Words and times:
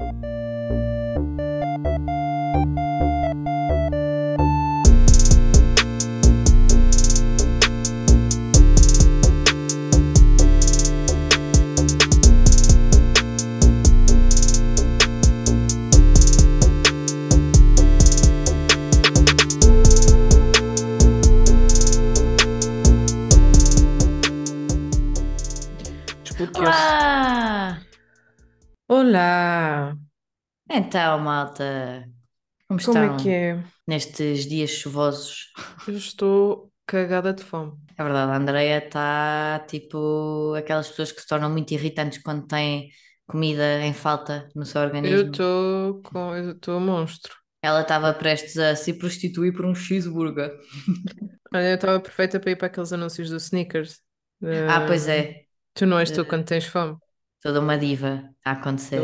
Porque 0.00 0.39
malta, 31.20 32.08
como 32.68 32.80
Como 32.82 33.02
é 33.04 33.08
estão 33.08 33.16
que 33.16 33.30
é? 33.30 33.64
nestes 33.86 34.46
dias 34.48 34.70
chuvosos? 34.70 35.52
Eu 35.86 35.96
estou 35.96 36.72
cagada 36.86 37.32
de 37.32 37.42
fome. 37.44 37.72
É 37.96 38.02
verdade, 38.02 38.32
a 38.32 38.36
Andrea 38.36 38.78
está 38.78 39.60
tipo 39.68 40.54
aquelas 40.56 40.88
pessoas 40.88 41.12
que 41.12 41.20
se 41.20 41.26
tornam 41.26 41.50
muito 41.50 41.72
irritantes 41.72 42.22
quando 42.22 42.46
têm 42.46 42.90
comida 43.26 43.80
em 43.82 43.92
falta 43.92 44.48
no 44.54 44.64
seu 44.64 44.80
Eu 45.02 45.20
organismo. 45.20 45.26
estou 45.26 46.02
com... 46.02 46.34
Eu 46.36 46.52
estou 46.52 46.80
monstro. 46.80 47.34
Ela 47.62 47.82
estava 47.82 48.12
prestes 48.14 48.56
a 48.58 48.74
se 48.76 48.94
prostituir 48.94 49.52
por 49.54 49.66
um 49.66 49.74
cheeseburger. 49.74 50.50
Olha, 51.54 51.70
eu 51.70 51.74
estava 51.74 52.00
perfeita 52.00 52.40
para 52.40 52.50
ir 52.50 52.56
para 52.56 52.66
aqueles 52.68 52.92
anúncios 52.92 53.30
do 53.30 53.36
Snickers. 53.36 54.00
Ah, 54.68 54.84
pois 54.86 55.08
é, 55.08 55.44
tu 55.74 55.86
não 55.86 55.98
és 55.98 56.10
tu 56.10 56.24
quando 56.26 56.44
tens 56.46 56.64
fome. 56.66 56.96
Toda 57.40 57.60
uma 57.60 57.78
diva 57.78 58.30
a 58.44 58.52
acontecer. 58.52 59.00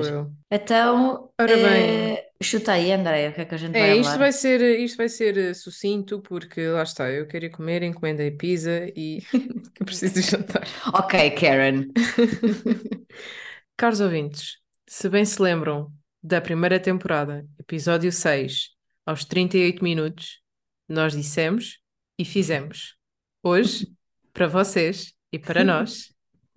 Então, 0.50 1.32
Ora 1.40 1.56
bem. 1.58 2.16
eh, 2.16 2.30
chuta 2.42 2.72
aí, 2.72 2.92
Andrea, 2.92 3.30
o 3.30 3.34
que 3.34 3.40
é 3.42 3.44
que 3.44 3.54
a 3.54 3.58
gente 3.58 3.76
vai 3.76 3.90
É, 3.90 3.96
isto 3.96 4.04
falar? 4.12 4.18
vai 4.18 4.32
ser, 4.32 4.60
isto 4.80 4.96
vai 4.96 5.08
ser 5.08 5.36
eh, 5.36 5.54
sucinto 5.54 6.20
porque 6.22 6.66
lá 6.68 6.82
está, 6.82 7.10
eu 7.10 7.26
quero 7.26 7.44
ir 7.46 7.50
comer, 7.50 7.82
encomendei 7.82 8.30
pizza 8.30 8.86
e 8.96 9.20
eu 9.80 9.84
preciso 9.86 10.14
de 10.14 10.22
jantar. 10.22 10.66
Ok, 10.94 11.30
Karen. 11.32 11.88
Caros 13.76 14.00
ouvintes, 14.00 14.58
se 14.88 15.08
bem 15.08 15.24
se 15.24 15.40
lembram 15.40 15.92
da 16.22 16.40
primeira 16.40 16.80
temporada, 16.80 17.46
episódio 17.58 18.10
6, 18.12 18.70
aos 19.04 19.24
38 19.24 19.82
minutos, 19.84 20.40
nós 20.88 21.12
dissemos 21.12 21.78
e 22.18 22.24
fizemos. 22.24 22.96
Hoje, 23.42 23.88
para 24.32 24.46
vocês 24.46 25.12
e 25.32 25.38
para 25.38 25.64
nós, 25.64 26.12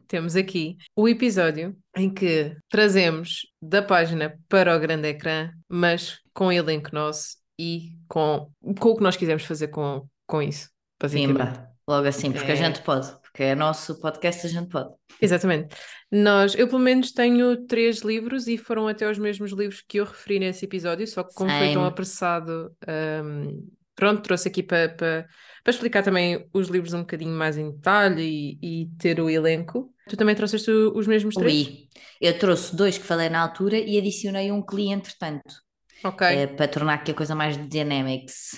temos 0.09 0.35
aqui 0.35 0.75
o 0.95 1.07
episódio 1.07 1.77
em 1.95 2.13
que 2.13 2.55
trazemos 2.67 3.47
da 3.61 3.81
página 3.81 4.37
para 4.49 4.75
o 4.75 4.79
grande 4.79 5.07
ecrã, 5.07 5.51
mas 5.69 6.19
com 6.33 6.51
elenco 6.51 6.89
nosso 6.93 7.37
e 7.57 7.91
com, 8.07 8.51
com 8.79 8.89
o 8.89 8.95
que 8.97 9.03
nós 9.03 9.15
quisermos 9.15 9.45
fazer 9.45 9.67
com, 9.69 10.05
com 10.25 10.41
isso. 10.41 10.69
Pimba, 10.99 11.69
logo 11.87 12.07
assim, 12.07 12.31
porque 12.31 12.51
a 12.51 12.53
É. 12.53 12.57
gente 12.57 12.81
pode, 12.81 13.07
porque 13.21 13.43
é 13.43 13.55
nosso 13.55 13.99
podcast, 14.01 14.45
a 14.45 14.49
gente 14.49 14.69
pode. 14.69 14.89
Exatamente. 15.21 15.75
Nós, 16.11 16.55
eu 16.55 16.67
pelo 16.67 16.79
menos 16.79 17.11
tenho 17.11 17.65
três 17.67 17.99
livros 18.01 18.47
e 18.47 18.57
foram 18.57 18.87
até 18.87 19.09
os 19.09 19.17
mesmos 19.17 19.51
livros 19.51 19.81
que 19.87 19.97
eu 19.99 20.05
referi 20.05 20.39
nesse 20.39 20.65
episódio, 20.65 21.05
só 21.07 21.23
que 21.23 21.33
como 21.33 21.49
foi 21.49 21.71
tão 21.73 21.85
apressado, 21.85 22.75
hum, 23.23 23.67
pronto, 23.95 24.21
trouxe 24.21 24.47
aqui 24.49 24.63
para 24.63 24.89
para 24.89 25.27
para 25.63 25.71
explicar 25.73 26.01
também 26.03 26.47
os 26.53 26.69
livros 26.69 26.93
um 26.93 27.01
bocadinho 27.01 27.35
mais 27.37 27.57
em 27.57 27.69
detalhe 27.71 28.57
e, 28.61 28.83
e 28.83 28.85
ter 28.97 29.19
o 29.19 29.29
elenco. 29.29 29.93
Tu 30.09 30.17
também 30.17 30.35
trouxeste 30.35 30.71
os 30.71 31.07
mesmos 31.07 31.37
três? 31.37 31.59
Ui, 31.59 31.87
eu 32.19 32.37
trouxe 32.37 32.75
dois 32.75 32.97
que 32.97 33.03
falei 33.05 33.29
na 33.29 33.41
altura 33.41 33.77
e 33.77 33.97
adicionei 33.97 34.51
um 34.51 34.63
li 34.73 34.89
entretanto, 34.89 35.55
Ok. 36.03 36.21
eh, 36.27 36.47
para 36.47 36.67
tornar 36.67 36.95
aqui 36.95 37.11
a 37.11 37.15
coisa 37.15 37.35
mais 37.35 37.57
dynamics. 37.69 38.53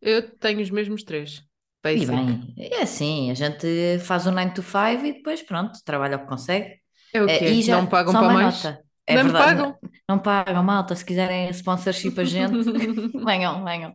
Eu 0.00 0.36
tenho 0.38 0.60
os 0.60 0.70
mesmos 0.70 1.02
três. 1.04 1.44
E 1.92 2.04
Basic. 2.04 2.06
bem, 2.06 2.54
é 2.58 2.82
assim, 2.82 3.30
a 3.30 3.34
gente 3.34 3.98
faz 4.00 4.26
o 4.26 4.30
9 4.30 4.52
to 4.52 4.62
5 4.62 5.06
e 5.06 5.12
depois 5.14 5.42
pronto, 5.42 5.78
trabalha 5.84 6.16
o 6.16 6.20
que 6.20 6.26
consegue. 6.28 6.78
É 7.12 7.22
o 7.22 7.28
Eh, 7.28 7.38
quê? 7.38 7.50
e 7.52 7.62
já, 7.62 7.76
Não 7.76 7.86
pagam 7.86 8.16
para 8.18 8.28
mais? 8.30 8.56
nota. 8.56 8.84
É 9.08 9.16
Não 9.16 9.24
verdade, 9.24 9.54
pagam? 9.54 9.74
não, 9.78 9.78
não 10.08 10.18
pagam, 10.18 10.62
malta, 10.62 10.94
se 10.94 11.04
quiserem 11.04 11.48
sponsorship 11.50 12.18
a 12.20 12.24
gente, 12.24 12.58
venham, 13.24 13.64
venham. 13.64 13.90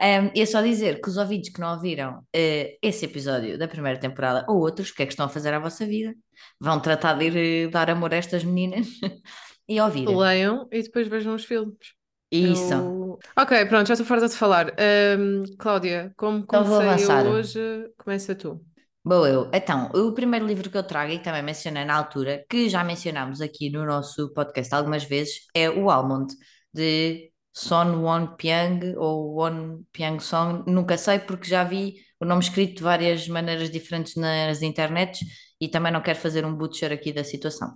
Um, 0.00 0.30
e 0.34 0.40
é 0.40 0.46
só 0.46 0.60
dizer 0.60 1.00
que 1.00 1.08
os 1.08 1.16
ouvintes 1.16 1.50
que 1.52 1.60
não 1.60 1.74
ouviram 1.74 2.26
eh, 2.34 2.76
esse 2.82 3.04
episódio 3.04 3.56
da 3.58 3.68
primeira 3.68 3.98
temporada 3.98 4.44
ou 4.48 4.58
outros, 4.58 4.90
o 4.90 4.94
que 4.94 5.02
é 5.02 5.06
que 5.06 5.12
estão 5.12 5.26
a 5.26 5.28
fazer 5.28 5.54
à 5.54 5.58
vossa 5.60 5.86
vida? 5.86 6.14
Vão 6.60 6.80
tratar 6.80 7.14
de 7.14 7.26
ir 7.26 7.36
eh, 7.66 7.68
dar 7.70 7.88
amor 7.90 8.12
a 8.12 8.16
estas 8.16 8.42
meninas 8.44 8.88
e 9.68 9.80
ouvir. 9.80 10.06
Leiam 10.06 10.68
e 10.72 10.82
depois 10.82 11.08
vejam 11.08 11.34
os 11.34 11.44
filmes. 11.44 11.94
Isso. 12.30 12.74
Eu- 12.74 13.18
Ok, 13.38 13.66
pronto, 13.68 13.86
já 13.86 13.94
estou 13.94 14.06
farta 14.06 14.28
de 14.28 14.36
falar. 14.36 14.74
Hum, 15.18 15.44
Cláudia, 15.58 16.12
como 16.16 16.44
Então 16.46 16.64
comecei 16.64 17.06
hoje, 17.06 17.58
começa 17.98 18.34
tu. 18.34 18.64
Bom, 19.08 19.24
eu. 19.24 19.48
Então, 19.54 19.88
o 19.94 20.12
primeiro 20.12 20.44
livro 20.44 20.68
que 20.68 20.76
eu 20.76 20.82
trago 20.82 21.12
e 21.12 21.18
que 21.18 21.22
também 21.24 21.40
mencionei 21.40 21.84
na 21.84 21.94
altura, 21.94 22.44
que 22.50 22.68
já 22.68 22.82
mencionámos 22.82 23.40
aqui 23.40 23.70
no 23.70 23.86
nosso 23.86 24.32
podcast 24.32 24.74
algumas 24.74 25.04
vezes, 25.04 25.46
é 25.54 25.70
o 25.70 25.88
Almond, 25.88 26.34
de 26.74 27.30
Son 27.54 28.02
Won 28.02 28.34
Pyang 28.36 28.96
ou 28.96 29.36
Won 29.36 29.84
Pyang 29.92 30.20
Song, 30.20 30.68
nunca 30.68 30.98
sei 30.98 31.20
porque 31.20 31.48
já 31.48 31.62
vi 31.62 31.94
o 32.18 32.24
nome 32.24 32.42
escrito 32.42 32.78
de 32.78 32.82
várias 32.82 33.28
maneiras 33.28 33.70
diferentes 33.70 34.16
nas 34.16 34.60
internets 34.60 35.20
e 35.60 35.68
também 35.68 35.92
não 35.92 36.02
quero 36.02 36.18
fazer 36.18 36.44
um 36.44 36.56
butcher 36.56 36.90
aqui 36.90 37.12
da 37.12 37.22
situação. 37.22 37.74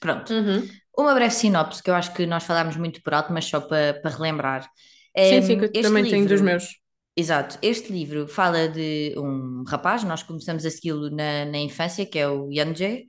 Pronto. 0.00 0.32
Uhum. 0.32 0.68
Uma 0.98 1.14
breve 1.14 1.34
sinopse, 1.34 1.80
que 1.80 1.88
eu 1.88 1.94
acho 1.94 2.12
que 2.12 2.26
nós 2.26 2.42
falámos 2.42 2.76
muito 2.76 3.00
por 3.00 3.14
alto, 3.14 3.32
mas 3.32 3.44
só 3.44 3.60
para, 3.60 3.94
para 3.94 4.10
relembrar. 4.10 4.68
Sim, 5.16 5.40
sim, 5.40 5.58
que 5.58 5.78
eu 5.78 5.82
também 5.82 6.02
tenho 6.04 6.24
dos 6.24 6.40
livro- 6.40 6.46
meus. 6.46 6.77
Exato, 7.18 7.58
este 7.60 7.92
livro 7.92 8.28
fala 8.28 8.68
de 8.68 9.12
um 9.16 9.64
rapaz, 9.66 10.04
nós 10.04 10.22
começamos 10.22 10.64
a 10.64 10.70
segui-lo 10.70 11.10
na, 11.10 11.44
na 11.46 11.58
infância, 11.58 12.06
que 12.06 12.16
é 12.16 12.28
o 12.28 12.48
Yanje. 12.48 13.08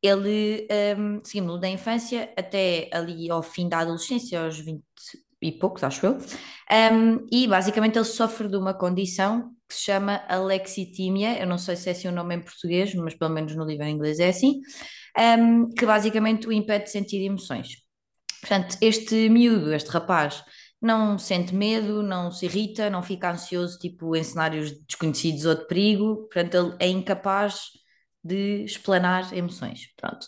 Ele 0.00 0.68
um, 0.96 1.20
seguimos-lo 1.24 1.58
da 1.58 1.68
infância 1.68 2.32
até 2.36 2.88
ali 2.92 3.28
ao 3.28 3.42
fim 3.42 3.68
da 3.68 3.80
adolescência, 3.80 4.40
aos 4.40 4.60
20 4.60 4.80
e 5.42 5.50
poucos, 5.50 5.82
acho 5.82 6.06
eu. 6.06 6.18
Um, 6.92 7.26
e 7.32 7.48
basicamente 7.48 7.96
ele 7.98 8.04
sofre 8.04 8.46
de 8.46 8.56
uma 8.56 8.72
condição 8.74 9.50
que 9.68 9.74
se 9.74 9.86
chama 9.86 10.22
alexitimia. 10.28 11.36
Eu 11.40 11.48
não 11.48 11.58
sei 11.58 11.74
se 11.74 11.88
é 11.88 11.92
assim 11.92 12.06
o 12.06 12.12
nome 12.12 12.36
em 12.36 12.40
português, 12.40 12.94
mas 12.94 13.16
pelo 13.16 13.34
menos 13.34 13.56
no 13.56 13.64
livro 13.64 13.84
em 13.86 13.92
inglês 13.92 14.20
é 14.20 14.28
assim, 14.28 14.60
um, 15.18 15.68
que 15.70 15.84
basicamente 15.84 16.46
o 16.46 16.52
impede 16.52 16.84
de 16.84 16.90
sentir 16.92 17.24
emoções. 17.24 17.70
Portanto, 18.40 18.78
este 18.80 19.28
miúdo, 19.28 19.74
este 19.74 19.90
rapaz, 19.90 20.44
não 20.80 21.18
sente 21.18 21.54
medo, 21.54 22.02
não 22.02 22.30
se 22.30 22.46
irrita, 22.46 22.88
não 22.90 23.02
fica 23.02 23.30
ansioso, 23.30 23.78
tipo 23.78 24.14
em 24.14 24.22
cenários 24.22 24.72
desconhecidos 24.86 25.44
ou 25.44 25.54
de 25.54 25.66
perigo, 25.66 26.28
portanto, 26.32 26.54
ele 26.54 26.76
é 26.78 26.88
incapaz 26.88 27.62
de 28.22 28.64
explanar 28.64 29.32
emoções. 29.32 29.88
Pronto. 29.96 30.26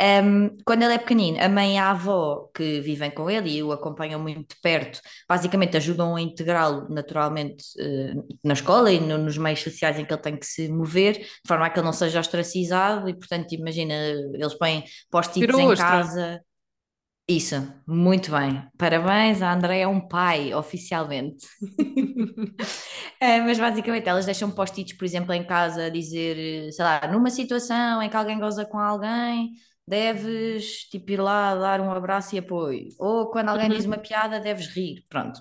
Um, 0.00 0.56
quando 0.64 0.82
ele 0.82 0.94
é 0.94 0.98
pequenino, 0.98 1.38
a 1.42 1.48
mãe 1.48 1.74
e 1.74 1.78
a 1.78 1.90
avó 1.90 2.48
que 2.54 2.80
vivem 2.80 3.10
com 3.10 3.28
ele 3.30 3.50
e 3.50 3.62
o 3.62 3.72
acompanham 3.72 4.20
muito 4.20 4.54
de 4.54 4.60
perto, 4.62 5.00
basicamente 5.28 5.76
ajudam 5.76 6.16
a 6.16 6.20
integrá-lo 6.20 6.86
naturalmente 6.88 7.64
eh, 7.78 8.14
na 8.44 8.52
escola 8.54 8.92
e 8.92 9.00
no- 9.00 9.18
nos 9.18 9.36
meios 9.36 9.60
sociais 9.62 9.98
em 9.98 10.04
que 10.04 10.12
ele 10.12 10.22
tem 10.22 10.36
que 10.36 10.46
se 10.46 10.68
mover, 10.68 11.18
de 11.18 11.28
forma 11.46 11.66
a 11.66 11.70
que 11.70 11.78
ele 11.78 11.86
não 11.86 11.92
seja 11.92 12.20
ostracizado 12.20 13.08
e, 13.08 13.14
portanto, 13.14 13.52
imagina, 13.52 13.94
eles 13.94 14.54
põem 14.54 14.84
post-its 15.10 15.58
em 15.58 15.66
ostra. 15.66 15.86
casa. 15.86 16.40
Isso, 17.32 17.54
muito 17.86 18.32
bem. 18.32 18.60
Parabéns, 18.76 19.40
a 19.40 19.52
Andrea 19.52 19.84
é 19.84 19.86
um 19.86 20.00
pai, 20.00 20.52
oficialmente. 20.52 21.46
Eh, 23.20 23.40
mas 23.42 23.58
basicamente 23.58 24.08
elas 24.08 24.24
deixam 24.24 24.50
post-its, 24.50 24.96
por 24.96 25.04
exemplo, 25.04 25.32
em 25.34 25.44
casa 25.46 25.84
a 25.86 25.90
dizer, 25.90 26.72
sei 26.72 26.84
lá, 26.84 27.06
numa 27.06 27.30
situação 27.30 28.02
em 28.02 28.08
que 28.08 28.16
alguém 28.16 28.38
goza 28.40 28.64
com 28.64 28.78
alguém, 28.78 29.52
deves 29.86 30.84
tipo 30.90 31.12
ir 31.12 31.20
lá 31.20 31.54
dar 31.54 31.80
um 31.82 31.90
abraço 31.92 32.34
e 32.34 32.38
apoio. 32.38 32.88
Ou 32.98 33.30
quando 33.30 33.50
alguém 33.50 33.68
Uhum. 33.68 33.74
diz 33.76 33.84
uma 33.84 33.98
piada, 33.98 34.40
deves 34.40 34.68
rir. 34.68 35.04
Pronto. 35.08 35.38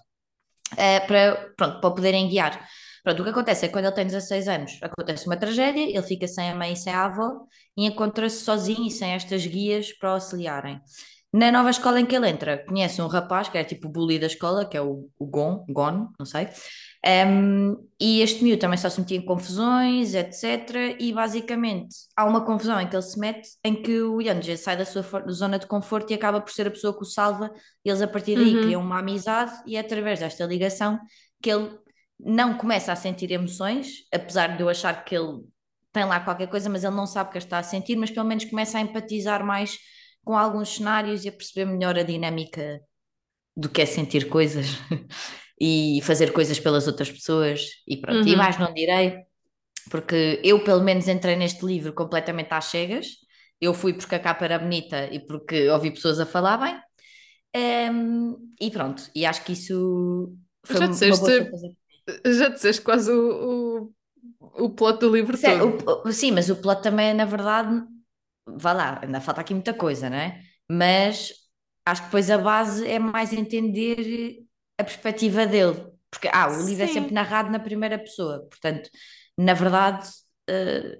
Eh, 0.77 0.99
para, 1.01 1.53
pronto, 1.57 1.81
para 1.81 1.91
poderem 1.95 2.29
guiar. 2.29 2.67
Pronto, 3.03 3.21
o 3.21 3.23
que 3.25 3.31
acontece 3.31 3.65
é 3.65 3.67
que 3.69 3.73
quando 3.73 3.85
ele 3.85 3.95
tem 3.95 4.05
16 4.05 4.47
anos, 4.47 4.77
acontece 4.81 5.25
uma 5.27 5.37
tragédia, 5.37 5.81
ele 5.83 6.03
fica 6.03 6.27
sem 6.27 6.49
a 6.51 6.55
mãe 6.55 6.73
e 6.73 6.77
sem 6.77 6.93
a 6.93 7.05
avó 7.05 7.31
e 7.77 7.85
encontra-se 7.85 8.43
sozinho 8.43 8.85
e 8.87 8.91
sem 8.91 9.13
estas 9.13 9.45
guias 9.45 9.91
para 9.93 10.11
auxiliarem. 10.11 10.79
Na 11.31 11.51
nova 11.51 11.69
escola 11.69 11.99
em 11.99 12.05
que 12.07 12.15
ele 12.15 12.27
entra, 12.27 12.57
conhece 12.65 12.99
um 13.01 13.07
rapaz 13.07 13.49
que 13.49 13.57
é 13.57 13.63
tipo 13.63 13.87
o 13.87 13.91
bully 13.91 14.17
da 14.17 14.25
escola, 14.25 14.65
que 14.65 14.75
é 14.75 14.81
o, 14.81 15.07
o 15.19 15.25
Gon, 15.27 15.63
Gon, 15.69 16.09
não 16.17 16.25
sei. 16.25 16.47
Um, 17.05 17.77
e 17.99 18.21
este 18.21 18.43
miúdo 18.43 18.59
também 18.59 18.77
só 18.77 18.89
se 18.89 18.99
metia 18.99 19.17
em 19.17 19.23
confusões, 19.25 20.15
etc. 20.15 20.97
E 20.99 21.13
basicamente 21.13 21.95
há 22.17 22.25
uma 22.25 22.43
confusão 22.43 22.81
em 22.81 22.89
que 22.89 22.95
ele 22.95 23.03
se 23.03 23.19
mete, 23.19 23.47
em 23.63 23.79
que 23.81 24.01
o 24.01 24.19
Yanja 24.19 24.57
sai 24.57 24.75
da 24.75 24.85
sua 24.85 25.03
zona 25.31 25.59
de 25.59 25.67
conforto 25.67 26.11
e 26.11 26.15
acaba 26.15 26.41
por 26.41 26.51
ser 26.51 26.67
a 26.67 26.71
pessoa 26.71 26.93
que 26.93 27.03
o 27.03 27.05
salva. 27.05 27.51
Eles 27.85 28.01
a 28.01 28.07
partir 28.07 28.35
daí 28.35 28.55
Uhum. 28.55 28.61
criam 28.61 28.81
uma 28.81 28.99
amizade 28.99 29.51
e 29.67 29.77
é 29.77 29.79
através 29.81 30.19
desta 30.19 30.45
ligação 30.45 30.99
que 31.41 31.51
ele 31.51 31.69
não 32.19 32.57
começa 32.57 32.91
a 32.91 32.95
sentir 32.95 33.31
emoções, 33.31 34.03
apesar 34.11 34.57
de 34.57 34.63
eu 34.63 34.67
achar 34.69 35.05
que 35.05 35.15
ele 35.15 35.41
tem 35.93 36.05
lá 36.05 36.19
qualquer 36.19 36.47
coisa, 36.47 36.69
mas 36.69 36.83
ele 36.83 36.95
não 36.95 37.05
sabe 37.05 37.29
o 37.29 37.31
que 37.31 37.37
está 37.37 37.59
a 37.59 37.63
sentir, 37.63 37.95
mas 37.95 38.11
pelo 38.11 38.27
menos 38.27 38.45
começa 38.45 38.77
a 38.77 38.81
empatizar 38.81 39.45
mais 39.45 39.77
com 40.23 40.37
alguns 40.37 40.69
cenários 40.75 41.25
e 41.25 41.29
a 41.29 41.31
perceber 41.31 41.65
melhor 41.65 41.97
a 41.97 42.03
dinâmica 42.03 42.81
do 43.55 43.69
que 43.69 43.81
é 43.81 43.85
sentir 43.85 44.29
coisas 44.29 44.67
e 45.59 46.01
fazer 46.03 46.33
coisas 46.33 46.59
pelas 46.59 46.87
outras 46.87 47.11
pessoas 47.11 47.61
e 47.87 47.97
pronto. 47.97 48.27
E 48.27 48.35
Uhum. 48.35 48.37
mais 48.37 48.57
não 48.59 48.73
direi, 48.73 49.19
porque 49.91 50.41
eu 50.43 50.63
pelo 50.63 50.83
menos 50.83 51.07
entrei 51.07 51.35
neste 51.35 51.65
livro 51.65 51.93
completamente 51.93 52.53
às 52.53 52.65
cegas. 52.65 53.07
Eu 53.61 53.73
fui 53.73 53.93
porque 53.93 54.15
a 54.15 54.19
capa 54.19 54.45
era 54.45 54.59
bonita 54.59 55.05
e 55.13 55.19
porque 55.25 55.69
ouvi 55.69 55.91
pessoas 55.91 56.19
a 56.19 56.25
falar 56.25 56.57
bem. 56.57 56.79
Ehm, 57.53 58.35
e 58.61 58.71
pronto, 58.71 59.03
e 59.15 59.25
acho 59.25 59.43
que 59.45 59.53
isso 59.53 60.35
foi 60.65 60.79
Já 60.79 60.87
uma 60.87 60.97
disseste-. 60.97 61.45
Já 62.25 62.49
disseste 62.49 62.81
quase 62.83 63.11
o, 63.11 63.91
o, 64.39 64.65
o 64.65 64.69
plot 64.75 64.99
do 64.99 65.11
livro 65.15 65.37
Sim, 65.41 65.55
todo. 65.57 65.77
o- 66.05 66.11
sim, 66.11 66.31
mas 66.31 66.49
o 66.49 66.55
plot 66.61 66.81
também, 66.81 67.13
na 67.13 67.25
verdade, 67.25 67.81
vá 68.57 68.73
lá, 68.73 68.99
ainda 69.03 69.21
falta 69.21 69.41
aqui 69.41 69.53
muita 69.53 69.73
coisa, 69.73 70.09
não 70.09 70.17
é? 70.17 70.41
Mas 70.69 71.33
acho 71.85 72.01
que 72.01 72.07
depois 72.07 72.29
a 72.31 72.37
base 72.37 72.87
é 72.87 72.99
mais 72.99 73.33
entender 73.33 74.43
a 74.77 74.83
perspectiva 74.83 75.45
dele. 75.45 75.87
Porque, 76.11 76.27
ah, 76.33 76.49
o 76.49 76.65
livro 76.65 76.83
é 76.83 76.87
Sim. 76.87 76.93
sempre 76.93 77.13
narrado 77.13 77.51
na 77.51 77.59
primeira 77.59 77.97
pessoa, 77.99 78.39
portanto, 78.49 78.89
na 79.37 79.53
verdade, 79.53 80.07
eh, 80.49 80.99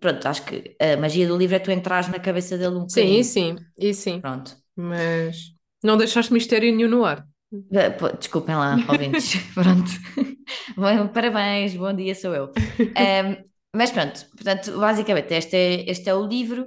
pronto, 0.00 0.26
acho 0.28 0.44
que 0.44 0.76
a 0.80 0.96
magia 0.96 1.26
do 1.28 1.36
livro 1.36 1.56
é 1.56 1.58
tu 1.58 1.70
entrares 1.70 2.08
na 2.08 2.20
cabeça 2.20 2.58
dele 2.58 2.76
um 2.76 2.86
Sim, 2.86 3.00
bocadinho. 3.00 3.20
e 3.20 3.24
sim, 3.24 3.56
e 3.78 3.94
sim. 3.94 4.22
Pronto. 4.22 4.56
Mas 4.76 5.54
não 5.82 5.96
deixaste 5.96 6.32
mistério 6.32 6.74
nenhum 6.74 6.88
no 6.90 7.04
ar. 7.04 7.26
Eh, 7.72 7.90
Desculpem 8.18 8.54
lá, 8.56 8.84
ouvintes. 8.88 9.36
Pronto. 9.54 9.90
Bom, 10.76 11.08
Parabéns, 11.08 11.74
bom 11.74 11.92
dia, 11.92 12.14
sou 12.14 12.34
eu. 12.34 12.52
Ahm, 12.96 13.36
mas 13.74 13.90
pronto, 13.90 14.26
portanto, 14.30 14.78
basicamente, 14.78 15.32
este 15.34 15.56
é, 15.56 15.90
este 15.90 16.08
é 16.08 16.14
o 16.14 16.26
livro 16.26 16.66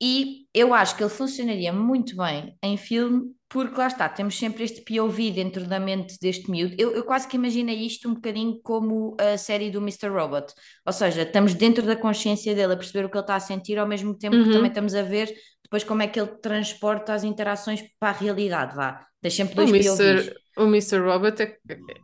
e 0.00 0.46
eu 0.52 0.74
acho 0.74 0.96
que 0.96 1.02
ele 1.02 1.10
funcionaria 1.10 1.72
muito 1.72 2.16
bem 2.16 2.56
em 2.62 2.76
filme, 2.76 3.22
porque 3.48 3.78
lá 3.78 3.86
está, 3.86 4.08
temos 4.08 4.36
sempre 4.36 4.64
este 4.64 4.80
POV 4.82 5.30
dentro 5.30 5.64
da 5.66 5.78
mente 5.78 6.18
deste 6.20 6.50
miúdo. 6.50 6.74
Eu, 6.78 6.92
eu 6.92 7.04
quase 7.04 7.28
que 7.28 7.36
imaginei 7.36 7.76
isto 7.86 8.08
um 8.08 8.14
bocadinho 8.14 8.58
como 8.62 9.16
a 9.20 9.36
série 9.38 9.70
do 9.70 9.78
Mr. 9.78 10.08
Robot, 10.08 10.52
ou 10.84 10.92
seja, 10.92 11.22
estamos 11.22 11.54
dentro 11.54 11.84
da 11.86 11.94
consciência 11.94 12.54
dele 12.54 12.72
a 12.72 12.76
perceber 12.76 13.04
o 13.04 13.10
que 13.10 13.16
ele 13.16 13.22
está 13.22 13.36
a 13.36 13.40
sentir, 13.40 13.78
ao 13.78 13.86
mesmo 13.86 14.16
tempo 14.16 14.36
que 14.36 14.42
Uhum. 14.42 14.52
também 14.52 14.68
estamos 14.68 14.94
a 14.94 15.02
ver 15.02 15.32
depois 15.62 15.84
como 15.84 16.02
é 16.02 16.06
que 16.08 16.20
ele 16.20 16.28
transporta 16.42 17.14
as 17.14 17.24
interações 17.24 17.82
para 17.98 18.10
a 18.10 18.12
realidade, 18.12 18.74
vá. 18.74 19.06
Tens 19.22 19.34
sempre 19.34 19.54
O 19.54 19.56
dois 19.66 19.70
POVs. 19.86 20.00
Mr. 20.00 20.34
O 20.56 20.62
Mr. 20.64 20.98
Robot 20.98 21.42
é- 21.42 21.58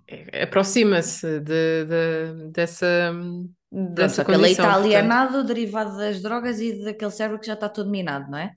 é- 0.07 0.43
aproxima-se 0.45 1.41
de, 1.41 1.85
de- 1.85 2.51
dessa, 2.53 3.13
Pronto, 3.13 3.51
dessa 3.71 4.25
que 4.25 4.31
ele 4.31 4.39
condição. 4.39 4.65
está 4.65 4.75
portanto. 4.81 4.85
alienado, 4.87 5.45
derivado 5.45 5.97
das 5.97 6.21
drogas 6.23 6.61
e 6.61 6.85
daquele 6.85 7.11
cérebro 7.11 7.39
que 7.41 7.47
já 7.47 7.55
está 7.55 7.69
todo 7.69 7.91
minado, 7.91 8.31
não 8.31 8.39
é? 8.39 8.53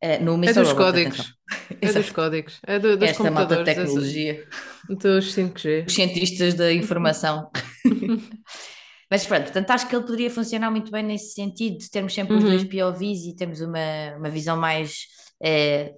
Eh, 0.00 0.18
no 0.18 0.34
É 0.44 0.52
dos 0.52 0.72
Robot, 0.72 0.76
códigos. 0.76 1.20
atenção. 1.20 1.34
É 1.80 1.92
dos 1.92 2.10
códigos. 2.10 2.60
É 2.66 2.78
do, 2.78 2.96
dos 2.96 3.08
Esta 3.10 3.22
computadores. 3.22 3.68
essa- 3.68 3.80
tecnologia, 3.82 4.46
dos 4.88 5.32
5G. 5.34 5.84
os 5.86 5.94
cientistas 5.94 6.54
da 6.54 6.72
informação. 6.72 7.50
Mas 9.10 9.26
pronto, 9.26 9.44
portanto, 9.44 9.70
acho 9.70 9.88
que 9.88 9.94
ele 9.94 10.04
poderia 10.04 10.30
funcionar 10.30 10.70
muito 10.70 10.90
bem 10.90 11.02
nesse 11.02 11.34
sentido, 11.34 11.78
de 11.78 11.90
termos 11.90 12.12
sempre 12.14 12.34
os 12.36 12.42
Uhum. 12.42 12.50
dois 12.50 12.64
POVs 12.64 13.24
e 13.26 13.36
temos 13.36 13.60
uma, 13.60 14.16
uma 14.18 14.30
visão 14.30 14.56
mais 14.56 15.06
eh, 15.42 15.92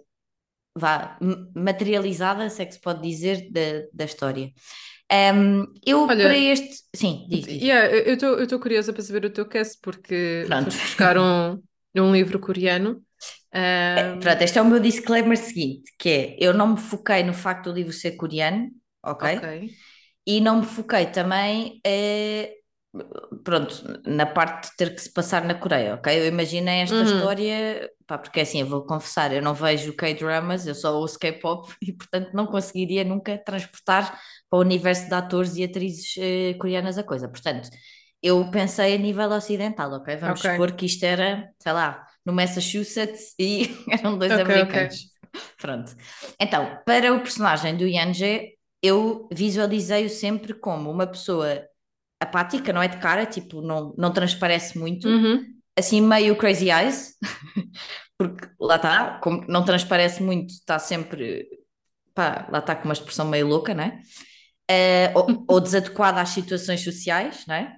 vá, 0.77 1.19
materializada, 1.55 2.51
se 2.51 2.63
é 2.63 2.67
que 2.67 2.75
se 2.75 2.81
pode 2.81 3.03
dizer, 3.09 3.49
da, 3.51 3.87
da 3.93 4.05
história. 4.05 4.51
Ahm, 5.11 5.67
eu 5.87 6.09
Olha, 6.09 6.17
para 6.21 6.37
este. 6.37 6.85
Sim, 6.95 7.27
diz, 7.29 7.47
diz. 7.47 7.63
Yeah, 7.63 7.89
eu 7.91 8.15
estou 8.45 8.61
curiosa 8.61 8.93
para 8.93 9.03
saber 9.03 9.25
o 9.25 9.31
teu 9.33 9.47
cast 9.49 9.79
porque 9.83 10.49
Pronto. 10.49 10.77
buscar 10.83 11.17
um, 11.19 11.63
um 11.97 12.13
livro 12.13 12.39
coreano. 12.41 13.03
Ahm, 13.55 14.21
Pronto, 14.21 14.43
este 14.43 14.59
é 14.59 14.63
o 14.63 14.65
meu 14.67 14.81
disclaimer 14.81 15.37
seguinte, 15.37 15.93
que 15.99 16.09
é, 16.09 16.37
eu 16.41 16.53
não 16.55 16.69
me 16.75 16.79
foquei 16.81 17.23
no 17.23 17.33
facto 17.33 17.67
do 17.71 17.75
livro 17.77 17.93
ser 17.93 18.13
coreano, 18.17 18.71
ok? 19.03 19.41
E 20.27 20.41
não 20.41 20.61
me 20.61 20.67
foquei 20.67 21.07
também, 21.07 21.81
eh, 21.87 22.55
pronto, 23.45 23.75
na 24.07 24.27
parte 24.27 24.71
de 24.71 24.77
ter 24.77 24.95
que 24.95 25.01
se 25.03 25.13
passar 25.13 25.45
na 25.45 25.55
Coreia, 25.55 25.95
ok? 25.95 26.21
Eu 26.21 26.27
imaginei 26.27 26.81
esta 26.81 27.03
Uhum. 27.03 27.05
história, 27.05 27.91
pá, 28.07 28.19
porque 28.19 28.41
assim, 28.41 28.61
eu 28.61 28.67
vou 28.67 28.85
confessar, 28.87 29.33
eu 29.33 29.43
não 29.43 29.55
vejo 29.55 29.95
K-dramas, 29.95 30.67
eu 30.67 30.75
só 30.75 30.95
ouço 30.99 31.19
K-pop 31.19 31.73
e 31.83 31.93
portanto 31.93 32.33
não 32.35 32.47
conseguiria 32.47 33.05
nunca 33.05 33.39
transportar 33.39 34.21
para 34.51 34.59
o 34.59 34.63
universo 34.63 35.09
de 35.09 35.15
atores 35.15 35.57
e 35.57 35.65
atrizes 35.65 36.15
eh, 36.19 36.55
coreanas 36.59 36.99
a 36.99 37.03
coisa. 37.05 37.29
Portanto, 37.29 37.69
eu 38.23 38.51
pensei 38.51 38.95
a 38.95 38.99
nível 38.99 39.31
ocidental, 39.31 39.93
ok? 39.93 40.17
Vamos 40.17 40.41
Ok. 40.41 40.45
supor 40.45 40.73
que 40.73 40.87
isto 40.87 41.05
era, 41.05 41.51
sei 41.61 41.73
lá, 41.73 42.07
no 42.25 42.33
Massachusetts 42.33 43.35
e 43.39 43.69
eram 43.91 44.19
dois 44.19 44.37
Ok, 44.37 44.49
ok. 44.63 44.75
americanos. 44.79 45.11
Pronto. 45.61 45.95
Então, 46.41 46.79
para 46.85 47.13
o 47.15 47.21
personagem 47.21 47.77
do 47.77 47.87
Yanje, 47.87 48.53
eu 48.83 49.29
visualizei-o 49.33 50.09
sempre 50.11 50.55
como 50.55 50.91
uma 50.91 51.07
pessoa 51.07 51.63
apática, 52.21 52.73
não 52.73 52.83
é 52.83 52.89
de 52.89 52.99
cara, 52.99 53.27
tipo, 53.27 53.61
não, 53.63 53.95
não 53.99 54.13
transparece 54.13 54.79
muito, 54.79 55.15
Uhum. 55.15 55.63
assim 55.79 56.01
meio 56.01 56.37
crazy 56.37 56.71
eyes, 56.71 57.15
porque 58.19 58.49
lá 58.61 58.77
está, 58.77 59.19
como 59.21 59.45
não 59.49 59.65
transparece 59.65 60.23
muito, 60.23 60.51
está 60.53 60.79
sempre, 60.79 61.49
pá, 62.15 62.49
lá 62.53 62.61
está 62.61 62.77
com 62.77 62.85
uma 62.87 62.95
expressão 62.95 63.29
meio 63.29 63.47
louca, 63.49 63.75
não 63.75 63.85
Eh, 64.69 65.13
ou, 65.15 65.45
ou 65.49 65.61
desadequada 65.61 66.21
às 66.21 66.31
situações 66.31 66.83
sociais, 66.83 67.45
não 67.47 67.55
é? 67.55 67.77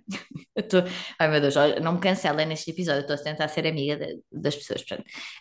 Tô- 0.70 0.82
Ai 1.19 1.29
meu 1.29 1.38
Deus, 1.40 1.55
não 1.82 1.93
me 1.94 2.00
cancelem 2.00 2.46
neste 2.46 2.70
episódio, 2.70 3.02
estou 3.02 3.14
a 3.14 3.19
tentar 3.19 3.49
ser 3.49 3.67
amiga 3.67 3.96
de- 3.96 4.20
das 4.32 4.56
pessoas. 4.56 4.82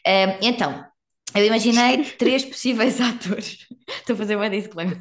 Eh, 0.05 0.37
então, 0.41 0.85
eu 1.33 1.45
imaginei 1.45 2.03
três 2.03 2.43
possíveis 2.45 2.99
atores. 2.99 3.65
Estou 3.87 4.13
a 4.15 4.17
fazer 4.17 4.35
uma 4.35 4.49
disclaimer. 4.49 4.97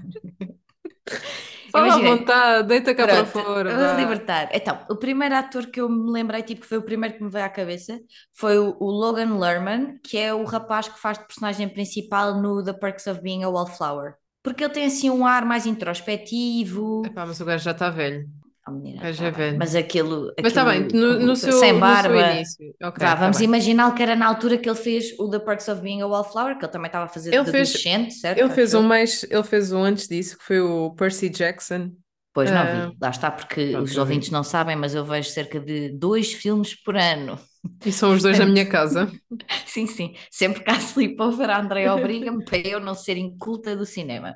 Fala 1.72 1.94
à 1.94 1.98
vontade, 1.98 2.68
deita 2.68 2.94
cá 2.94 3.06
para 3.06 3.24
Pronto, 3.24 3.44
fora. 3.44 3.74
vou 3.90 3.96
libertar. 4.00 4.48
Então, 4.52 4.78
o 4.88 4.96
primeiro 4.96 5.34
ator 5.34 5.66
que 5.66 5.80
eu 5.80 5.88
me 5.88 6.10
lembrei, 6.10 6.42
tipo, 6.42 6.62
que 6.62 6.66
foi 6.66 6.78
o 6.78 6.82
primeiro 6.82 7.16
que 7.16 7.22
me 7.24 7.30
veio 7.30 7.44
à 7.44 7.48
cabeça, 7.48 7.98
foi 8.32 8.56
o, 8.58 8.76
o 8.80 8.90
Logan 8.90 9.36
Lerman, 9.38 9.98
que 10.02 10.16
é 10.16 10.32
o 10.32 10.44
rapaz 10.44 10.88
que 10.88 10.98
faz 10.98 11.18
de 11.18 11.26
personagem 11.26 11.68
principal 11.68 12.40
no 12.40 12.62
The 12.64 12.72
Perks 12.72 13.06
of 13.08 13.20
Being 13.20 13.42
a 13.44 13.48
Wallflower. 13.48 14.14
Porque 14.46 14.62
ele 14.62 14.72
tem 14.72 14.86
assim 14.86 15.10
um 15.10 15.26
ar 15.26 15.44
mais 15.44 15.66
introspectivo. 15.66 17.02
Epá, 17.04 17.26
mas 17.26 17.40
o 17.40 17.44
gajo 17.44 17.64
já 17.64 17.72
está 17.72 17.90
velho. 17.90 18.28
Oh, 18.68 18.70
menina, 18.70 19.00
tá 19.00 19.08
é 19.08 19.30
velho. 19.32 19.58
Mas 19.58 19.74
aquilo, 19.74 20.32
Mas 20.40 20.46
está 20.52 20.64
bem, 20.64 20.84
aquilo- 20.84 21.18
no, 21.18 21.26
no 21.26 21.36
seu, 21.36 21.52
sem 21.52 21.72
no 21.72 21.78
seu 21.78 21.80
barba. 21.80 22.32
início. 22.32 22.74
Ok, 22.82 22.98
Vá, 23.04 23.14
tá 23.14 23.14
vamos 23.16 23.40
imaginar 23.40 23.92
que 23.94 24.02
era 24.02 24.14
na 24.14 24.26
altura 24.26 24.56
que 24.56 24.68
ele 24.68 24.78
fez 24.78 25.18
o 25.18 25.28
The 25.28 25.40
Perks 25.40 25.68
of 25.68 25.80
Being 25.82 26.02
a 26.02 26.06
Wallflower, 26.06 26.56
que 26.58 26.64
ele 26.64 26.72
também 26.72 26.86
estava 26.86 27.06
a 27.06 27.08
fazer 27.08 27.34
Ele 27.34 27.44
de 27.44 27.50
fez- 27.50 27.70
adolescente, 27.70 28.14
certo? 28.14 28.38
Ele 28.38 28.50
fez 28.50 28.72
um 28.74 28.82
mais, 28.82 29.24
ele 29.28 29.42
fez 29.42 29.72
um 29.72 29.82
antes 29.82 30.06
disso, 30.06 30.38
que 30.38 30.44
foi 30.44 30.60
o 30.60 30.90
Percy 30.94 31.28
Jackson. 31.28 31.90
Pois 32.32 32.50
não 32.50 32.58
Ah, 32.58 32.86
vi, 32.90 32.96
lá 33.00 33.10
está, 33.10 33.30
porque 33.30 33.70
pronto, 33.70 33.84
os 33.84 33.90
eu 33.90 33.94
vi. 33.94 34.00
ouvintes 34.00 34.30
não 34.30 34.44
sabem, 34.44 34.76
mas 34.76 34.94
eu 34.94 35.04
vejo 35.04 35.28
cerca 35.30 35.58
de 35.58 35.90
dois 35.90 36.32
filmes 36.32 36.74
por 36.74 36.96
ano. 36.96 37.38
E 37.84 37.92
são 37.92 38.12
os 38.12 38.22
dois 38.22 38.38
na 38.38 38.46
minha 38.46 38.66
casa. 38.66 39.10
Sim, 39.66 39.86
sim. 39.86 40.14
Sempre 40.30 40.62
que 40.64 40.70
há 40.70 40.76
sleepover, 40.76 41.50
a 41.50 41.60
Andrea 41.60 41.94
obriga-me 41.94 42.44
para 42.44 42.58
eu 42.58 42.80
não 42.80 42.94
ser 42.94 43.16
inculta 43.16 43.76
do 43.76 43.84
cinema. 43.84 44.34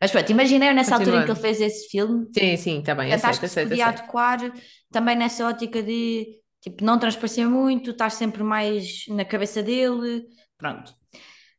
Mas 0.00 0.10
pronto, 0.10 0.30
imaginei 0.30 0.72
nessa 0.72 0.96
altura 0.96 1.18
em 1.18 1.24
que 1.24 1.30
ele 1.30 1.40
fez 1.40 1.60
esse 1.60 1.88
filme, 1.88 2.26
Sim, 2.36 2.56
sim, 2.56 2.78
está 2.80 2.94
bem, 2.94 3.12
aceito, 3.12 3.38
que 3.38 3.46
aceito, 3.46 3.68
podia 3.68 3.86
aceito. 3.86 4.00
adequar 4.00 4.52
também 4.90 5.14
nessa 5.14 5.46
ótica 5.46 5.80
de 5.82 6.40
tipo, 6.60 6.84
não 6.84 6.98
transparecer 6.98 7.48
muito, 7.48 7.90
estar 7.90 8.10
sempre 8.10 8.42
mais 8.42 9.04
na 9.08 9.24
cabeça 9.24 9.62
dele. 9.62 10.24
Pronto. 10.58 10.92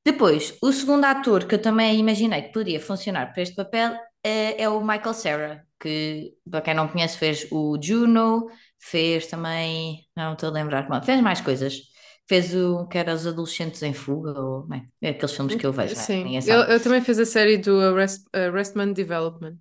Depois, 0.05 0.57
o 0.61 0.71
segundo 0.73 1.05
ator 1.05 1.45
que 1.45 1.55
eu 1.55 1.61
também 1.61 1.97
imaginei 1.97 2.41
que 2.41 2.51
poderia 2.51 2.79
funcionar 2.79 3.31
para 3.31 3.43
este 3.43 3.55
papel 3.55 3.95
é, 4.23 4.63
é 4.63 4.69
o 4.69 4.81
Michael 4.81 5.13
Cera, 5.13 5.67
que, 5.79 6.33
para 6.49 6.61
quem 6.61 6.73
não 6.73 6.87
conhece, 6.87 7.17
fez 7.17 7.47
o 7.51 7.77
Juno, 7.81 8.47
fez 8.89 9.27
também. 9.27 10.05
Não 10.15 10.33
estou 10.33 10.49
a 10.49 10.51
lembrar, 10.51 10.87
bom, 10.87 11.01
fez 11.01 11.21
mais 11.21 11.41
coisas. 11.41 11.81
Fez 12.27 12.55
o 12.55 12.87
que 12.87 12.97
era 12.97 13.13
Os 13.13 13.27
Adolescentes 13.27 13.83
em 13.83 13.93
Fuga, 13.93 14.39
ou 14.39 14.63
bem, 14.65 14.87
é 15.01 15.09
aqueles 15.09 15.33
filmes 15.35 15.55
que 15.55 15.65
eu 15.65 15.73
vejo, 15.73 15.93
é? 15.93 15.95
Sim, 15.95 16.37
ele 16.37 16.79
também 16.79 17.01
fez 17.01 17.19
a 17.19 17.25
série 17.25 17.57
do 17.57 17.79
Arrest, 17.81 18.23
Arrestman 18.33 18.93
Development. 18.93 19.57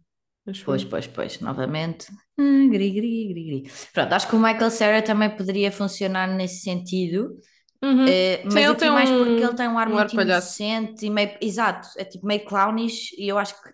Pois, 0.65 0.83
eu. 0.83 0.89
pois, 0.89 1.07
pois, 1.07 1.41
novamente. 1.41 2.07
Hum, 2.39 2.71
gri, 2.71 2.91
gri, 2.91 3.29
gri, 3.29 3.45
gri. 3.63 3.73
Pronto, 3.93 4.13
acho 4.13 4.29
que 4.29 4.37
o 4.37 4.39
Michael 4.39 4.71
Cera 4.71 5.03
também 5.03 5.31
poderia 5.31 5.73
funcionar 5.73 6.29
nesse 6.29 6.63
sentido. 6.63 7.37
Uhum. 7.83 8.07
Eh, 8.09 8.43
mas 8.45 8.65
ele 8.65 8.75
tem 8.77 8.91
mais 8.91 9.11
um- 9.11 9.19
porque 9.25 9.43
ele 9.45 9.55
tem 9.55 9.69
um 9.69 9.79
ar 9.79 9.89
um 9.89 9.99
ar 9.99 10.05
muito 10.05 10.17
palhaço. 10.17 10.63
inocente 10.63 11.07
e 11.07 11.11
meio, 11.11 11.37
exato, 11.41 11.89
é 11.97 12.05
tipo 12.05 12.27
meio 12.27 12.45
clownish 12.45 13.13
e 13.19 13.29
eu 13.29 13.39
acho 13.39 13.55
que 13.61 13.71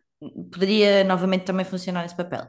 poderia 0.50 1.04
novamente 1.04 1.44
também 1.44 1.64
funcionar 1.64 2.02
nesse 2.02 2.16
papel. 2.16 2.46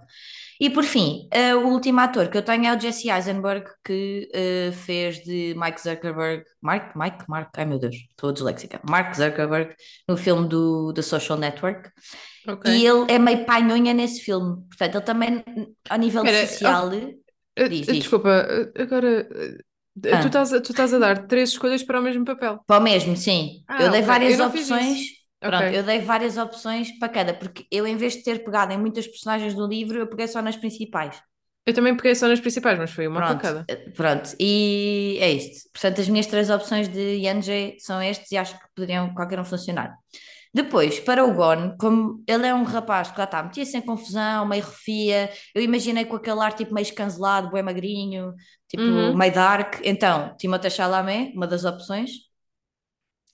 E 0.62 0.70
por 0.70 0.84
fim, 0.84 1.28
eh, 1.32 1.56
o 1.56 1.68
último 1.70 2.02
ator 2.02 2.28
que 2.28 2.38
eu 2.38 2.42
tenho 2.44 2.66
é 2.66 2.76
o 2.76 2.80
Jesse 2.80 3.10
Eisenberg, 3.10 3.66
que 3.84 4.30
eh, 4.34 4.72
fez 4.74 5.24
de 5.24 5.56
Mike 5.58 5.82
Zuckerberg, 5.82 6.44
Mark, 6.62 6.96
Mike, 6.98 7.24
Mark, 7.30 7.50
ai 7.58 7.66
meu 7.66 7.80
Deus, 7.80 7.96
estou 7.96 8.34
disléxica, 8.34 8.82
Mark 8.90 9.16
Zuckerberg, 9.16 9.74
no 10.08 10.18
filme 10.18 10.50
do 10.50 10.92
The 10.94 11.02
Social 11.02 11.38
Network. 11.38 11.90
Ok. 12.48 12.72
E 12.74 12.86
ele 12.86 13.06
é 13.10 13.18
meio 13.18 13.46
painhonha 13.46 13.94
nesse 13.94 14.20
filme, 14.22 14.62
portanto, 14.68 14.96
ele 14.96 15.04
também, 15.06 15.44
ao 15.90 15.98
nível 15.98 16.26
Espera, 16.26 16.48
social, 16.48 16.92
Eh, 16.94 17.00
diz, 17.70 17.88
eh, 17.88 17.92
diz. 17.94 18.00
Desculpa, 18.00 18.48
agora 18.78 19.28
eh, 19.32 19.58
Tu 20.02 20.08
Ah. 20.14 20.20
estás, 20.26 20.54
a- 20.54 20.62
tu 20.62 20.72
estás 20.72 20.94
a 20.94 21.00
dar 21.00 21.28
três 21.28 21.50
escolhas 21.50 21.84
para 21.84 22.00
o 22.00 22.04
mesmo 22.04 22.24
papel. 22.24 22.60
Para 22.66 22.80
o 22.80 22.84
mesmo, 22.84 23.18
sim. 23.18 23.64
Ah, 23.68 23.84
eu 23.84 23.92
dei 23.92 24.02
várias 24.02 24.40
Eu 24.40 24.46
opções. 24.48 25.19
Pronto, 25.44 25.72
Ok. 25.72 25.74
eu 25.74 25.84
dei 25.84 26.00
várias 26.00 26.38
opções 26.38 26.98
para 27.00 27.10
cada, 27.10 27.34
porque 27.34 27.66
eu, 27.72 27.88
em 27.88 27.98
vez 27.98 28.14
de 28.16 28.24
ter 28.24 28.44
pegado 28.44 28.72
em 28.74 28.78
muitas 28.78 29.08
personagens 29.08 29.54
do 29.54 29.68
livro, 29.68 29.98
eu 30.00 30.08
peguei 30.08 30.28
só 30.28 30.42
nas 30.42 30.56
principais. 30.58 31.22
Eu 31.66 31.74
também 31.74 31.96
peguei 31.96 32.16
só 32.16 32.28
nas 32.28 32.40
principais, 32.42 32.78
mas 32.78 32.92
foi 32.92 33.08
uma 33.08 33.24
para 33.24 33.36
Pronto, 33.36 33.44
cada. 33.44 33.62
eh, 33.68 33.76
pronto, 33.96 34.36
e 34.40 35.18
é 35.20 35.32
isto. 35.32 35.70
Portanto, 35.74 36.00
as 36.02 36.08
minhas 36.10 36.28
três 36.28 36.50
opções 36.50 36.88
de 36.88 37.00
Yanjay 37.18 37.78
são 37.80 38.02
estes 38.02 38.32
e 38.32 38.38
acho 38.38 38.58
que 38.58 38.66
poderiam 38.76 39.14
qualquer 39.16 39.40
um 39.40 39.46
funcionar. 39.46 39.96
Depois, 40.54 41.00
para 41.00 41.26
o 41.26 41.34
Gon, 41.34 41.76
como 41.80 42.24
ele 42.28 42.48
é 42.48 42.54
um 42.56 42.64
rapaz 42.64 43.12
que 43.12 43.18
lá 43.20 43.26
está, 43.26 43.44
metia-se 43.44 43.78
em 43.78 43.82
confusão, 43.82 44.48
meio 44.48 44.64
refia, 44.66 45.32
eu 45.56 45.62
imaginei 45.64 46.06
com 46.06 46.16
aquele 46.18 46.40
ar 46.42 46.54
tipo 46.54 46.74
meio 46.74 46.84
escancelado, 46.86 47.52
bem 47.52 47.64
magrinho, 47.64 48.34
tipo 48.68 49.14
Uhum. 49.14 49.16
meio 49.16 49.34
dark. 49.34 49.82
Então, 49.84 50.36
Timothée 50.38 50.72
Chalamet, 50.72 51.34
uma 51.36 51.48
das 51.48 51.66
opções. 51.66 52.12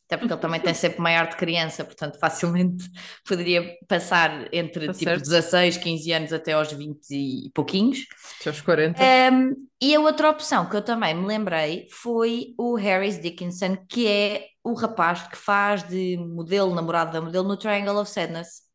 Até 0.06 0.18
porque 0.18 0.34
ele 0.34 0.42
também 0.42 0.60
tem 0.62 0.74
sempre 0.76 1.02
meio 1.02 1.20
ar 1.20 1.30
de 1.30 1.36
criança, 1.36 1.84
portanto 1.84 2.20
facilmente 2.20 2.86
poderia 3.28 3.76
passar 3.88 4.48
entre 4.54 4.88
Tá 4.88 4.94
tipo 4.94 5.06
certo. 5.06 5.24
16, 5.24 5.78
15 5.78 6.12
anos 6.12 6.34
até 6.34 6.54
aos 6.54 6.72
20 6.72 7.12
e 7.12 7.52
pouquinhos. 7.54 8.06
Até 8.40 8.50
aos 8.50 8.62
40. 8.62 9.02
Um, 9.02 9.68
e 9.82 9.96
a 9.96 10.00
outra 10.00 10.30
opção 10.30 10.70
que 10.70 10.76
eu 10.76 10.82
também 10.82 11.14
me 11.14 11.26
lembrei 11.26 11.88
foi 11.92 12.54
o 12.58 12.76
Harris 12.76 13.20
Dickinson, 13.20 13.78
que 13.90 14.08
é 14.08 14.48
o 14.64 14.74
rapaz 14.74 15.28
que 15.28 15.38
faz 15.38 15.88
de 15.88 16.18
modelo, 16.18 16.74
namorado 16.74 17.12
da 17.12 17.22
modelo 17.22 17.48
no 17.48 17.58
Triangle 17.58 18.00
of 18.00 18.10
Sadness. 18.10 18.66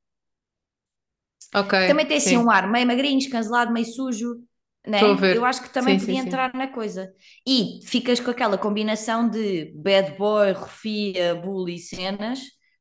Ok. 1.54 1.80
Que 1.80 1.88
também 1.88 2.06
tem 2.06 2.18
assim 2.18 2.30
sim. 2.30 2.36
um 2.36 2.50
ar 2.50 2.70
meio 2.70 2.86
magrinho, 2.86 3.18
escancelado, 3.18 3.72
meio 3.72 3.86
sujo, 3.86 4.40
né? 4.86 5.00
Eu 5.30 5.44
acho 5.44 5.62
que 5.62 5.70
também 5.70 5.98
Sim, 5.98 6.06
podia 6.06 6.16
sim, 6.16 6.22
sim. 6.22 6.28
entrar 6.28 6.54
na 6.54 6.68
coisa. 6.68 7.12
E 7.46 7.80
ficas 7.84 8.20
com 8.20 8.30
aquela 8.30 8.58
combinação 8.58 9.28
de 9.28 9.72
bad 9.74 10.16
boy, 10.16 10.52
rufia, 10.52 11.34
bully 11.34 11.78
cenas, 11.78 12.40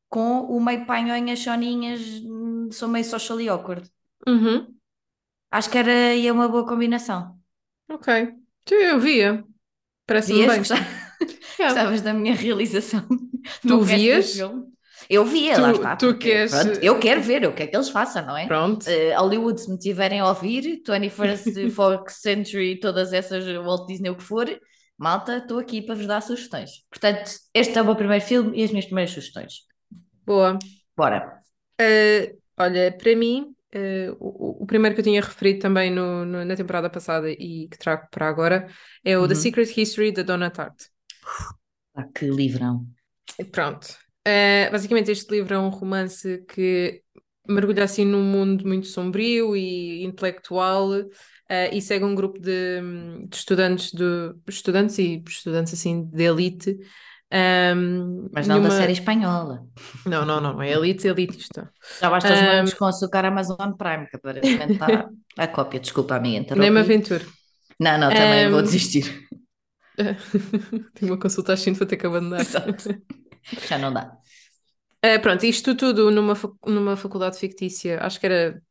com 0.09 0.41
o 0.41 0.59
meio 0.63 0.85
panhonhas, 0.85 1.39
soninhas, 1.39 2.01
hum, 2.23 2.69
sou 2.71 2.87
meio 2.87 3.05
socially 3.05 3.47
awkward. 3.49 3.89
Uhum. 4.27 4.79
Acho 5.51 5.69
que 5.71 5.77
era 5.77 5.91
aí 6.11 6.29
uma 6.31 6.47
boa 6.47 6.65
combinação. 6.67 7.39
Ok. 7.89 8.07
Eu 8.71 8.99
via. 8.99 9.43
Parece-me 10.05 10.45
bem. 10.45 10.57
Gostava- 10.59 10.81
Yeah. 11.59 11.73
Gostavas 11.73 12.01
da 12.01 12.13
minha 12.13 12.33
realização? 12.35 13.05
Tu 13.67 13.81
vias? 13.81 14.37
Eu 15.09 15.25
via, 15.25 15.55
Tu- 15.55 15.61
lá 15.61 15.71
está. 15.71 15.95
tu 15.95 16.05
porque, 16.07 16.29
queres- 16.29 16.51
pronto, 16.51 16.79
eu 16.83 16.99
quero 16.99 17.21
ver, 17.21 17.43
eu 17.43 17.51
quero 17.53 17.71
que 17.71 17.75
eles 17.75 17.89
façam, 17.89 18.23
não 18.25 18.37
é? 18.37 18.45
Pronto. 18.45 18.87
Eh, 18.87 19.15
Hollywood, 19.17 19.59
se 19.59 19.71
me 19.71 19.77
tiverem 19.79 20.19
a 20.19 20.27
ouvir, 20.27 20.83
21st 20.83 21.69
Fox 21.73 22.21
Century, 22.21 22.79
todas 22.79 23.11
essas, 23.11 23.43
Walt 23.65 23.87
Disney, 23.87 24.11
o 24.11 24.15
que 24.15 24.23
for, 24.23 24.45
malta, 24.97 25.37
estou 25.37 25.57
aqui 25.57 25.81
para 25.81 25.95
vos 25.95 26.05
dar 26.05 26.21
sugestões. 26.21 26.85
Portanto, 26.91 27.31
este 27.55 27.75
é 27.77 27.81
o 27.81 27.85
meu 27.85 27.95
primeiro 27.95 28.23
filme 28.23 28.55
e 28.59 28.63
as 28.63 28.69
minhas 28.69 28.85
primeiras 28.85 29.11
sugestões. 29.11 29.53
Boa. 30.25 30.59
Bora. 30.95 31.41
Uh, 31.81 32.37
olha, 32.57 32.91
para 32.95 33.15
mim, 33.15 33.55
uh, 33.73 34.15
o, 34.19 34.63
o 34.63 34.65
primeiro 34.67 34.93
que 34.93 34.99
eu 35.01 35.05
tinha 35.05 35.21
referido 35.21 35.59
também 35.59 35.89
no, 35.89 36.23
no- 36.23 36.45
na 36.45 36.55
temporada 36.55 36.87
passada 36.89 37.31
e 37.31 37.67
que 37.71 37.79
trago 37.79 38.07
para 38.11 38.27
agora 38.29 38.67
é 39.03 39.17
o 39.17 39.27
The 39.27 39.33
Uhum. 39.33 39.39
Secret 39.39 39.73
History 39.81 40.11
da 40.11 40.21
Donna 40.21 40.51
Tartt. 40.51 40.83
Ah, 41.95 42.03
que 42.13 42.25
livrão. 42.29 42.85
Pronto. 43.51 43.87
Uh, 44.27 44.71
basicamente, 44.71 45.11
este 45.11 45.31
livro 45.31 45.53
é 45.53 45.59
um 45.59 45.69
romance 45.69 46.43
que 46.47 47.01
mergulha 47.47 47.83
assim 47.83 48.05
num 48.05 48.21
mundo 48.23 48.67
muito 48.67 48.85
sombrio 48.87 49.55
e 49.55 50.03
intelectual 50.03 50.89
uh, 50.91 51.05
e 51.71 51.81
segue 51.81 52.05
um 52.05 52.13
grupo 52.13 52.39
de, 52.39 52.79
de 53.27 53.35
estudantes, 53.35 53.91
de, 53.91 54.03
estudantes 54.47 54.97
e 54.99 55.23
estudantes 55.27 55.73
assim 55.73 56.03
de 56.05 56.23
elite. 56.23 56.77
um, 57.75 58.29
Mas 58.31 58.47
não 58.47 58.61
da 58.61 58.69
numa- 58.69 58.71
série 58.71 58.93
espanhola. 58.93 59.65
Não, 60.05 60.25
não, 60.25 60.39
não, 60.41 60.61
é 60.61 60.71
elite 60.71 61.07
elitista. 61.07 61.71
Já 61.99 62.09
basta 62.09 62.33
os 62.33 62.41
Um, 62.41 62.43
morangos 62.43 62.73
com 62.73 62.85
açúcar 62.85 63.25
Amazon 63.25 63.71
Prime, 63.73 64.07
que 64.07 64.15
aparentemente 64.17 64.73
está 64.73 65.09
a 65.37 65.47
cópia. 65.47 65.79
Desculpa 65.79 66.15
a 66.15 66.19
minha 66.19 66.39
Nem 66.55 66.69
me 66.71 66.79
interrompi. 66.79 66.79
aventuro. 66.79 67.25
Não, 67.79 67.97
não, 67.97 68.13
também 68.13 68.49
vou 68.49 68.59
Um, 68.59 68.63
desistir. 68.63 69.27
Tenho 70.93 71.11
uma 71.13 71.19
consulta 71.19 71.53
às 71.53 71.61
5, 71.61 71.77
vou 71.79 71.87
ter 71.87 71.97
que 71.97 72.05
abandonar. 72.07 72.41
Exato. 72.41 72.89
Já 73.57 73.77
não 73.77 73.93
dá. 73.93 74.19
Eh, 75.01 75.17
pronto, 75.19 75.45
isto 75.45 75.75
tudo 75.75 76.11
numa, 76.11 76.33
numa 76.65 76.97
faculdade 76.97 77.39
fictícia, 77.39 77.99
acho 78.03 78.19
que 78.19 78.25
era 78.25 78.61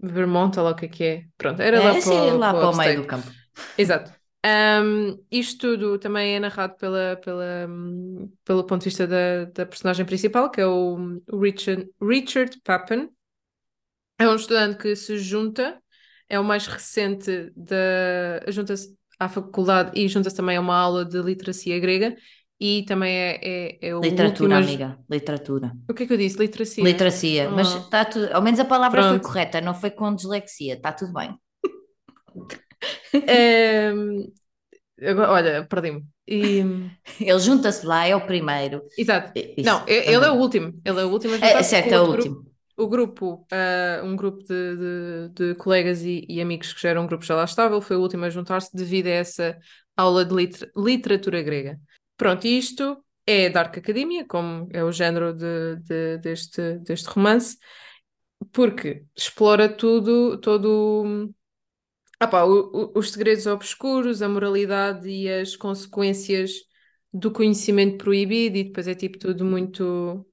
Vermont, 0.00 0.56
ou 0.58 0.64
lá 0.64 0.72
o 0.72 0.76
que 0.76 0.86
é 0.86 0.88
que 0.88 1.04
é. 1.04 1.26
Pronto, 1.38 1.62
era 1.62 1.80
lá 1.82 1.94
É, 1.94 2.00
para, 2.00 2.10
sim, 2.10 2.30
o- 2.36 2.42
lá 2.42 2.54
para 2.54 2.58
para 2.58 2.70
o 2.70 2.74
meio 2.74 2.94
do 2.96 3.06
campo. 3.06 3.30
Exato. 3.76 4.12
Ahm, 4.44 5.18
isto 5.30 5.58
tudo 5.76 5.98
também 5.98 6.36
é 6.36 6.40
narrado 6.40 6.76
pela, 6.76 7.16
pela, 7.16 7.68
pelo 8.44 8.64
ponto 8.66 8.82
de 8.82 8.86
vista 8.86 9.06
da, 9.06 9.44
da 9.46 9.66
personagem 9.66 10.06
principal, 10.06 10.50
que 10.50 10.60
é 10.60 10.66
o, 10.66 11.20
o 11.30 11.38
Richard, 11.40 11.88
Richard 12.00 12.60
Pappen. 12.64 13.10
É 14.18 14.28
um 14.28 14.34
estudante 14.36 14.78
que 14.78 14.96
se 14.96 15.18
junta, 15.18 15.80
é 16.28 16.38
o 16.40 16.44
mais 16.44 16.66
recente 16.66 17.50
da. 17.56 18.50
Junta-se 18.50 18.96
à 19.18 19.28
faculdade 19.28 19.92
e 19.98 20.08
junta-se 20.08 20.36
também 20.36 20.56
a 20.56 20.60
uma 20.60 20.76
aula 20.76 21.04
de 21.04 21.20
literacia 21.22 21.78
grega 21.78 22.16
e 22.60 22.82
também 22.84 23.14
é, 23.14 23.40
é, 23.42 23.88
é 23.88 23.94
o 23.94 24.00
Literatura, 24.00 24.56
último. 24.56 24.70
amiga. 24.84 24.98
Literatura. 25.10 25.72
O 25.88 25.94
que 25.94 26.02
é 26.02 26.06
que 26.06 26.12
eu 26.12 26.16
disse? 26.16 26.38
Literacia. 26.38 26.82
Literacia. 26.84 27.50
Mas 27.50 27.74
está 27.74 28.04
tudo. 28.04 28.28
Ao 28.32 28.42
menos 28.42 28.58
a 28.60 28.64
palavra 28.64 29.00
foi 29.02 29.10
Pronto. 29.12 29.22
correta, 29.28 29.60
não 29.60 29.74
foi 29.74 29.90
com 29.90 30.14
dislexia. 30.14 30.74
Está 30.74 30.92
tudo 30.92 31.12
bem. 31.12 31.34
Agora, 35.00 35.30
olha, 35.32 35.66
perdi-me. 35.66 36.04
E- 36.26 36.64
Ele 37.20 37.38
junta-se 37.38 37.86
lá, 37.86 38.06
é 38.06 38.14
o 38.16 38.26
primeiro. 38.26 38.82
Exato. 38.98 39.32
Isso. 39.36 39.64
Não, 39.64 39.84
ele 39.86 40.24
é 40.24 40.30
o 40.30 40.34
último. 40.34 40.80
Ele 40.84 41.00
é 41.00 41.04
o 41.04 41.08
último 41.10 41.34
a 41.34 41.38
É, 41.38 41.62
certo, 41.62 41.92
é 41.92 42.00
o 42.00 42.04
último. 42.10 42.34
grupo. 42.36 42.48
O 42.80 42.86
grupo, 42.86 43.46
ah, 43.50 44.02
um 44.04 44.14
grupo 44.14 44.38
de, 44.44 44.76
de- 44.76 45.28
de 45.34 45.54
colegas 45.56 46.02
e, 46.02 46.24
e 46.28 46.40
amigos 46.40 46.72
que 46.72 46.80
já 46.80 46.90
eram 46.90 47.02
um 47.02 47.06
grupo 47.08 47.24
já 47.24 47.34
lá 47.34 47.44
estável, 47.44 47.80
foi 47.80 47.96
o 47.96 48.00
último 48.00 48.24
a 48.24 48.30
juntar-se 48.30 48.70
devido 48.74 49.08
a 49.08 49.10
essa 49.10 49.58
aula 49.96 50.24
de 50.24 50.32
liter- 50.34 50.70
literatura 50.76 51.42
grega. 51.42 51.78
Pronto, 52.18 52.46
isto 52.48 53.04
é 53.26 53.50
Dark 53.50 53.78
Academia, 53.78 54.26
como 54.26 54.68
é 54.72 54.84
o 54.84 54.92
género 54.92 55.34
de, 55.34 55.76
de- 55.78 56.18
deste, 56.18 56.78
deste 56.80 57.08
romance, 57.10 57.58
porque 58.52 59.04
explora 59.16 59.68
tudo, 59.68 60.38
todo 60.40 61.30
ah 62.20 62.26
pá, 62.28 62.44
o- 62.44 62.92
o- 62.94 62.98
os 62.98 63.12
segredos 63.12 63.46
obscuros, 63.46 64.22
a 64.22 64.28
moralidade 64.28 65.08
e 65.10 65.28
as 65.30 65.56
consequências 65.56 66.52
do 67.12 67.30
conhecimento 67.32 67.98
proibido, 67.98 68.56
e 68.58 68.64
depois 68.64 68.88
é 68.88 68.94
tipo 68.94 69.18
tudo 69.18 69.44
muito, 69.44 70.26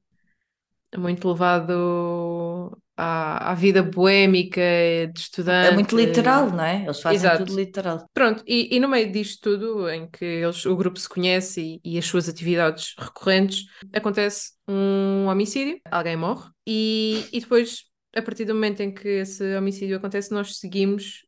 muito 0.97 1.27
levado 1.29 2.77
à, 2.97 3.51
à 3.51 3.53
vida 3.53 3.83
boémica 3.83 4.61
de 5.13 5.19
estudante. 5.19 5.71
É 5.71 5.73
muito 5.73 5.95
literal, 5.95 6.49
não 6.49 6.63
é? 6.63 6.83
Eles 6.83 7.01
fazem 7.01 7.17
Exato. 7.17 7.45
tudo 7.45 7.55
literal. 7.55 8.05
Pronto, 8.13 8.43
e, 8.47 8.75
e 8.75 8.79
no 8.79 8.87
meio 8.87 9.11
disto 9.11 9.41
tudo, 9.41 9.89
em 9.89 10.07
que 10.07 10.23
eles, 10.23 10.65
o 10.65 10.75
grupo 10.75 10.99
se 10.99 11.09
conhece 11.09 11.79
e, 11.83 11.93
e 11.93 11.97
as 11.97 12.05
suas 12.05 12.29
atividades 12.29 12.95
recorrentes, 12.97 13.65
acontece 13.93 14.53
um 14.67 15.27
homicídio, 15.27 15.79
alguém 15.91 16.15
morre, 16.15 16.49
e, 16.65 17.25
e 17.31 17.39
depois, 17.39 17.83
a 18.15 18.21
partir 18.21 18.45
do 18.45 18.53
momento 18.53 18.81
em 18.81 18.93
que 18.93 19.07
esse 19.07 19.55
homicídio 19.55 19.97
acontece, 19.97 20.31
nós 20.31 20.57
seguimos 20.57 21.25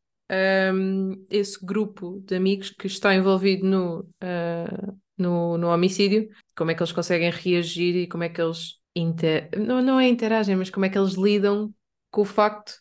hum, 0.74 1.26
esse 1.30 1.64
grupo 1.64 2.22
de 2.26 2.36
amigos 2.36 2.70
que 2.70 2.88
está 2.88 3.14
envolvido 3.14 3.66
no, 3.66 4.10
ah, 4.22 4.94
no, 5.18 5.58
no 5.58 5.68
homicídio, 5.68 6.30
como 6.56 6.72
é 6.72 6.76
que 6.76 6.82
eles 6.82 6.92
conseguem 6.92 7.30
reagir 7.30 7.96
e 7.96 8.08
como 8.08 8.24
é 8.24 8.30
que 8.30 8.42
eles 8.42 8.77
inter... 9.00 9.50
não, 9.58 9.82
não 9.82 10.00
é 10.00 10.08
interagem, 10.08 10.56
mas 10.56 10.70
como 10.70 10.86
é 10.86 10.90
que 10.90 10.98
eles 10.98 11.14
lidam 11.14 11.74
com 12.12 12.22
o 12.22 12.26
facto 12.26 12.72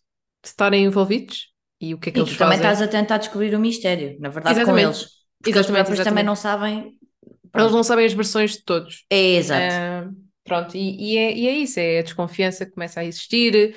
de 0.43 0.49
estarem 0.49 0.85
envolvidos 0.85 1.53
e 1.81 1.95
o 1.95 1.99
que 1.99 2.09
é 2.11 2.13
que 2.13 2.19
E 2.19 2.21
eles 2.21 2.31
tu 2.31 2.37
também 2.37 2.57
fazem. 2.57 2.63
estás 2.69 2.81
a 2.83 2.89
tentar 2.89 3.19
descobrir 3.19 3.55
o 3.55 3.61
mistério, 3.61 4.19
na 4.21 4.29
verdade, 4.29 4.61
com 4.65 4.73
Exatamente. 4.73 4.87
eles. 4.87 5.03
Porque 5.43 5.51
eles 5.59 5.67
Exatamente, 5.67 5.87
próprios 5.87 6.01
também 6.09 6.25
não 6.25 6.37
sabem. 6.37 6.99
Eles 7.33 7.53
Pronto. 7.53 7.73
não 7.73 7.83
sabem 7.83 8.07
as 8.07 8.13
versões 8.13 8.53
de 8.53 8.65
todos. 8.65 9.05
É 9.11 9.37
exato. 9.37 9.75
Ah, 9.75 10.09
pronto, 10.45 10.77
e, 10.77 11.15
e 11.15 11.19
é, 11.19 11.37
e 11.37 11.49
é 11.49 11.53
isso, 11.59 11.81
é 11.81 11.99
a 11.99 12.03
desconfiança 12.03 12.67
que 12.67 12.73
começa 12.73 13.01
a 13.01 13.05
existir, 13.05 13.77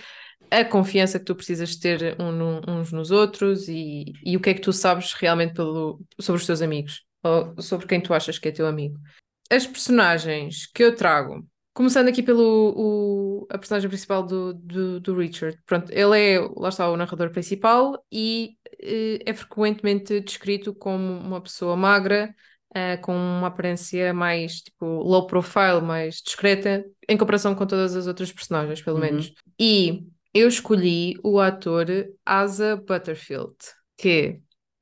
a 0.51 0.65
confiança 0.65 1.19
que 1.19 1.25
tu 1.25 1.35
precisas 1.35 1.75
ter 1.77 2.15
um 2.19 2.31
no- 2.31 2.61
uns 2.67 2.91
nos 2.91 3.11
outros 3.11 3.67
e, 3.67 4.13
e 4.25 4.35
o 4.35 4.39
que 4.41 4.49
é 4.51 4.53
que 4.53 4.61
tu 4.61 4.73
sabes 4.73 5.13
realmente 5.13 5.53
pelo, 5.53 6.01
sobre 6.19 6.41
os 6.41 6.45
teus 6.47 6.61
amigos, 6.61 7.03
ou 7.23 7.55
sobre 7.61 7.87
quem 7.87 8.01
tu 8.01 8.13
achas 8.13 8.37
que 8.39 8.49
é 8.49 8.51
teu 8.51 8.67
amigo. 8.67 8.97
As 9.49 9.65
personagens 9.65 10.67
que 10.67 10.83
eu 10.83 10.95
trago, 10.95 11.45
começando 11.79 12.09
aqui 12.09 12.21
pelo 12.21 12.73
o- 12.75 13.47
a 13.49 13.57
personagem 13.57 13.87
principal 13.89 14.21
do, 14.21 14.53
do, 14.53 14.99
do 14.99 15.15
Richard, 15.15 15.57
pronto, 15.65 15.89
ele 15.93 16.19
é, 16.35 16.39
lá 16.57 16.67
está, 16.67 16.89
o 16.89 16.97
narrador 16.97 17.31
principal 17.31 18.03
e 18.11 18.57
eh, 18.81 19.19
é 19.25 19.33
frequentemente 19.33 20.19
descrito 20.19 20.73
como 20.75 21.17
uma 21.19 21.39
pessoa 21.41 21.77
magra, 21.77 22.35
eh, 22.75 22.97
com 22.97 23.13
uma 23.15 23.47
aparência 23.47 24.13
mais 24.13 24.61
tipo 24.61 24.85
low 24.85 25.25
profile, 25.25 25.79
mais 25.81 26.15
discreta, 26.21 26.83
em 27.07 27.15
comparação 27.17 27.55
com 27.55 27.65
todas 27.65 27.95
as 27.95 28.07
outras 28.07 28.29
personagens, 28.33 28.81
pelo 28.81 28.97
Uhum. 28.97 28.99
menos. 28.99 29.33
E 29.57 30.05
eu 30.33 30.49
escolhi 30.49 31.15
o 31.23 31.39
ator 31.39 31.85
Asa 32.25 32.75
Butterfield, 32.75 33.55
que 33.97 34.41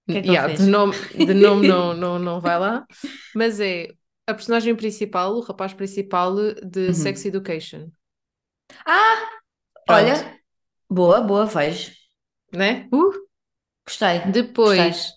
que 0.09 0.17
é 0.19 0.21
que 0.23 0.31
Yeah, 0.31 0.47
de 0.47 0.63
nome, 0.65 1.05
de 1.13 1.33
nome 1.33 1.63
não, 1.65 1.93
não, 1.93 2.17
não 2.17 2.39
vai 2.41 2.57
lá, 2.57 2.87
mas 3.33 3.59
é 3.59 3.89
a 4.27 4.33
personagem 4.33 4.75
principal, 4.75 5.35
o 5.35 5.41
rapaz 5.41 5.73
principal 5.73 6.35
de 6.63 6.87
Uhum. 6.89 6.93
Sex 6.93 7.25
Education, 7.25 7.89
Ah, 8.85 9.29
Pronto. 9.85 10.05
olha, 10.05 10.39
boa, 10.89 11.21
boa, 11.21 11.45
vejo. 11.45 11.91
né? 12.53 12.87
Uh! 12.91 13.27
Gostei. 13.85 14.21
Depois 14.31 15.13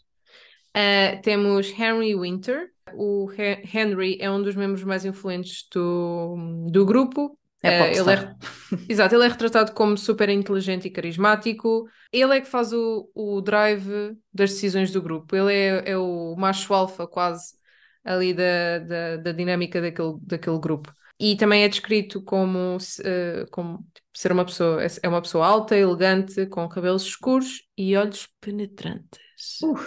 eh, 0.74 1.16
temos 1.22 1.68
Henry 1.70 2.14
Winter. 2.16 2.70
O 2.94 3.30
He- 3.32 3.62
Henry 3.74 4.18
é 4.20 4.30
um 4.30 4.42
dos 4.42 4.56
membros 4.56 4.84
mais 4.84 5.04
influentes 5.04 5.66
do, 5.72 6.36
do 6.70 6.84
grupo. 6.86 7.38
É 7.62 7.68
Eh, 7.68 7.96
ele 7.98 8.10
é, 8.12 8.34
exato, 8.88 9.14
ele 9.14 9.24
é 9.24 9.28
retratado 9.28 9.72
como 9.72 9.96
super 9.98 10.28
inteligente 10.28 10.86
e 10.88 10.90
carismático. 10.90 11.86
Ele 12.12 12.36
é 12.36 12.40
que 12.40 12.48
faz 12.48 12.72
o, 12.72 13.10
o 13.14 13.40
drive 13.40 14.16
das 14.32 14.50
decisões 14.50 14.92
do 14.92 15.02
grupo. 15.02 15.36
Ele 15.36 15.52
é, 15.52 15.90
é 15.92 15.98
o 15.98 16.34
macho 16.38 16.72
alfa, 16.74 17.06
quase, 17.06 17.54
ali 18.04 18.34
da, 18.34 18.78
da, 18.78 19.16
da 19.16 19.32
dinâmica 19.32 19.80
daquele, 19.80 20.16
daquele 20.22 20.58
grupo. 20.58 20.94
E 21.18 21.36
também 21.36 21.64
é 21.64 21.68
descrito 21.68 22.22
como, 22.22 22.78
eh, 23.04 23.44
como 23.50 23.86
tipo, 23.92 24.08
ser 24.14 24.32
uma 24.32 24.44
pessoa, 24.44 24.82
é 24.82 25.08
uma 25.08 25.20
pessoa 25.20 25.46
alta, 25.46 25.76
elegante, 25.76 26.46
com 26.46 26.66
cabelos 26.66 27.02
escuros 27.02 27.62
e 27.76 27.94
olhos 27.94 28.26
penetrantes. 28.40 29.20
Uh, 29.62 29.78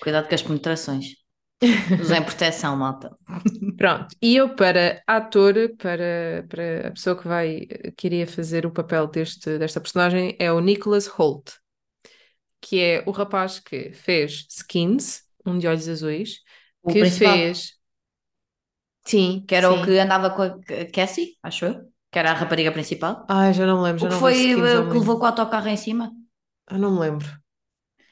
cuidado 0.00 0.26
com 0.26 0.34
as 0.34 0.42
penetrações. 0.42 1.24
Usem 2.00 2.22
proteção, 2.22 2.76
malta. 2.76 3.14
Pronto, 3.76 4.06
e 4.22 4.36
eu 4.36 4.54
para 4.54 5.02
ator, 5.06 5.54
para, 5.76 6.46
para 6.48 6.88
a 6.88 6.90
pessoa 6.92 7.16
que 7.16 7.28
vai, 7.28 7.66
que 7.96 8.06
iria 8.06 8.26
fazer 8.26 8.64
o 8.64 8.70
papel 8.70 9.06
deste, 9.06 9.58
desta 9.58 9.80
personagem 9.80 10.34
é 10.38 10.50
o 10.50 10.60
Nicholas 10.60 11.06
Holt, 11.06 11.52
que 12.60 12.80
é 12.80 13.04
o 13.06 13.10
rapaz 13.10 13.60
que 13.60 13.92
fez 13.92 14.46
Skins, 14.48 15.22
um 15.44 15.58
de 15.58 15.66
olhos 15.66 15.88
azuis, 15.88 16.40
O 16.84 16.94
que 16.94 17.02
principal. 17.02 17.40
fez... 17.44 17.78
Sim, 19.10 19.30
Que 19.46 19.54
era 19.58 19.68
sim. 19.68 19.74
o 19.74 19.80
que 19.82 19.92
andava 19.98 20.30
com 20.34 20.42
a 20.42 20.50
Cassie, 20.94 21.36
acho 21.42 21.64
eu. 21.66 21.74
Que 22.10 22.18
era 22.20 22.30
a 22.32 22.38
rapariga 22.42 22.72
principal. 22.78 23.14
Ai, 23.28 23.52
já 23.54 23.66
não 23.66 23.78
me 23.78 23.84
lembro, 23.84 24.00
já 24.00 24.08
O 24.08 24.08
que 24.10 24.14
não 24.22 24.22
foi 24.22 24.34
Skins, 24.34 24.74
eh, 24.74 24.82
me 24.82 24.88
que 24.88 24.98
lembro. 24.98 25.00
levou 25.00 25.18
com 25.18 25.24
o 25.26 25.28
autocarro 25.30 25.68
em 25.70 25.76
cima? 25.86 26.06
Ah, 26.66 26.78
não 26.78 26.92
me 26.94 27.00
lembro. 27.00 27.26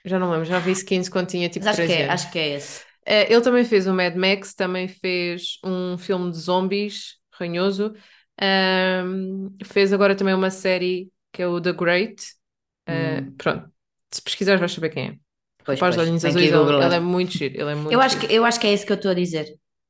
Já 0.04 0.18
não 0.18 0.28
me 0.28 0.32
lembro, 0.34 0.46
já 0.48 0.58
vi 0.60 0.72
Skins 0.72 1.08
quando 1.08 1.28
tinha 1.28 1.48
tipo 1.48 1.64
Mas 1.64 1.78
acho 1.78 1.84
que 1.84 1.92
13 1.92 1.92
é, 1.92 2.08
anos. 2.08 2.10
acho 2.10 2.30
que 2.30 2.38
é 2.38 2.48
esse. 2.56 2.84
Eh, 3.06 3.32
ele 3.32 3.42
também 3.42 3.64
fez 3.64 3.86
o 3.86 3.94
Mad 3.94 4.16
Max, 4.16 4.54
também 4.54 4.88
fez 4.88 5.58
um 5.64 5.98
filme 5.98 6.30
de 6.32 6.38
zombies 6.38 7.16
ranhoso. 7.32 7.94
Ahm, 8.40 9.50
fez 9.64 9.92
agora 9.92 10.16
também 10.16 10.34
uma 10.34 10.50
série 10.50 11.12
que 11.32 11.42
é 11.42 11.46
o 11.48 11.60
The 11.60 11.72
Great. 11.74 12.24
Eh, 12.88 13.22
Hum. 13.22 13.36
pronto, 13.38 13.70
se 14.12 14.22
pesquisares 14.22 14.60
vais 14.60 14.72
saber 14.72 14.90
quem 14.90 15.08
é. 15.10 15.18
Pois, 15.64 15.80
Rapaz 15.80 15.94
de 15.94 16.00
pois, 16.00 16.02
olhinhos 16.02 16.24
tenho 16.24 16.36
que 16.36 16.44
azuis, 16.44 16.52
ele, 16.52 16.72
ele 16.84 16.94
é 16.94 17.00
muito 17.00 17.32
giro. 17.32 17.54
Ele 17.60 17.70
é 17.72 17.74
muito 17.74 17.92
Eu 17.92 18.00
acho 18.00 18.16
giro. 18.16 18.28
que, 18.28 18.34
eu 18.34 18.44
acho 18.44 18.60
que 18.60 18.66
é 18.66 18.72
esse 18.72 18.86
que 18.86 18.92
eu 18.92 18.96
estou 18.96 19.10
a 19.10 19.14
dizer. 19.14 19.46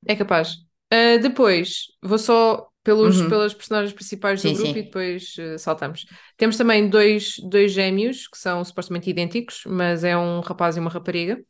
É 0.07 0.17
capaz. 0.17 0.55
Uh, 0.93 1.19
depois, 1.23 1.87
vou 2.03 2.19
só 2.19 2.69
pelos, 2.83 3.21
Uhum. 3.21 3.29
pelas 3.29 3.55
personagens 3.55 3.93
principais 3.95 4.43
do 4.43 4.49
Sim, 4.49 4.55
grupo 4.55 4.73
sim. 4.73 4.79
e 4.79 4.83
depois 4.83 5.35
uh, 5.39 5.59
saltamos. 5.59 6.05
Temos 6.37 6.57
também 6.57 6.89
dois, 6.89 7.37
dois 7.49 7.73
gêmeos 7.73 8.27
que 8.29 8.37
são 8.39 8.65
supostamente 8.65 9.09
idênticos, 9.09 9.63
mas 9.67 10.05
é 10.05 10.17
um 10.17 10.41
rapaz 10.41 10.77
e 10.77 10.81
uma 10.81 10.91
rapariga. 10.91 11.43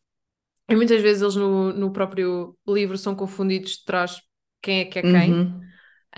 E 0.69 0.77
muitas 0.77 1.03
vezes 1.03 1.23
eles 1.23 1.37
no, 1.37 1.73
no 1.73 1.93
próprio 1.93 2.57
livro 2.67 2.97
são 2.97 3.15
confundidos 3.15 3.73
de 3.79 3.85
trás 3.85 4.21
quem 4.63 4.81
é 4.81 4.85
que 4.85 4.99
é 4.99 5.03
quem. 5.03 5.33
Uhum. 5.33 5.61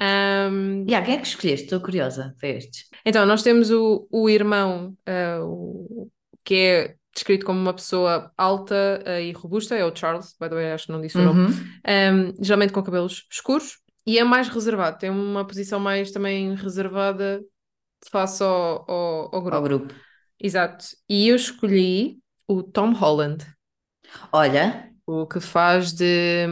Um, 0.01 0.85
E 0.89 0.95
há 0.95 1.03
quem 1.03 1.15
é 1.15 1.19
que 1.21 1.27
escolheste? 1.27 1.65
Estou 1.67 1.81
curiosa 1.81 2.35
para 2.39 2.49
estes. 2.51 2.89
então, 3.07 3.25
nós 3.27 3.43
temos 3.43 3.71
o, 3.71 4.07
o 4.11 4.29
irmão, 4.29 4.97
uh, 5.09 5.45
o- 5.47 6.11
que 6.45 6.55
é 6.55 6.97
descrito 7.15 7.47
como 7.47 7.61
uma 7.61 7.75
pessoa 7.75 8.33
alta 8.37 9.03
uh, 9.07 9.21
e 9.21 9.33
robusta, 9.33 9.75
é 9.75 9.85
o 9.85 9.95
Charles, 9.95 10.35
by 10.41 10.49
the 10.49 10.55
way, 10.55 10.73
acho 10.73 10.87
que 10.87 10.93
não 10.93 11.01
disse 11.01 11.19
o 11.19 11.23
nome. 11.23 11.41
Uhum. 11.41 11.81
Um, 11.87 12.35
geralmente 12.45 12.73
com 12.73 12.83
cabelos 12.83 13.27
escuros, 13.31 13.79
e 14.07 14.19
é 14.19 14.25
mais 14.25 14.49
reservado, 14.49 14.99
tem 14.99 15.11
uma 15.11 15.47
posição 15.47 15.81
mais 15.81 16.11
também 16.13 16.55
reservada 16.55 17.43
face 18.11 18.43
ao, 18.43 18.91
ao, 18.91 19.35
ao 19.37 19.43
grupo. 19.43 19.57
Ao 19.57 19.63
grupo. 19.63 19.95
Exato. 20.41 20.87
E 21.09 21.29
eu 21.29 21.37
escolhi 21.37 22.21
o 22.49 22.63
Tom 22.63 22.93
Holland, 22.93 23.45
Olha, 24.33 24.93
o 25.07 25.27
que 25.27 25.41
faz 25.41 25.93
de, 25.93 26.47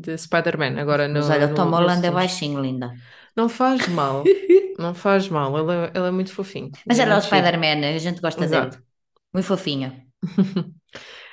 de 0.00 0.16
Spider-Man 0.18 0.80
agora 0.80 1.08
no, 1.08 1.20
mas 1.20 1.30
olha, 1.30 1.46
o 1.46 1.50
no- 1.50 1.54
Tom 1.54 1.70
nos 1.70 1.70
Holland 1.70 2.06
é 2.06 2.10
filmes. 2.10 2.10
baixinho, 2.10 2.60
linda. 2.60 2.92
Não 3.36 3.48
faz 3.48 3.86
mal, 3.88 4.34
não 4.78 4.94
faz 4.94 5.28
mal, 5.28 5.56
ele 5.58 5.72
é, 5.86 5.92
ele 5.98 6.06
é 6.08 6.10
muito 6.10 6.32
fofinho. 6.34 6.70
Mas 6.86 6.98
é 6.98 7.02
era 7.02 7.16
o. 7.16 7.20
Spider-Man, 7.20 7.80
a 7.96 7.98
gente 7.98 8.20
gosta 8.20 8.44
Exato. 8.44 8.78
dele. 8.78 8.82
Muito 9.32 9.46
fofinho. 9.46 9.90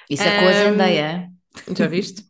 Isso 0.10 0.28
é 0.28 0.32
com 0.32 0.48
a 0.48 0.52
Um, 0.52 0.54
Zendaya. 0.54 1.30
Já 1.78 1.88
viste? 1.88 2.24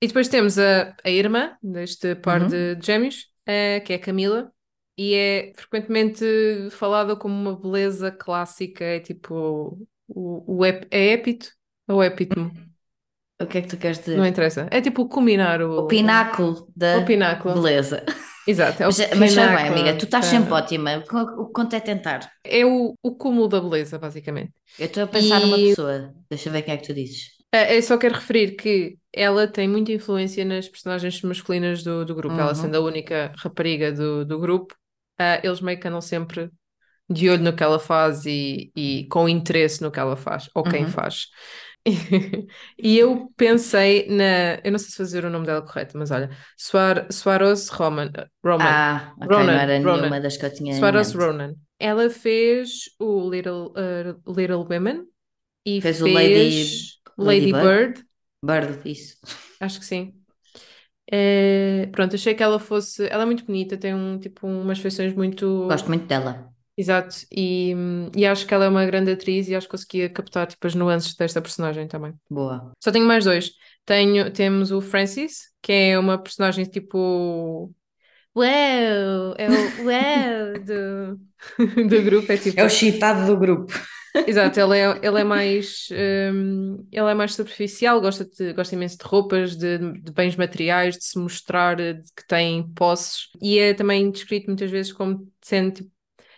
E 0.00 0.06
depois 0.06 0.28
temos 0.28 0.58
a, 0.58 0.94
a 1.04 1.10
irmã 1.10 1.56
deste 1.62 2.14
par 2.16 2.42
Uhum. 2.42 2.48
de 2.48 2.78
gêmeos, 2.82 3.30
eh, 3.46 3.80
que 3.80 3.92
é 3.92 3.96
a 3.96 3.98
Camila, 3.98 4.52
e 4.98 5.14
é 5.14 5.52
frequentemente 5.56 6.24
falada 6.70 7.16
como 7.16 7.34
uma 7.34 7.58
beleza 7.58 8.10
clássica, 8.12 8.84
é 8.84 9.00
tipo 9.00 9.78
o, 10.08 10.58
o 10.58 10.64
ép- 10.64 10.86
é 10.90 11.12
épito 11.12 11.50
ou 11.88 12.02
épitmo? 12.02 12.52
O 13.40 13.46
que 13.46 13.58
é 13.58 13.62
que 13.62 13.68
tu 13.68 13.76
queres 13.78 13.98
dizer? 13.98 14.16
Não 14.18 14.26
interessa. 14.26 14.68
É 14.70 14.80
tipo 14.80 15.08
culminar, 15.08 15.60
o, 15.62 15.80
O 15.80 15.86
pináculo 15.86 16.68
da 16.76 16.98
o 16.98 17.04
pináculo. 17.04 17.54
beleza. 17.54 18.04
Exato, 18.46 18.82
é 18.82 18.88
o 18.88 18.94
Mas, 18.96 19.10
mas 19.20 19.32
já 19.32 19.46
bem, 19.48 19.66
pináculo 19.66 19.68
amiga, 19.68 19.96
tu 19.98 20.04
estás 20.06 20.26
sempre 20.26 20.52
ótima. 20.54 20.90
O 21.42 21.46
quanto 21.54 21.74
é 21.76 21.80
tentar? 21.80 22.20
É 22.42 22.64
o, 22.66 22.94
o 23.02 23.16
cúmulo 23.16 23.48
da 23.48 23.60
beleza, 23.60 23.98
basicamente. 23.98 24.52
Eu 24.78 24.86
estou 24.86 25.02
a 25.02 25.06
pensar 25.08 25.40
numa 25.40 25.58
E- 25.58 25.60
pessoa. 25.60 26.14
Deixa 26.30 26.48
eu 26.48 26.52
ver 26.52 26.62
quem 26.62 26.74
é 26.74 26.76
que 26.78 26.86
tu 26.86 26.94
dizes. 26.94 27.32
Eh, 27.52 27.76
Eu 27.78 27.82
só 27.82 27.96
quero 27.98 28.14
referir 28.14 28.56
que 28.56 28.98
ela 29.12 29.46
tem 29.46 29.68
muita 29.68 29.92
influência 29.92 30.44
nas 30.44 30.68
personagens 30.68 31.20
masculinas 31.22 31.82
do, 31.82 32.04
do 32.04 32.14
grupo. 32.14 32.40
Ela 32.40 32.54
Uhum. 32.54 32.54
sendo 32.54 32.76
a 32.76 32.80
única 32.80 33.32
rapariga 33.38 33.92
do, 33.92 34.24
do 34.24 34.38
grupo, 34.38 34.74
eh, 35.18 35.40
eles 35.44 35.60
meio 35.60 35.78
que 35.78 35.86
andam 35.88 36.00
sempre 36.00 36.50
de 37.10 37.30
olho 37.30 37.42
no 37.44 37.56
que 37.56 37.62
ela 37.64 37.78
faz 37.80 38.26
e, 38.26 38.72
e 38.76 39.06
com 39.10 39.28
interesse 39.28 39.82
no 39.82 39.90
que 39.92 40.00
ela 40.00 40.16
faz, 40.16 40.50
ou 40.54 40.66
quem 40.66 40.86
Uhum. 40.86 40.86
faz. 40.86 41.28
E 42.78 42.96
eu 42.98 43.30
pensei 43.36 44.06
na. 44.08 44.56
Eu 44.64 44.72
não 44.72 44.78
sei 44.78 44.90
se 44.90 44.96
fazer 44.96 45.24
o 45.24 45.30
nome 45.30 45.46
dela 45.46 45.62
correto, 45.62 45.98
mas 45.98 46.10
olha, 46.10 46.30
Suar, 46.56 47.06
Swaros 47.12 47.68
Roman, 47.68 48.10
Roman. 48.44 48.82
Ah, 48.82 49.14
ok, 49.20 49.36
Ronan, 49.36 49.52
não 49.52 49.58
era 49.58 49.78
Ronan. 49.82 50.10
nenhuma 50.10 50.20
das 50.20 50.36
que 50.36 50.46
eu 50.46 50.52
tinha 50.54 50.74
mente. 50.90 51.16
Ronan. 51.16 51.54
Ela 51.78 52.08
fez 52.10 52.84
o 52.98 53.28
Little, 53.30 53.72
uh, 53.76 54.32
Little 54.32 54.64
Women 54.70 55.06
e 55.66 55.80
Fez 55.80 56.00
fez, 56.00 56.02
o 56.02 56.08
Lady- 56.08 56.92
Lady 57.18 57.46
Lady 57.46 57.52
Bird? 57.52 57.92
Bird. 57.92 58.04
Bird, 58.42 58.82
isso. 58.90 59.16
Acho 59.60 59.80
que 59.80 59.86
sim. 59.86 60.20
Eh, 61.12 61.88
pronto, 61.92 62.14
achei 62.16 62.34
que 62.34 62.42
ela 62.42 62.58
fosse. 62.60 63.06
Ela 63.08 63.24
é 63.24 63.26
muito 63.26 63.44
bonita, 63.44 63.76
tem 63.78 63.94
um, 63.94 64.18
tipo, 64.18 64.46
umas 64.46 64.78
feições 64.78 65.14
muito. 65.14 65.46
Gosto 65.68 65.88
muito 65.88 66.06
dela. 66.06 66.53
Exato, 66.76 67.14
e, 67.30 67.72
e 68.16 68.26
acho 68.26 68.46
que 68.46 68.52
ela 68.52 68.64
é 68.64 68.68
uma 68.68 68.84
grande 68.84 69.12
atriz 69.12 69.48
e 69.48 69.54
acho 69.54 69.66
que 69.66 69.70
conseguia 69.70 70.08
captar 70.08 70.46
tipo, 70.46 70.66
as 70.66 70.74
nuances 70.74 71.14
desta 71.14 71.40
personagem 71.40 71.86
também. 71.86 72.14
Boa. 72.28 72.72
Só 72.82 72.90
tenho 72.90 73.06
mais 73.06 73.24
dois. 73.24 73.52
Tenho, 73.84 74.30
temos 74.32 74.72
o 74.72 74.80
Francis, 74.80 75.52
que 75.62 75.72
é 75.72 75.98
uma 75.98 76.18
personagem 76.18 76.64
tipo. 76.64 77.72
Uau! 78.36 79.34
É 79.38 79.48
o 79.48 79.84
uau 79.86 80.64
do, 80.64 81.86
do 81.88 82.02
grupo. 82.02 82.32
É 82.32 82.36
tipo. 82.36 82.58
É 82.58 82.64
o 82.64 82.70
chitado 82.70 83.26
do 83.26 83.38
grupo. 83.38 83.72
Exato, 84.26 84.60
ele 84.60 84.78
é, 84.78 84.98
ele 85.02 85.20
é 85.20 85.24
mais 85.24 85.88
hum, 85.90 86.86
ele 86.92 87.10
é 87.10 87.14
mais 87.14 87.34
superficial, 87.34 88.00
gosta, 88.00 88.24
de, 88.24 88.52
gosta 88.52 88.74
imenso 88.74 88.96
de 88.96 89.04
roupas, 89.04 89.56
de, 89.56 89.78
de 89.78 90.12
bens 90.12 90.36
materiais, 90.36 90.96
de 90.96 91.04
se 91.04 91.18
mostrar 91.18 91.76
de 91.76 92.02
que 92.16 92.26
tem 92.28 92.62
posses, 92.74 93.28
e 93.42 93.58
é 93.58 93.74
também 93.74 94.10
descrito 94.10 94.46
muitas 94.46 94.70
vezes 94.70 94.92
como 94.92 95.28
sendo 95.42 95.72
tipo, 95.72 95.90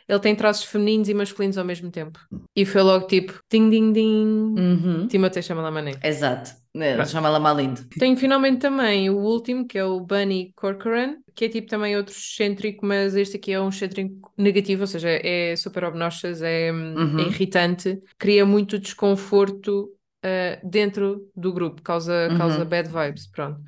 ele 0.09 0.21
tem 0.21 0.35
traços 0.35 0.65
femininos 0.65 1.09
e 1.09 1.15
masculinos 1.15 1.59
ao 1.59 1.65
mesmo 1.65 1.91
tempo. 1.91 2.19
E 2.55 2.65
foi 2.65 2.83
logo 2.83 3.07
tipo, 3.07 3.39
ding 3.51 3.69
ding 3.71 3.93
ding, 3.93 4.55
Uhum. 4.59 5.07
Timothée 5.09 5.43
Chalamet. 5.43 5.99
Exato. 6.03 6.51
Ele 6.75 6.95
Pronto. 6.95 7.09
Chama-la 7.09 7.41
Malindo. 7.41 7.81
Tenho 7.99 8.17
finalmente 8.19 8.59
também 8.61 9.09
o 9.09 9.17
último, 9.17 9.67
que 9.67 9.79
é 9.79 9.85
o 9.85 9.99
Bunny 10.01 10.53
Corcoran, 10.55 11.17
que 11.35 11.47
é 11.47 11.49
tipo 11.49 11.69
também 11.69 11.97
outro 11.97 12.13
excêntrico, 12.15 12.85
mas 12.85 13.17
este 13.17 13.37
aqui 13.39 13.53
é 13.53 13.61
um 13.61 13.71
excêntrico 13.71 14.31
negativo, 14.37 14.83
ou 14.83 14.87
seja, 14.87 15.09
é 15.09 15.57
super 15.57 15.85
obnoxious, 15.85 16.43
é, 16.43 16.71
Uhum. 16.71 17.19
é 17.21 17.23
irritante, 17.25 17.99
cria 18.19 18.45
muito 18.45 18.79
desconforto 18.79 19.91
ah, 20.23 20.59
dentro 20.63 21.31
do 21.35 21.53
grupo, 21.53 21.81
causa, 21.83 22.29
Uhum. 22.31 22.37
causa 22.39 22.65
bad 22.65 22.89
vibes, 22.91 23.27
pronto. 23.27 23.61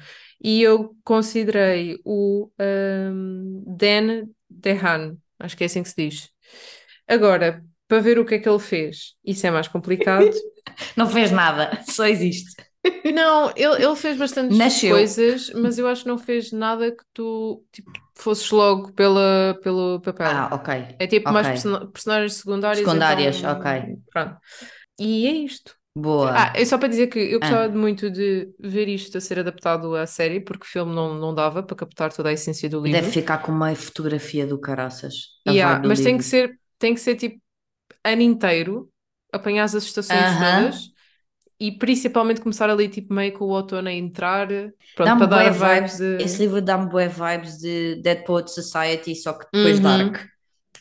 E 0.42 0.61
eu 0.62 0.94
considerei 1.05 1.98
o 2.05 2.51
ahm, 2.59 3.62
Dan 3.66 4.27
Dehan, 4.51 5.16
acho 5.38 5.57
que 5.57 5.64
é 5.64 5.66
assim 5.66 5.83
que 5.83 5.88
se 5.90 5.96
diz. 5.96 6.29
Agora, 7.07 7.64
para 7.87 8.01
ver 8.01 8.18
o 8.18 8.24
que 8.24 8.35
é 8.35 8.38
que 8.38 8.48
ele 8.48 8.59
fez, 8.59 9.14
isso 9.24 9.46
é 9.46 9.51
mais 9.51 9.68
complicado. 9.68 10.31
Não 10.96 11.09
fez 11.09 11.31
nada, 11.31 11.83
só 11.88 12.07
existe. 12.07 12.62
Não, 13.12 13.51
ele, 13.57 13.85
ele 13.85 13.96
fez 13.96 14.16
bastantes 14.16 14.81
coisas, 14.81 15.51
mas 15.51 15.79
eu 15.79 15.87
acho 15.88 16.03
que 16.03 16.09
não 16.09 16.16
fez 16.16 16.53
nada 16.53 16.90
que 16.92 17.03
tu 17.12 17.64
tipo, 17.72 17.90
fosses 18.16 18.48
logo 18.51 18.92
pela, 18.92 19.59
pelo 19.62 20.01
papel. 20.01 20.27
Ah, 20.29 20.48
ok. 20.53 20.96
é 20.98 21.07
tipo 21.07 21.31
mais 21.33 21.46
ok. 21.46 21.53
persona- 21.55 21.87
personagens 21.90 22.35
secundárias. 22.35 22.79
Secundárias, 22.79 23.37
então, 23.38 23.59
ok. 23.59 23.96
Pronto. 24.12 24.37
E 24.98 25.27
é 25.27 25.33
isto. 25.33 25.78
Boa. 26.02 26.34
Ah, 26.34 26.52
é 26.56 26.64
só 26.64 26.78
para 26.78 26.88
dizer 26.88 27.06
que 27.08 27.18
eu 27.18 27.40
gostava 27.40 27.68
Ah. 27.68 27.76
muito 27.76 28.11
de 28.11 28.52
ver 28.58 28.88
isto 28.88 29.16
a 29.18 29.20
ser 29.20 29.38
adaptado 29.38 29.94
à 29.96 30.06
série, 30.06 30.40
porque 30.40 30.64
o 30.64 30.68
filme 30.68 30.94
não, 30.94 31.14
não 31.14 31.34
dava 31.34 31.62
para 31.62 31.76
captar 31.76 32.12
toda 32.12 32.28
a 32.30 32.32
essência 32.32 32.68
do 32.68 32.80
Deve 32.84 33.06
livro. 33.06 33.12
ficar 33.12 33.38
com 33.38 33.52
uma 33.52 33.72
fotografia 33.76 34.44
do 34.46 34.58
caraças. 34.61 35.14
Yeah, 35.46 35.80
do 35.80 35.80
mas 35.84 36.00
tem 36.00 36.18
que 36.18 36.24
ser, 36.24 36.58
tem 36.78 36.94
que 36.94 37.00
ser 37.00 37.16
tipo 37.16 37.40
ano 38.04 38.22
inteiro, 38.22 38.92
apanhar 39.32 39.64
as 39.64 39.74
estações 39.74 40.37
Aham. 40.37 40.38
todas 40.38 40.92
e 41.61 41.72
principalmente 41.78 42.40
começar 42.42 42.70
ali 42.70 42.88
tipo 42.88 43.14
meio 43.14 43.32
com 43.34 43.46
o 43.46 43.48
outono 43.50 43.88
a 43.88 43.92
entrar, 43.92 44.48
pronto, 44.94 45.16
para 45.18 45.26
dar 45.26 45.46
bué 45.46 45.48
a 45.48 45.52
vibe 45.52 45.90
vibes, 45.90 45.98
de... 45.98 46.06
esse 46.18 46.42
livro 46.42 46.61
dá-me 46.62 46.88
bué 46.90 47.08
vibes 47.08 47.58
de 47.58 47.96
Dead 48.02 48.24
Poet 48.24 48.50
Society, 48.50 49.14
só 49.14 49.32
que 49.32 49.46
depois 49.46 49.80
Uhum. 49.80 49.80
dark. 49.80 50.18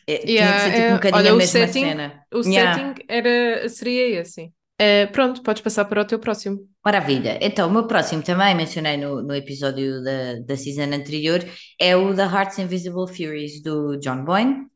É, 0.07 0.27
tinha 0.33 0.53
que 0.53 0.61
Yeah, 0.61 0.61
ser 0.61 0.73
tipo 0.73 0.91
é- 0.91 0.93
um 0.93 0.95
bocadinho 0.95 1.31
olha, 1.31 1.31
a 1.31 1.37
mesma 1.37 1.67
setting, 1.67 1.69
cena. 1.69 2.25
o 2.33 2.43
Yeah. 2.45 2.83
setting 2.83 2.95
era, 3.09 3.69
seria 3.69 4.21
esse. 4.21 4.53
Eh, 4.79 5.07
pronto, 5.07 5.41
podes 5.41 5.61
passar 5.61 5.85
para 5.85 6.01
o 6.01 6.05
teu 6.05 6.19
próximo. 6.19 6.59
Maravilha. 6.85 7.39
Então, 7.41 7.67
o 7.67 7.71
meu 7.71 7.87
próximo 7.87 8.21
também 8.21 8.53
mencionei 8.55 8.95
no, 8.95 9.23
no 9.23 9.33
episódio 9.33 10.03
da, 10.03 10.35
da 10.45 10.55
season 10.55 10.93
anterior, 10.93 11.43
é 11.79 11.95
o 11.95 12.15
The 12.15 12.23
Heart's 12.23 12.59
Invisible 12.59 13.07
Furies, 13.07 13.61
do 13.63 13.97
John 13.97 14.23
Boyne, 14.23 14.67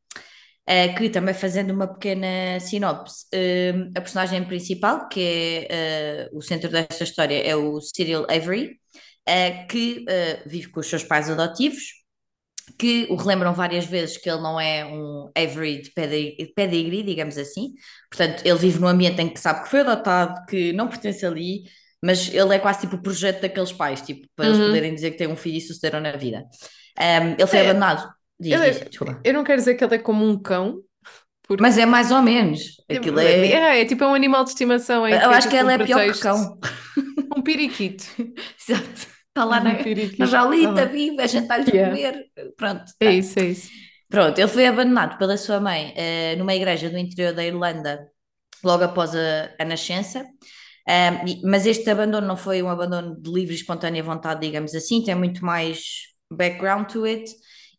eh, 0.66 0.90
que 0.90 1.10
também 1.10 1.36
fazendo 1.36 1.72
uma 1.72 1.88
pequena 1.88 2.60
sinopse, 2.60 3.28
eh, 3.32 3.74
a 3.96 4.02
personagem 4.02 4.44
principal, 4.46 5.08
que 5.08 5.68
é 5.70 6.30
o 6.34 6.42
centro 6.42 6.70
desta 6.72 7.04
história, 7.04 7.40
é 7.40 7.56
o 7.56 7.80
Cyril 7.80 8.24
Avery, 8.24 8.80
que 9.70 10.04
vive 10.48 10.70
com 10.70 10.80
os 10.80 10.88
seus 10.88 11.04
pais 11.04 11.30
adotivos, 11.30 12.01
que 12.78 13.08
o 13.10 13.16
relembram 13.16 13.54
várias 13.54 13.86
vezes 13.86 14.18
que 14.18 14.30
ele 14.30 14.42
não 14.42 14.60
é 14.60 14.86
um 14.86 15.30
Avery 15.38 15.82
de 15.82 15.92
pedi- 15.92 16.36
de 16.38 16.46
pedigree, 16.56 17.04
digamos 17.04 17.38
assim. 17.38 17.74
Portanto, 18.10 18.44
ele 18.46 18.58
vive 18.60 18.80
num 18.80 18.88
ambiente 18.88 19.22
em 19.22 19.30
que 19.30 19.40
sabe 19.40 19.64
que 19.64 19.70
foi 19.70 19.82
adotado, 19.82 20.46
que 20.48 20.74
não 20.74 20.88
pertence 20.88 21.26
ali, 21.26 21.64
mas 22.04 22.34
ele 22.34 22.56
é 22.56 22.60
quase 22.60 22.82
tipo 22.82 22.96
o 22.96 23.02
projeto 23.02 23.42
daqueles 23.42 23.72
pais, 23.74 24.02
tipo, 24.02 24.28
para 24.36 24.46
eles 24.48 24.58
Uhum. 24.60 24.68
poderem 24.68 24.94
dizer 24.96 25.12
que 25.12 25.18
têm 25.18 25.28
um 25.28 25.36
filho 25.36 25.58
e 25.58 25.62
sucederam 25.62 26.00
na 26.02 26.14
vida. 26.14 26.44
Um, 27.00 27.32
ele 27.34 27.48
foi 27.48 27.60
É, 27.60 27.62
abandonado. 27.70 28.12
Diz, 28.40 28.54
Ele 28.54 28.66
é- 28.66 28.70
diz, 28.72 28.90
desculpa. 28.90 29.22
Eu 29.24 29.34
não 29.34 29.44
quero 29.44 29.58
dizer 29.60 29.76
que 29.76 29.84
ele 29.84 29.96
é 29.96 30.00
como 30.00 30.26
um 30.28 30.38
cão, 30.42 30.80
porque 31.48 31.62
Mas 31.62 31.78
é 31.78 31.86
mais 31.86 32.12
ou 32.12 32.22
menos. 32.22 32.62
Aquilo 32.90 33.20
é. 33.20 33.48
é, 33.48 33.82
é 33.82 33.86
tipo 33.86 34.04
um 34.06 34.14
animal 34.14 34.44
de 34.44 34.52
estimação 34.52 35.08
Eu 35.08 35.16
é 35.16 35.26
acho 35.26 35.48
que 35.50 35.58
tipo 35.58 35.70
ele 35.70 35.84
é 35.84 35.86
pior 35.86 36.12
que 36.14 36.20
cão. 36.20 36.60
Um 37.38 37.42
periquito. 37.42 38.04
Exato. 38.60 39.08
Está 39.32 39.46
lá 39.46 39.60
na, 39.62 39.74
na 40.20 40.26
jaulita, 40.26 40.74
Tá 40.74 40.86
bem. 40.88 41.10
vive, 41.10 41.22
a 41.22 41.28
gente 41.28 41.44
está-lhe 41.44 41.72
a 41.72 41.74
Yeah. 41.74 41.96
comer. 41.96 42.26
Pronto. 42.58 42.84
É 43.00 43.12
isso, 43.14 43.40
é 43.40 43.46
isso. 43.46 43.70
Pronto, 44.10 44.38
ele 44.38 44.48
foi 44.50 44.68
abandonado 44.68 45.18
pela 45.18 45.38
sua 45.38 45.60
mãe 45.62 45.94
eh, 45.96 46.36
numa 46.36 46.54
igreja 46.54 46.90
do 46.90 46.98
interior 46.98 47.34
da 47.34 47.46
Irlanda 47.46 48.08
logo 48.64 48.84
após 48.84 49.16
a, 49.16 49.50
a 49.58 49.64
nascença. 49.66 50.26
Um, 50.90 51.50
mas 51.50 51.66
este 51.66 51.90
abandono 51.90 52.28
não 52.28 52.36
foi 52.36 52.62
um 52.62 52.70
abandono 52.70 53.16
de 53.22 53.32
livre 53.32 53.54
e 53.54 53.58
espontânea 53.58 54.04
vontade, 54.04 54.42
digamos 54.42 54.76
assim, 54.76 55.02
tem 55.04 55.16
muito 55.16 55.46
mais 55.46 55.84
background 56.30 56.88
to 56.92 57.06
it. 57.06 57.32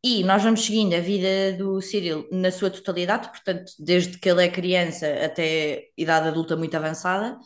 E 0.04 0.24
nós 0.24 0.42
vamos 0.42 0.64
seguindo 0.64 0.94
a 0.94 1.00
vida 1.00 1.52
do 1.58 1.80
Cyril 1.82 2.26
na 2.32 2.50
sua 2.50 2.70
totalidade, 2.70 3.28
portanto, 3.28 3.72
desde 3.78 4.18
que 4.18 4.28
ele 4.30 4.44
é 4.44 4.48
criança 4.48 5.06
até 5.24 5.84
idade 5.98 6.28
adulta 6.28 6.56
muito 6.56 6.76
avançada. 6.76 7.36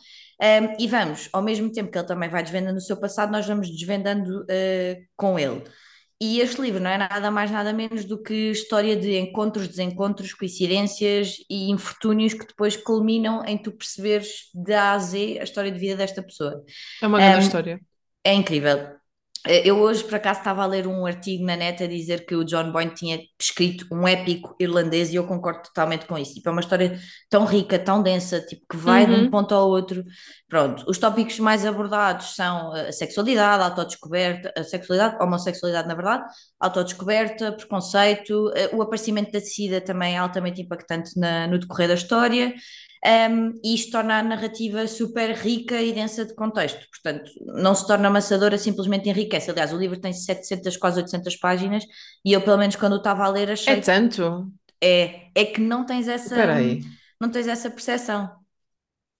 Um, 0.41 0.75
e 0.79 0.87
vamos, 0.87 1.29
ao 1.33 1.41
mesmo 1.41 1.71
tempo 1.71 1.91
que 1.91 1.97
ele 1.97 2.07
também 2.07 2.29
vai 2.29 2.43
desvendando 2.43 2.77
o 2.77 2.81
seu 2.81 2.97
passado, 2.99 3.31
nós 3.31 3.45
vamos 3.47 3.69
desvendando 3.69 4.43
uh, 4.43 5.05
com 5.15 5.39
ele. 5.39 5.63
E 6.19 6.39
este 6.39 6.61
livro 6.61 6.79
não 6.79 6.89
é 6.89 6.97
nada 6.97 7.29
mais, 7.29 7.51
nada 7.51 7.71
menos 7.71 8.03
do 8.03 8.21
que 8.21 8.51
história 8.51 8.95
de 8.95 9.17
encontros, 9.17 9.67
desencontros, 9.67 10.33
coincidências 10.33 11.37
e 11.49 11.69
infortúnios 11.69 12.33
que 12.33 12.47
depois 12.47 12.75
culminam 12.75 13.43
em 13.45 13.57
tu 13.57 13.71
perceberes 13.71 14.49
de 14.53 14.73
A 14.73 14.93
a 14.93 14.99
Z 14.99 15.37
a 15.39 15.43
história 15.43 15.71
de 15.71 15.79
vida 15.79 15.95
desta 15.95 16.23
pessoa. 16.23 16.63
É 17.01 17.07
uma 17.07 17.21
grande 17.21 17.39
Um, 17.39 17.41
história. 17.41 17.79
É 18.23 18.33
incrível. 18.33 18.96
Eh, 19.45 19.61
Eu 19.69 19.77
hoje, 19.79 20.03
por 20.03 20.15
acaso, 20.15 20.39
estava 20.39 20.63
a 20.63 20.65
ler 20.65 20.87
um 20.87 21.05
artigo 21.05 21.45
na 21.45 21.55
net 21.55 21.83
a 21.83 21.87
dizer 21.87 22.25
que 22.25 22.35
o 22.35 22.43
John 22.43 22.71
Boyne 22.71 22.93
tinha 22.93 23.19
escrito 23.39 23.85
um 23.91 24.07
épico 24.07 24.55
irlandês 24.59 25.11
e 25.11 25.15
eu 25.15 25.25
concordo 25.27 25.63
totalmente 25.63 26.05
com 26.05 26.17
isso. 26.17 26.33
Tipo, 26.33 26.49
é 26.49 26.51
uma 26.51 26.61
história 26.61 26.99
tão 27.29 27.45
rica, 27.45 27.77
tão 27.79 28.01
densa, 28.03 28.41
tipo, 28.41 28.65
que 28.69 28.77
vai 28.77 29.05
de 29.05 29.11
um 29.13 29.23
Uhum. 29.23 29.29
ponto 29.29 29.53
ao 29.55 29.69
outro. 29.69 30.03
Pronto, 30.49 30.83
os 30.87 30.97
tópicos 30.97 31.39
mais 31.39 31.65
abordados 31.65 32.35
são 32.35 32.71
a 32.73 32.91
sexualidade, 32.91 33.63
a 33.63 33.65
autodescoberta, 33.67 34.53
a 34.57 34.63
sexualidade, 34.63 35.17
a 35.19 35.23
homossexualidade, 35.23 35.87
na 35.87 35.95
verdade, 35.95 36.23
autodescoberta, 36.59 37.51
preconceito, 37.51 38.51
eh, 38.55 38.69
o 38.73 38.81
aparecimento 38.81 39.31
da 39.31 39.39
SIDA 39.39 39.79
também 39.81 40.15
é 40.15 40.17
altamente 40.17 40.61
impactante 40.61 41.17
na- 41.19 41.47
no 41.47 41.57
decorrer 41.59 41.87
da 41.87 41.93
história. 41.95 42.53
Um, 43.05 43.53
e 43.63 43.75
isto 43.75 43.91
torna 43.91 44.19
a 44.19 44.23
narrativa 44.23 44.87
super 44.87 45.31
rica 45.35 45.81
e 45.81 45.93
densa 45.93 46.25
de 46.25 46.33
contexto. 46.35 46.85
Portanto, 46.89 47.31
não 47.45 47.75
se 47.75 47.85
torna 47.87 48.07
amassadora, 48.07 48.57
simplesmente 48.57 49.09
enriquece. 49.09 49.51
Aliás, 49.51 49.71
o 49.73 49.77
livro 49.77 49.99
tem 49.99 50.11
700, 50.13 50.77
quase 50.77 50.99
800 50.99 51.35
páginas 51.37 51.83
e 52.25 52.33
eu, 52.33 52.41
pelo 52.41 52.57
menos, 52.57 52.75
quando 52.75 52.97
estava 52.97 53.23
a 53.25 53.29
ler, 53.29 53.49
É 53.65 53.75
achei 53.75 53.81
que 53.81 53.87
tanto? 53.87 54.51
é, 54.83 55.29
é 55.35 55.45
que 55.45 55.61
não 55.61 55.85
tens 55.85 56.07
essa, 56.07 56.35
Espera 56.35 56.55
aí. 56.57 56.81
não 57.21 57.31
tens 57.31 57.47
essa 57.47 57.69
percepção. 57.69 58.29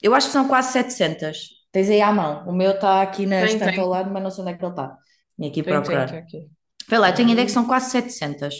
Eu 0.01 0.13
acho 0.15 0.27
que 0.27 0.33
são 0.33 0.47
quase 0.47 0.73
700. 0.73 1.37
Tens 1.71 1.89
aí 1.89 2.01
à 2.01 2.11
mão. 2.13 2.47
O 2.47 2.53
meu 2.53 2.71
está 2.71 3.01
aqui 3.01 3.25
na 3.25 3.43
Tem, 3.43 3.45
estante 3.45 3.79
tem. 3.79 3.81
ao 3.81 3.87
lado, 3.87 4.11
mas 4.11 4.23
não 4.23 4.31
sei 4.31 4.43
onde 4.43 4.53
é 4.53 4.57
que 4.57 4.63
ele 4.65 4.71
está. 4.71 4.97
Tinha 5.37 5.51
que 5.51 5.59
ir 5.61 5.63
Tem, 5.63 5.83
tem, 5.83 6.03
procurar. 6.03 6.07
tem 6.07 6.17
aqui. 6.19 6.49
Vê 6.89 6.97
lá, 6.97 7.09
eu 7.09 7.15
tenho 7.15 7.29
a 7.29 7.31
ideia 7.33 7.45
que 7.47 7.51
são 7.53 7.67
quase 7.67 7.91
700. 7.91 8.55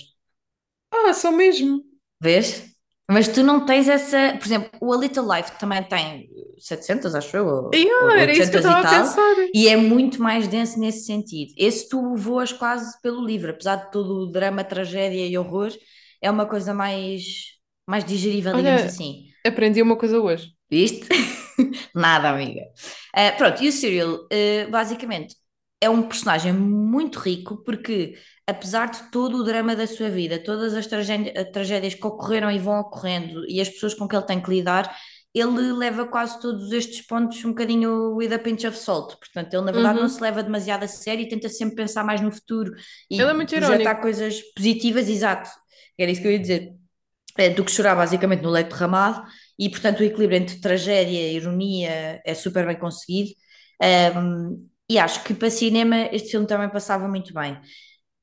Ah, 0.92 1.14
são 1.14 1.32
mesmo. 1.32 1.82
Vês? 2.20 2.77
Mas 3.10 3.28
tu 3.28 3.41
não 3.41 3.65
tens 3.65 3.88
essa. 3.88 4.36
Por 4.38 4.46
exemplo, 4.46 4.70
o 4.82 4.93
A 4.93 4.98
Little 4.98 5.26
Life 5.34 5.52
também 5.58 5.82
tem 5.84 6.30
700, 6.60 7.15
acho 7.15 7.38
eu, 7.38 7.70
Yeah, 7.74 8.04
ou 8.06 8.12
era 8.12 8.32
isso 8.32 8.52
que 8.52 8.58
eu 8.58 8.62
800 8.62 8.65
e 8.65 8.74
estava 8.76 8.80
a 8.80 9.13
tal. 9.13 9.36
E 9.54 9.67
é 9.67 9.78
muito 9.78 10.22
mais 10.22 10.48
denso 10.48 10.80
nesse 10.80 11.06
sentido. 11.06 11.54
Esse 11.58 11.88
tu 11.88 12.15
voas 12.15 12.52
quase 12.52 13.00
pelo 13.02 13.26
livro, 13.26 13.52
apesar 13.52 13.78
de 13.78 13.91
todo 13.91 14.24
o 14.24 14.32
drama, 14.32 14.63
tragédia 14.63 15.26
e 15.26 15.38
horror, 15.38 15.72
é 16.22 16.30
uma 16.30 16.46
coisa 16.46 16.74
mais, 16.74 17.54
mais 17.88 18.04
digerível, 18.04 18.54
digamos 18.54 18.82
Olha, 18.82 18.86
assim. 18.86 19.28
aprendi 19.46 19.82
uma 19.82 19.96
coisa 19.96 20.20
hoje. 20.20 20.52
Viste? 20.70 21.08
Nada, 21.96 22.30
amiga. 22.30 22.62
Ah, 23.15 23.32
pronto, 23.38 23.63
e 23.63 23.70
o 23.70 23.72
Cyril, 23.72 24.28
ah, 24.32 24.70
basicamente, 24.70 25.36
é 25.80 25.89
um 25.89 26.04
personagem 26.04 26.54
muito 26.54 27.20
rico 27.20 27.63
porque, 27.63 28.15
apesar 28.48 28.90
de 28.90 29.12
todo 29.12 29.38
o 29.40 29.44
drama 29.44 29.76
da 29.76 29.86
sua 29.86 30.10
vida, 30.10 30.42
todas 30.42 30.74
as 30.74 30.88
tragé- 30.88 31.34
tragédias 31.52 31.94
que 31.96 32.08
ocorreram 32.08 32.50
e 32.50 32.60
vão 32.60 32.80
ocorrendo 32.80 33.46
e 33.48 33.60
as 33.62 33.70
pessoas 33.70 33.94
com 33.94 34.08
que 34.08 34.16
ele 34.16 34.26
tem 34.26 34.42
que 34.42 34.50
lidar, 34.50 34.96
ele 35.34 35.72
leva 35.74 36.08
quase 36.08 36.40
todos 36.42 36.72
estes 36.72 37.06
pontos 37.06 37.44
um 37.46 37.50
bocadinho 37.50 38.16
with 38.16 38.34
a 38.34 38.40
pinch 38.40 38.66
of 38.66 38.78
salt. 38.78 39.16
Portanto, 39.20 39.54
ele 39.54 39.64
na 39.66 39.72
verdade 39.72 40.00
não 40.00 40.08
Uhum. 40.08 40.10
se 40.10 40.22
leva 40.22 40.42
demasiado 40.42 40.84
a 40.84 40.88
sério 40.88 41.24
e 41.24 41.30
tenta 41.30 41.50
sempre 41.50 41.76
pensar 41.76 42.04
mais 42.04 42.22
no 42.22 42.32
futuro 42.32 42.74
e 43.12 43.16
Ele 43.20 43.30
é 43.30 43.34
muito 43.34 43.54
projetar 43.54 43.78
irónico. 43.92 44.02
coisas 44.02 44.42
positivas, 44.56 45.10
exato. 45.10 45.50
Era 45.98 46.10
isso 46.12 46.22
que 46.22 46.28
eu 46.28 46.32
ia 46.32 46.40
dizer 46.40 46.74
é, 47.38 47.50
do 47.50 47.64
que 47.64 47.72
chorar 47.72 47.96
basicamente 47.96 48.42
no 48.42 48.50
leito 48.50 48.70
derramado 48.74 49.24
e 49.60 49.70
portanto 49.70 50.00
o 50.00 50.04
equilíbrio 50.04 50.40
entre 50.40 50.60
tragédia 50.60 51.20
e 51.32 51.36
ironia 51.36 52.22
é 52.26 52.34
super 52.34 52.66
bem 52.66 52.78
conseguido 52.80 53.32
Um, 53.80 54.56
e 54.90 54.98
acho 54.98 55.24
que 55.24 55.34
para 55.36 55.52
cinema 55.52 55.98
este 56.12 56.32
filme 56.32 56.48
também 56.48 56.68
passava 56.70 57.08
muito 57.08 57.32
bem 57.34 57.60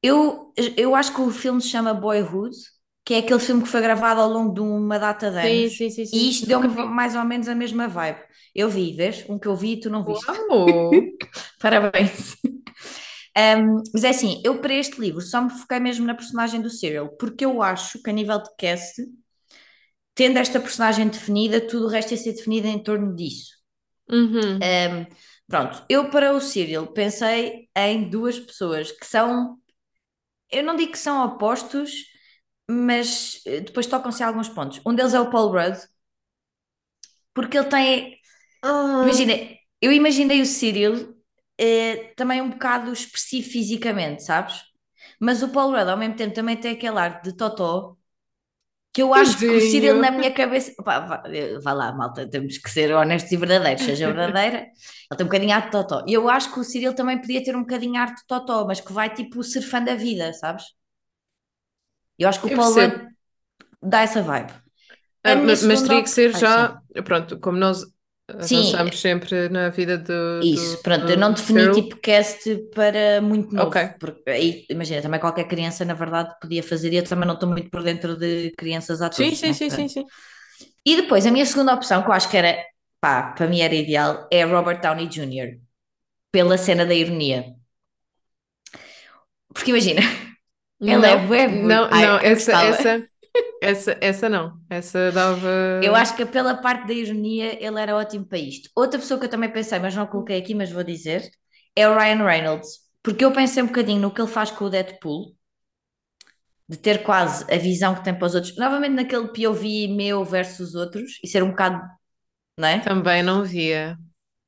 eu, 0.04 0.52
eu 0.76 0.94
acho 0.94 1.14
que 1.14 1.20
o 1.20 1.30
filme 1.30 1.60
se 1.60 1.68
chama 1.68 1.94
Boyhood 1.94 2.56
que 3.04 3.14
é 3.14 3.18
aquele 3.18 3.40
filme 3.40 3.62
que 3.62 3.68
foi 3.68 3.80
gravado 3.82 4.20
ao 4.20 4.30
longo 4.30 4.54
de 4.54 4.60
uma 4.60 4.98
data 4.98 5.30
de 5.30 5.38
Sim, 5.40 5.68
anos 5.68 5.70
sim, 5.70 5.90
sim, 5.90 6.06
e 6.12 6.30
sim. 6.30 6.30
isto 6.30 6.46
Nunca 6.46 6.68
deu-me 6.68 6.68
mais 6.86 7.14
ou 7.16 7.24
menos 7.24 7.48
a 7.48 7.54
mesma 7.54 7.88
vibe 7.88 8.20
eu 8.54 8.68
vi, 8.68 8.92
vês? 8.94 9.24
Um 9.28 9.38
que 9.38 9.48
eu 9.48 9.56
vi 9.56 9.72
e 9.74 9.80
tu 9.80 9.90
não 9.90 10.04
viste 10.04 10.26
Uau! 10.28 10.90
Parabéns. 11.60 12.36
Um, 13.36 13.82
mas 13.92 14.04
é 14.04 14.10
assim, 14.10 14.40
eu 14.44 14.60
para 14.60 14.74
este 14.74 15.00
livro 15.00 15.20
só 15.20 15.42
me 15.42 15.50
foquei 15.50 15.80
mesmo 15.80 16.06
na 16.06 16.14
personagem 16.14 16.60
do 16.62 16.70
Cyril, 16.70 17.08
porque 17.18 17.44
eu 17.44 17.62
acho 17.62 18.00
que 18.02 18.10
a 18.10 18.12
nível 18.12 18.38
de 18.40 18.48
cast, 18.56 19.02
tendo 20.14 20.38
esta 20.38 20.58
personagem 20.60 21.08
definida, 21.08 21.60
tudo 21.60 21.86
o 21.86 21.88
resto 21.88 22.10
ia 22.12 22.16
ser 22.18 22.32
definido 22.32 22.66
em 22.66 22.82
torno 22.82 23.14
disso. 23.14 23.52
Uhum. 24.10 24.62
Um, 24.62 25.06
pronto, 25.48 25.84
eu 25.88 26.10
para 26.10 26.32
o 26.34 26.40
Cyril 26.40 26.86
pensei 26.88 27.68
em 27.76 28.08
duas 28.08 28.38
pessoas 28.38 28.90
que 28.92 29.06
são, 29.06 29.58
eu 30.54 30.64
não 30.64 30.76
digo 30.76 30.92
que 30.92 30.98
são 30.98 31.24
opostos, 31.26 31.92
mas 32.70 33.40
eh, 33.46 33.60
depois 33.60 33.86
tocam-se 33.86 34.22
alguns 34.22 34.48
pontos. 34.48 34.80
Um 34.86 34.94
deles 34.94 35.14
é 35.14 35.20
o 35.20 35.30
Paul 35.30 35.50
Rudd, 35.52 35.78
porque 37.32 37.58
ele 37.58 37.68
tem, 37.68 38.18
Ah, 38.62 39.04
Imagina, 39.04 39.34
eu 39.82 39.92
imaginei 39.92 40.42
o 40.42 40.46
Cyril 40.46 41.16
eh, 41.58 42.14
também 42.16 42.42
um 42.42 42.50
bocado 42.50 42.92
expressivo 42.92 43.50
fisicamente, 43.50 44.24
sabes? 44.24 44.62
Mas 45.20 45.42
o 45.42 45.50
Paul 45.52 45.72
Rudd 45.72 45.90
ao 45.90 45.96
mesmo 45.98 46.16
tempo 46.16 46.34
também 46.34 46.56
tem 46.58 46.72
aquele 46.72 46.98
ar 46.98 47.22
de 47.22 47.36
totó 47.36 47.96
que 48.94 49.02
eu 49.02 49.12
acho 49.12 49.36
que 49.38 49.46
o 49.46 49.60
Cyril 49.60 49.98
na 49.98 50.10
minha 50.12 50.32
cabeça. 50.32 50.72
Pá, 50.84 51.00
vá, 51.00 51.22
vá 51.62 51.72
lá, 51.72 51.92
malta, 51.92 52.30
temos 52.30 52.58
que 52.58 52.70
ser 52.70 52.92
honestos 52.94 53.32
e 53.32 53.36
verdadeiros. 53.36 53.82
Seja 53.82 54.06
verdadeira, 54.06 54.58
ele 55.10 55.18
tem 55.18 55.24
um 55.24 55.28
bocadinho 55.28 55.54
ar 55.54 55.64
de 55.64 55.70
totó. 55.72 56.04
E 56.06 56.14
eu 56.14 56.28
acho 56.30 56.52
que 56.54 56.60
o 56.60 56.64
Cyril 56.64 56.94
também 56.94 57.20
podia 57.20 57.42
ter 57.42 57.56
um 57.56 57.62
bocadinho 57.62 58.00
ar 58.00 58.14
de 58.14 58.24
totó, 58.26 58.64
mas 58.66 58.80
que 58.80 58.92
vai 58.92 59.12
tipo 59.12 59.42
surfando 59.42 59.90
a 59.90 59.96
vida, 59.96 60.32
sabes? 60.32 60.64
Eu 62.18 62.28
acho 62.28 62.40
que 62.40 62.46
o 62.46 62.52
Eu 62.52 62.56
Paul 62.56 62.72
percebo. 62.74 62.96
Rudd 62.96 63.14
dá 63.82 64.00
essa 64.02 64.22
vibe. 64.22 64.52
Ah, 65.24 65.36
mas 65.36 65.60
segunda 65.60 65.88
teria 65.88 66.02
que 66.02 66.10
ser 66.10 66.34
Ai, 66.34 66.40
já, 66.40 66.82
pronto, 67.04 67.40
como 67.40 67.58
nós 67.58 67.84
avançamos 68.28 69.00
sempre 69.00 69.48
na 69.48 69.68
vida 69.70 69.98
do. 69.98 70.46
Isso, 70.52 70.76
do, 70.76 70.82
pronto, 70.82 71.10
eu 71.10 71.16
do 71.16 71.18
não 71.18 71.32
defini 71.32 71.68
Cyril. 71.68 71.70
tipo 71.70 71.96
cast 72.00 72.56
para 72.74 73.20
muito 73.22 73.54
novo, 73.54 73.78
porque 73.98 74.28
aí, 74.30 74.66
imagina, 74.68 75.00
também 75.00 75.20
qualquer 75.20 75.46
criança 75.48 75.84
na 75.84 75.94
verdade 75.94 76.34
podia 76.40 76.62
fazer 76.62 76.92
e 76.92 76.96
eu 76.96 77.04
também 77.04 77.26
não 77.26 77.34
estou 77.34 77.48
muito 77.48 77.70
por 77.70 77.82
dentro 77.82 78.16
de 78.16 78.50
crianças 78.58 79.00
Sim, 79.10 79.30
atores, 79.30 79.36
sim, 79.36 79.52
né? 79.52 79.54
sim, 79.54 79.70
sim, 79.70 79.88
Pronto. 79.88 79.88
sim. 79.88 80.04
E 80.86 80.96
depois 80.96 81.26
a 81.26 81.30
minha 81.30 81.46
segunda 81.46 81.74
opção, 81.74 82.02
que 82.02 82.08
eu 82.08 82.12
acho 82.14 82.30
que 82.30 82.36
era, 82.36 82.64
pá, 83.00 83.32
para 83.34 83.46
mim 83.48 83.60
era 83.60 83.74
ideal, 83.74 84.28
é 84.32 84.44
Robert 84.44 84.80
Downey 84.80 85.08
Jr., 85.08 85.60
pela 86.32 86.58
cena 86.58 86.86
da 86.86 86.94
ironia. 86.94 87.54
Porque 89.52 89.70
imagina, 89.70 90.02
ele 90.86 91.06
é 91.06 91.16
Não, 91.16 91.48
não, 91.48 91.88
Ai, 91.90 92.06
não, 92.06 92.20
eu 92.22 92.32
essa, 92.32 92.52
essa, 92.54 93.08
essa, 93.64 93.98
essa 94.00 94.28
não. 94.28 94.58
Essa 94.68 95.10
dava. 95.12 95.48
Eu 95.82 95.94
acho 95.94 96.16
que 96.16 96.24
pela 96.24 96.54
parte 96.56 96.86
da 96.86 96.92
ironia 96.94 97.64
ele 97.64 97.80
era 97.80 97.96
ótimo 97.96 98.24
para 98.26 98.38
isto. 98.38 98.70
Outra 98.74 98.98
pessoa 98.98 99.18
que 99.18 99.26
eu 99.26 99.30
também 99.30 99.50
pensei, 99.52 99.78
mas 99.78 99.94
não 99.94 100.06
coloquei 100.06 100.38
aqui, 100.38 100.54
mas 100.54 100.70
vou 100.70 100.84
dizer, 100.84 101.30
é 101.76 101.88
o 101.88 101.96
Ryan 101.98 102.24
Reynolds. 102.24 102.68
Porque 103.02 103.24
eu 103.24 103.32
pensei 103.32 103.62
um 103.62 103.66
bocadinho 103.66 104.00
no 104.00 104.10
que 104.12 104.20
ele 104.20 104.30
faz 104.30 104.50
com 104.50 104.64
o 104.64 104.70
Deadpool, 104.70 105.34
de 106.68 106.78
ter 106.78 107.02
quase 107.02 107.44
a 107.52 107.58
visão 107.58 107.94
que 107.94 108.02
tem 108.02 108.14
para 108.14 108.26
os 108.26 108.34
outros, 108.34 108.56
novamente 108.56 108.94
naquele 108.94 109.28
POV 109.28 109.88
meu 109.88 110.24
versus 110.24 110.74
outros, 110.74 111.18
e 111.22 111.28
ser 111.28 111.42
um 111.42 111.50
bocado, 111.50 111.80
não 112.58 112.68
é? 112.68 112.78
Também 112.80 113.22
não 113.22 113.44
via. 113.44 113.98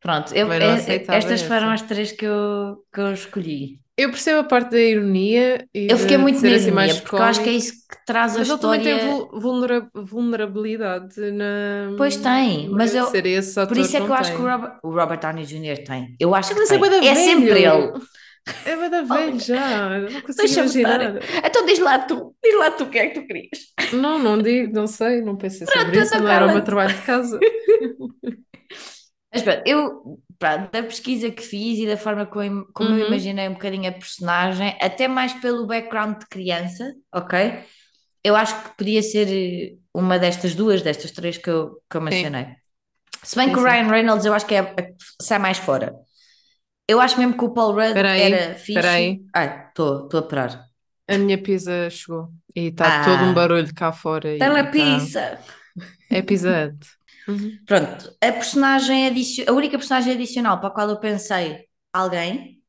Pronto, 0.01 0.35
eu, 0.35 0.47
não 0.49 0.55
é- 0.55 1.05
estas 1.11 1.43
foram 1.43 1.67
essa. 1.67 1.75
as 1.75 1.83
três 1.83 2.13
que 2.13 2.25
eu, 2.25 2.85
que 2.93 3.01
eu 3.01 3.13
escolhi. 3.13 3.81
Eu 3.99 4.11
percebo 4.11 4.41
a 4.41 4.45
parte 4.45 4.73
da 4.73 4.79
ironia 4.81 5.67
e 5.75 5.87
Eu 5.91 5.97
fiquei 5.97 6.19
de 6.19 6.23
muito 6.23 6.39
ser 6.39 6.51
na 6.51 6.57
assim 6.57 6.71
mais 6.71 6.91
ironia, 6.91 7.03
porque 7.03 7.17
eu 7.17 7.23
acho 7.25 7.41
que 7.43 7.49
é 7.49 7.53
cómico, 7.53 7.65
isso 7.67 7.73
que 7.89 8.07
traz 8.07 8.37
a 8.37 8.39
mas 8.41 8.49
ele 8.51 8.59
também 8.59 8.83
tem 8.83 8.99
vul- 9.09 9.31
vulnera- 9.41 9.91
vulnerabilidade 9.95 11.31
na. 11.33 11.95
Pois 11.97 12.17
tem, 12.17 12.69
mas 12.71 12.95
eu. 12.95 13.07
Ser 13.07 13.25
esse 13.27 13.55
Por 13.55 13.61
ator 13.63 13.79
isso 13.79 13.97
é 13.97 14.01
que 14.01 14.07
não 14.07 14.15
eu 14.15 14.15
acho 14.15 14.31
que 14.33 14.37
o 14.37 14.41
tem. 14.43 14.51
Robert, 14.53 14.79
o 14.83 14.91
Robert 14.91 15.21
Downey 15.21 15.45
Jr. 15.47 15.85
tem. 15.85 16.15
Eu 16.21 16.35
acho 16.35 16.51
que 16.53 16.61
Mas 16.61 16.71
é 16.71 16.79
tem. 16.79 16.91
da 16.91 16.97
É 17.07 17.15
sempre 17.15 17.55
velho. 17.55 17.95
ele. 17.95 18.03
É 18.67 18.77
bué 18.77 18.89
da 18.91 19.03
velho 19.17 19.41
já. 19.41 19.99
Não 19.99 20.21
consigo 20.21 20.37
Deixa-me 20.37 20.67
estar. 20.69 21.01
imaginar. 21.03 21.21
Então 21.45 21.65
diz 21.67 21.79
lá 21.79 21.99
tu, 21.99 22.35
diz 22.45 22.55
lá 22.59 22.71
tu 22.71 22.85
o 22.85 22.91
que 22.91 22.99
é 22.99 23.07
que 23.09 23.21
tu 23.21 23.27
querias. 23.27 23.59
Não, 23.95 24.19
não 24.19 24.41
digo, 24.41 24.73
não 24.75 24.87
sei, 24.87 25.23
não 25.23 25.37
pensei 25.37 25.67
sobre 25.67 25.91
Pronto, 25.91 25.99
isso, 25.99 26.15
então 26.15 26.21
não 26.21 26.31
era 26.31 26.45
o 26.47 26.53
meu 26.53 26.63
cala-te. 26.63 26.65
trabalho 26.65 26.95
de 26.95 27.03
casa. 27.03 27.41
Mas 29.33 29.43
pronto, 29.43 29.63
eu, 29.67 30.21
pronto, 30.39 30.71
da 30.73 30.83
pesquisa 30.83 31.31
que 31.31 31.43
fiz 31.43 31.79
e 31.79 31.87
da 31.87 31.97
forma 31.97 32.27
como, 32.27 32.45
eu 32.45 32.67
como 32.73 32.95
eu 32.95 32.99
Uhum. 32.99 33.07
imaginei 33.07 33.49
um 33.49 33.53
bocadinho 33.55 33.89
a 33.91 33.93
personagem, 33.93 34.77
até 34.81 35.09
mais 35.09 35.33
pelo 35.35 35.67
background 35.67 36.19
de 36.21 36.27
criança, 36.29 36.95
ok? 37.13 37.65
Eu 38.25 38.35
acho 38.37 38.63
que 38.65 38.77
podia 38.77 39.03
ser 39.03 39.29
eh, 39.29 39.77
uma 39.95 40.19
destas 40.19 40.55
duas, 40.55 40.83
destas 40.83 41.11
três 41.13 41.39
que 41.39 41.49
eu, 41.51 41.81
que 41.91 41.97
eu 41.97 42.01
Sim, 42.11 42.41
mencionei. 42.41 42.47
Se 43.25 43.37
bem 43.37 43.51
sim, 43.51 43.53
que 43.53 43.59
o 43.61 43.65
sim. 43.65 43.65
Ryan 43.65 43.89
Reynolds 43.91 44.27
eu 44.27 44.35
acho 44.35 44.47
que 44.47 44.55
é 44.57 44.61
a 44.61 44.75
que 44.75 44.97
sai 45.23 45.39
mais 45.39 45.59
fora. 45.59 45.95
Eu 46.89 47.01
acho 47.01 47.19
mesmo 47.19 47.37
que 47.39 47.45
o 47.45 47.53
Paul 47.55 47.75
Rudd 47.75 48.01
Espera 48.01 48.13
aí, 48.13 48.51
era 48.75 48.93
fixe. 48.93 48.99
aí. 48.99 49.23
Ai, 49.35 49.69
estou 49.69 50.09
a 50.21 50.23
parar. 50.23 50.69
A 51.09 51.19
minha 51.19 51.41
pizza 51.43 51.89
chegou 51.91 52.33
e 52.55 52.67
está 52.69 52.91
todo 52.93 53.25
um 53.25 53.33
Ah, 53.33 53.35
barulho 53.35 53.73
cá 53.75 53.93
fora 53.93 54.29
está. 54.37 55.13
telepizza! 55.19 55.39
É 56.11 56.23
Pizza 56.23 56.51
Hut. 56.69 56.87
Uhum. 57.29 57.59
Pronto, 57.67 58.17
a 58.23 58.33
personagem 58.33 59.07
a 59.49 59.53
única 59.53 59.79
personagem 59.79 60.15
adicional 60.15 60.59
para 60.61 60.69
a 60.69 60.73
qual 60.73 60.89
eu 60.91 61.01
pensei 61.01 61.67
alguém 61.93 62.63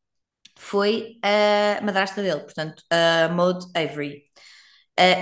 foi 0.57 1.19
a 1.23 1.81
madrasta 1.83 2.21
dele, 2.23 2.41
portanto, 2.41 2.83
a 2.91 3.29
Maud 3.29 3.65
Avery, 3.75 4.23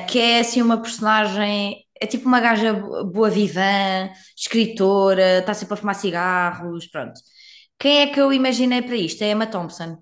que 0.09 0.19
é 0.19 0.39
assim 0.39 0.61
uma 0.61 0.81
personagem, 0.81 1.85
é 1.99 2.07
tipo 2.07 2.27
uma 2.27 2.39
gaja 2.39 2.73
bo- 2.73 3.05
boa 3.05 3.29
vivã, 3.29 4.09
escritora, 4.37 5.39
está 5.39 5.53
sempre 5.53 5.73
a 5.75 5.77
fumar 5.77 5.95
cigarros, 5.95 6.87
pronto. 6.87 7.19
Quem 7.79 8.01
é 8.01 8.07
que 8.13 8.19
eu 8.19 8.31
imaginei 8.33 8.81
para 8.81 8.95
isto? 8.95 9.23
É 9.23 9.31
Emma 9.31 9.47
Thompson. 9.47 9.97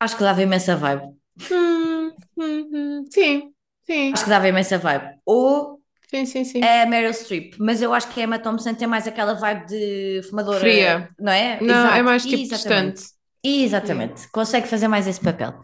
Acho 0.00 0.16
que 0.16 0.24
dava 0.24 0.42
imensa 0.42 0.76
vibe. 0.76 1.02
Hum, 1.50 2.12
hum, 2.36 2.68
hum. 2.72 3.04
Sim, 3.10 3.54
sim, 3.86 4.12
Acho 4.12 4.24
que 4.24 4.30
dava 4.30 4.48
imensa 4.48 4.78
vibe. 4.78 5.20
Ou 5.26 5.77
sim, 6.10 6.26
sim, 6.26 6.44
sim. 6.44 6.62
a 6.62 6.86
Meryl 6.86 7.12
Streep, 7.12 7.54
mas 7.58 7.80
eu 7.82 7.92
acho 7.94 8.08
que 8.12 8.20
a 8.20 8.24
Emma 8.24 8.38
Thompson 8.38 8.74
tem 8.74 8.88
mais 8.88 9.06
aquela 9.06 9.34
vibe 9.34 9.66
de 9.66 10.22
fumadora, 10.28 10.60
Fria. 10.60 11.10
não 11.18 11.32
é? 11.32 11.60
Não, 11.62 11.88
é 11.92 12.02
Exato, 12.02 12.02
mais 12.02 12.26
tipo 12.26 12.42
exatamente. 12.42 13.00
distante. 13.00 13.18
Exatamente, 13.44 14.28
consegue 14.32 14.66
fazer 14.66 14.88
mais 14.88 15.06
esse 15.06 15.20
papel. 15.20 15.54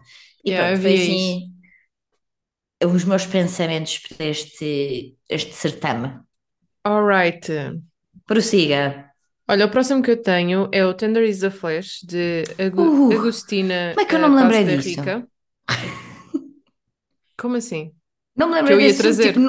E 0.43 0.51
Yeah, 0.51 0.71
pronto, 0.71 0.81
foi 0.81 0.93
assim 0.93 1.51
os 2.83 3.03
meus 3.03 3.25
pensamentos 3.25 3.99
para 3.99 4.25
este, 4.27 5.17
este 5.29 5.53
certame. 5.53 6.19
Alright. 6.83 7.49
Prossiga. 8.25 9.11
Olha, 9.47 9.65
o 9.65 9.71
próximo 9.71 10.01
que 10.01 10.11
eu 10.11 10.21
tenho 10.21 10.69
é 10.71 10.85
o 10.85 10.93
Tender 10.93 11.23
is 11.23 11.39
the 11.39 11.51
Flesh, 11.51 12.01
de 12.03 12.43
Agu- 12.59 13.03
Uh, 13.11 13.11
Agustina 13.11 13.93
como 13.93 14.01
é 14.01 14.05
que 14.05 14.15
eu 14.15 14.19
eh, 14.19 14.21
não 14.21 14.29
me 14.29 14.35
lembrei 14.37 14.63
Paz 14.63 14.65
da 14.65 14.75
disso? 14.75 15.01
Como 17.37 17.55
assim? 17.55 17.95
Não 18.35 18.49
me 18.49 18.55
Que 18.63 18.73
lembrei 18.73 18.73
eu 18.73 18.79
ia 18.81 18.95
desse 18.95 18.97
trazer. 18.97 19.33
tipo, 19.33 19.39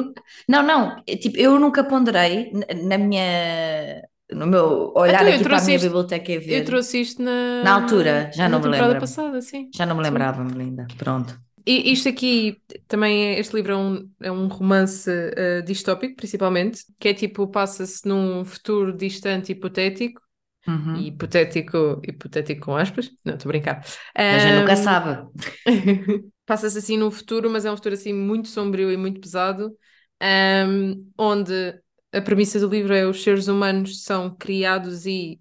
não, 0.49 0.63
não, 0.63 1.03
é, 1.07 1.17
tipo, 1.17 1.37
eu 1.39 1.59
nunca 1.59 1.85
ponderei 1.85 2.53
na 2.85 2.99
minha, 2.99 4.03
no 4.33 4.47
meu 4.47 4.93
olhar 4.97 5.27
Então, 5.27 5.31
eu 5.31 5.41
aqui 5.41 5.47
para 5.47 5.59
a 5.59 5.61
minha 5.63 5.79
isto, 5.79 5.79
biblioteca 5.79 6.33
e 6.33 6.39
eu 6.49 6.65
ver. 6.65 6.65
trouxe 6.65 7.01
isto 7.01 7.23
Na 7.63 7.73
na, 7.73 7.75
altura, 7.75 8.31
já 8.33 8.49
na 8.49 8.51
não 8.51 8.61
me 8.61 8.69
lembro. 8.69 8.99
passada, 8.99 9.41
sim. 9.43 9.75
Já 9.75 9.87
não 9.87 9.97
me 9.97 10.03
lembrava, 10.05 10.45
Melinda. 10.45 10.93
Pronto. 10.99 11.41
E 11.69 11.93
isto 11.93 12.09
aqui 12.09 12.63
também, 12.87 13.35
é- 13.35 13.41
este 13.41 13.55
livro 13.57 13.73
é 13.73 13.77
um, 13.77 14.11
é 14.23 14.31
um 14.33 14.47
romance 14.49 15.11
eh, 15.11 15.63
distópico, 15.63 16.15
principalmente, 16.17 16.85
que 17.01 17.09
é 17.09 17.15
tipo, 17.15 17.49
passa-se 17.49 18.07
num 18.07 18.45
futuro 18.45 18.97
distante 18.97 19.51
hipotético, 19.53 20.21
Uhum. 20.69 21.17
hipotético, 21.23 22.01
hipotético 22.05 22.67
com 22.67 22.77
aspas, 22.77 23.11
não, 23.25 23.35
estou 23.37 23.49
a 23.51 23.53
brincar. 23.53 23.87
A 24.29 24.39
gente 24.39 24.55
nunca 24.57 24.77
sabe. 24.77 25.29
passa-se 26.47 26.79
assim 26.79 26.97
num 26.97 27.11
futuro, 27.11 27.51
mas 27.51 27.65
é 27.65 27.73
um 27.73 27.77
futuro 27.77 27.95
assim 27.95 28.13
muito 28.13 28.49
sombrio 28.49 28.91
e 28.93 28.97
muito 28.97 29.21
pesado, 29.21 29.77
ahm, 30.21 31.05
onde 31.19 31.81
a 32.13 32.21
premissa 32.23 32.59
do 32.61 32.69
livro 32.69 32.95
é 32.95 33.07
os 33.07 33.23
seres 33.23 33.49
humanos 33.49 34.03
são 34.05 34.35
criados 34.37 35.07
e, 35.07 35.41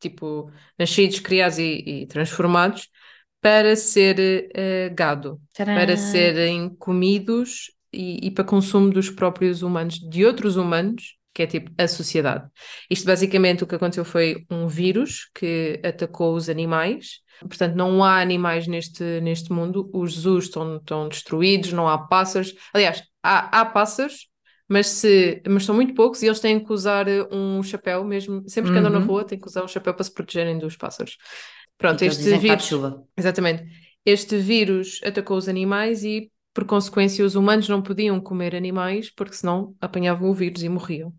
tipo, 0.00 0.50
nascidos, 0.78 1.20
criados 1.20 1.58
e, 1.58 2.02
e 2.04 2.06
transformados 2.06 2.88
para 3.40 3.76
ser 3.76 4.48
eh, 4.54 4.88
gado, 4.90 5.40
para 5.72 5.96
Tcharam. 5.96 5.96
serem 5.96 6.74
comidos 6.76 7.72
e, 7.92 8.26
e 8.26 8.30
para 8.30 8.44
consumo 8.44 8.90
dos 8.90 9.10
próprios 9.10 9.62
humanos, 9.62 9.98
de 9.98 10.24
outros 10.24 10.56
humanos, 10.56 11.16
que 11.34 11.42
é 11.42 11.46
tipo 11.46 11.70
a 11.78 11.88
sociedade. 11.88 12.48
Isto 12.90 13.06
basicamente 13.06 13.64
o 13.64 13.66
que 13.66 13.74
aconteceu 13.74 14.04
foi 14.04 14.44
um 14.50 14.68
vírus 14.68 15.30
que 15.34 15.80
atacou 15.84 16.34
os 16.34 16.48
animais. 16.48 17.20
Portanto, 17.40 17.74
não 17.74 18.04
há 18.04 18.20
animais 18.20 18.66
neste, 18.66 19.20
neste 19.20 19.52
mundo, 19.52 19.90
os 19.92 20.12
zoos 20.12 20.44
estão, 20.44 20.76
estão 20.76 21.08
destruídos, 21.08 21.72
não 21.72 21.88
há 21.88 21.98
pássaros. 21.98 22.54
Aliás, 22.72 23.02
há, 23.22 23.60
há 23.60 23.64
pássaros, 23.66 24.28
mas, 24.68 24.86
se, 24.88 25.42
mas 25.48 25.64
são 25.64 25.74
muito 25.74 25.94
poucos 25.94 26.22
e 26.22 26.26
eles 26.26 26.40
têm 26.40 26.62
que 26.64 26.72
usar 26.72 27.08
eh, 27.08 27.22
um 27.32 27.62
chapéu 27.62 28.04
mesmo. 28.04 28.42
Sempre 28.48 28.72
que 28.72 28.78
andam 28.78 28.92
na 28.92 28.98
Uhum. 28.98 29.06
rua, 29.06 29.24
têm 29.26 29.38
que 29.38 29.46
usar 29.48 29.64
um 29.64 29.68
chapéu 29.68 29.94
para 29.94 30.04
se 30.04 30.12
protegerem 30.14 30.58
dos 30.58 30.76
pássaros. 30.76 31.16
E 31.88 31.96
Pronto, 31.96 31.98
que 31.98 32.08
eles 32.08 32.18
este 32.18 32.34
vírus, 32.34 32.64
chuva. 32.68 33.06
exatamente, 33.16 33.64
este 34.04 34.38
vírus 34.38 35.00
atacou 35.04 35.36
os 35.36 35.48
animais 35.48 36.04
e, 36.04 36.31
por 36.54 36.64
consequência, 36.64 37.24
os 37.24 37.34
humanos 37.34 37.68
não 37.68 37.82
podiam 37.82 38.20
comer 38.20 38.54
animais 38.54 39.10
porque 39.10 39.34
senão 39.34 39.74
apanhavam 39.80 40.30
o 40.30 40.34
vírus 40.34 40.62
e 40.62 40.68
morriam. 40.68 41.12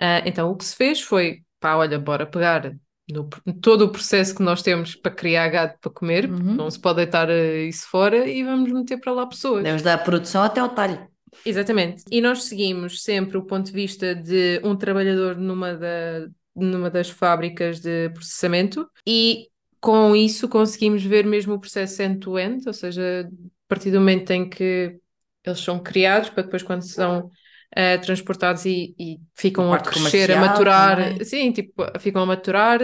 Ah, 0.00 0.22
então, 0.26 0.50
o 0.50 0.56
que 0.56 0.64
se 0.64 0.76
fez 0.76 1.00
foi, 1.00 1.42
pá, 1.60 1.76
olha, 1.76 1.98
bora 1.98 2.26
pegar 2.26 2.72
no, 3.10 3.28
todo 3.60 3.82
o 3.86 3.90
processo 3.92 4.34
que 4.34 4.42
nós 4.42 4.62
temos 4.62 4.94
para 4.94 5.10
criar 5.10 5.48
gado 5.48 5.74
para 5.80 5.90
comer, 5.90 6.30
Uhum. 6.30 6.54
não 6.54 6.70
se 6.70 6.78
pode 6.78 6.96
deitar 6.96 7.28
eh, 7.30 7.64
isso 7.64 7.88
fora 7.88 8.28
e 8.28 8.44
vamos 8.44 8.70
meter 8.70 8.98
para 9.00 9.12
lá 9.12 9.26
pessoas. 9.26 9.64
Desde 9.64 9.88
a 9.88 9.98
produção 9.98 10.42
até 10.42 10.60
ao 10.60 10.68
talho. 10.68 11.08
Exatamente. 11.44 12.04
E 12.10 12.20
nós 12.20 12.44
seguimos 12.44 13.02
sempre 13.02 13.36
o 13.36 13.42
ponto 13.44 13.66
de 13.66 13.72
vista 13.72 14.14
de 14.14 14.60
um 14.64 14.76
trabalhador 14.76 15.36
numa, 15.36 15.74
da, 15.74 16.28
numa 16.54 16.90
das 16.90 17.08
fábricas 17.10 17.80
de 17.80 18.10
processamento 18.10 18.88
e 19.06 19.48
com 19.80 20.14
isso 20.16 20.48
conseguimos 20.48 21.02
ver 21.04 21.24
mesmo 21.24 21.54
o 21.54 21.60
processo 21.60 22.02
end-to-end, 22.02 22.64
ou 22.66 22.72
seja, 22.74 23.28
partir 23.68 23.90
do 23.90 23.98
momento 24.00 24.30
em 24.32 24.48
que 24.48 24.98
eles 25.44 25.60
são 25.60 25.82
criados 25.82 26.30
para 26.30 26.42
depois 26.44 26.62
quando 26.62 26.82
são 26.82 27.30
eh, 27.74 27.98
transportados 27.98 28.64
e, 28.66 28.94
e 28.98 29.20
ficam 29.34 29.72
A 29.72 29.78
a 29.78 29.80
crescer, 29.80 30.30
a 30.32 30.36
maturar, 30.36 30.98
também. 30.98 31.24
sim, 31.24 31.52
tipo, 31.52 31.84
ficam 32.00 32.22
a 32.22 32.26
maturar 32.26 32.80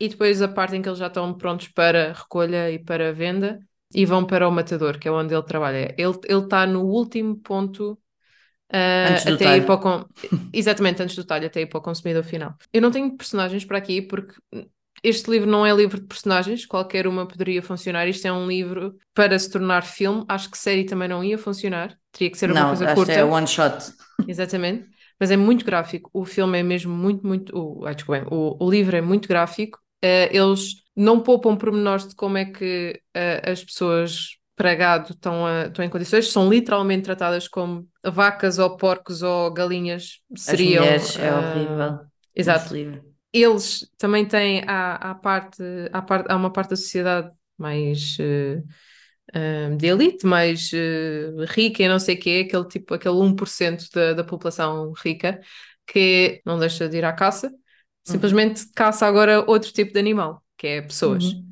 e 0.00 0.08
depois 0.08 0.42
a 0.42 0.48
parte 0.48 0.76
em 0.76 0.82
que 0.82 0.88
eles 0.88 0.98
já 0.98 1.06
estão 1.06 1.36
prontos 1.36 1.68
para 1.68 2.12
recolha 2.12 2.70
e 2.70 2.78
para 2.82 3.12
venda 3.12 3.58
e 3.94 4.04
vão 4.04 4.26
para 4.26 4.48
o 4.48 4.52
matador, 4.52 4.98
que 4.98 5.06
é 5.08 5.10
onde 5.12 5.34
ele 5.34 5.42
trabalha. 5.44 5.94
Ele 5.96 6.12
ele 6.28 6.42
está 6.44 6.66
no 6.66 6.82
último 6.84 7.36
ponto 7.38 7.98
Antes 9.02 9.24
do 9.26 9.38
até 9.38 9.56
ir 9.56 9.62
talho. 9.62 9.66
para 9.66 9.74
o 9.76 9.80
con- 9.80 10.08
exatamente 10.52 11.02
antes 11.02 11.16
do 11.16 11.24
talho, 11.24 11.46
até 11.46 11.60
ir 11.62 11.66
para 11.66 11.78
o 11.78 11.82
consumidor 11.82 12.24
final. 12.24 12.56
Eu 12.72 12.82
não 12.82 12.90
tenho 12.90 13.16
personagens 13.16 13.64
para 13.64 13.78
aqui 13.78 14.02
porque 14.02 14.34
este 15.08 15.30
livro 15.30 15.48
não 15.48 15.64
é 15.64 15.72
livro 15.72 16.00
de 16.00 16.06
personagens, 16.06 16.66
qualquer 16.66 17.06
uma 17.06 17.26
poderia 17.26 17.62
funcionar. 17.62 18.08
Isto 18.08 18.26
é 18.26 18.32
um 18.32 18.48
livro 18.48 18.96
para 19.14 19.38
se 19.38 19.48
tornar 19.48 19.82
filme. 19.84 20.24
Acho 20.28 20.50
que 20.50 20.58
série 20.58 20.84
também 20.84 21.08
não 21.08 21.22
ia 21.22 21.38
funcionar, 21.38 21.96
teria 22.10 22.30
que 22.30 22.36
ser 22.36 22.50
uma 22.50 22.60
Não, 22.60 22.68
coisa 22.68 22.84
acho 22.86 22.94
que 22.94 23.00
curta. 23.00 23.12
é 23.12 23.24
one 23.24 23.46
shot. 23.46 23.92
Exatamente. 24.26 24.88
mas 25.20 25.30
é 25.30 25.36
muito 25.36 25.64
gráfico. 25.64 26.10
O 26.12 26.24
filme 26.24 26.58
é 26.58 26.62
mesmo 26.62 26.92
muito, 26.94 27.26
muito. 27.26 27.56
O, 27.56 27.86
ah, 27.86 27.92
desculpa, 27.92 28.26
o, 28.34 28.64
o 28.64 28.70
livro 28.70 28.96
é 28.96 29.00
muito 29.00 29.28
gráfico. 29.28 29.78
Uh, 30.04 30.28
eles 30.30 30.74
não 30.94 31.20
poupam 31.20 31.56
pormenores 31.56 32.08
de 32.08 32.14
como 32.14 32.36
é 32.36 32.44
que 32.44 33.00
uh, 33.16 33.50
as 33.50 33.64
pessoas 33.64 34.36
para 34.56 34.74
gado 34.74 35.12
estão, 35.12 35.46
a, 35.46 35.66
estão 35.66 35.84
em 35.84 35.88
condições, 35.90 36.32
são 36.32 36.48
literalmente 36.48 37.04
tratadas 37.04 37.46
como 37.46 37.86
vacas 38.04 38.58
ou 38.58 38.76
porcos 38.76 39.22
ou 39.22 39.52
galinhas 39.52 40.20
seriam. 40.36 40.82
As 40.82 41.14
mulheres, 41.14 41.18
é 41.18 41.34
horrível. 41.34 42.00
Exato. 42.34 42.74
Eles 43.32 43.90
também 43.98 44.24
têm 44.24 44.62
a, 44.66 45.14
parte, 45.14 45.62
a 45.92 46.00
parte, 46.00 46.26
há 46.30 46.36
uma 46.36 46.50
parte 46.50 46.70
da 46.70 46.76
sociedade 46.76 47.30
mais 47.58 48.16
uh, 48.18 49.76
de 49.76 49.86
elite, 49.86 50.26
mais 50.26 50.70
uh, 50.72 51.44
rica 51.48 51.82
e 51.82 51.88
não 51.88 51.98
sei 51.98 52.14
o 52.14 52.18
quê, 52.18 52.46
aquele 52.46 52.68
tipo, 52.68 52.94
aquele 52.94 53.16
1% 53.16 53.90
da, 53.92 54.14
da 54.14 54.24
população 54.24 54.92
rica 54.92 55.40
que 55.86 56.40
não 56.44 56.58
deixa 56.58 56.88
de 56.88 56.96
ir 56.96 57.04
à 57.04 57.12
caça, 57.12 57.52
simplesmente 58.04 58.62
uhum. 58.62 58.70
caça 58.74 59.06
agora 59.06 59.44
outro 59.46 59.72
tipo 59.72 59.92
de 59.92 59.98
animal, 59.98 60.42
que 60.56 60.66
é 60.66 60.82
pessoas. 60.82 61.24
Uhum. 61.24 61.46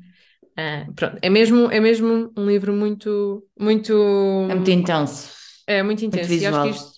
Uh, 0.57 0.93
pronto, 0.93 1.17
é 1.21 1.29
mesmo, 1.29 1.69
é 1.69 1.79
mesmo 1.79 2.31
um 2.35 2.47
livro 2.47 2.73
muito, 2.73 3.45
muito. 3.59 3.93
É 4.49 4.55
muito 4.55 4.71
intenso. 4.71 5.33
É 5.67 5.83
muito 5.83 6.05
intenso. 6.05 6.29
Muito 6.29 6.43
e 6.43 6.45
acho 6.45 6.63
que 6.63 6.69
isto 6.69 6.94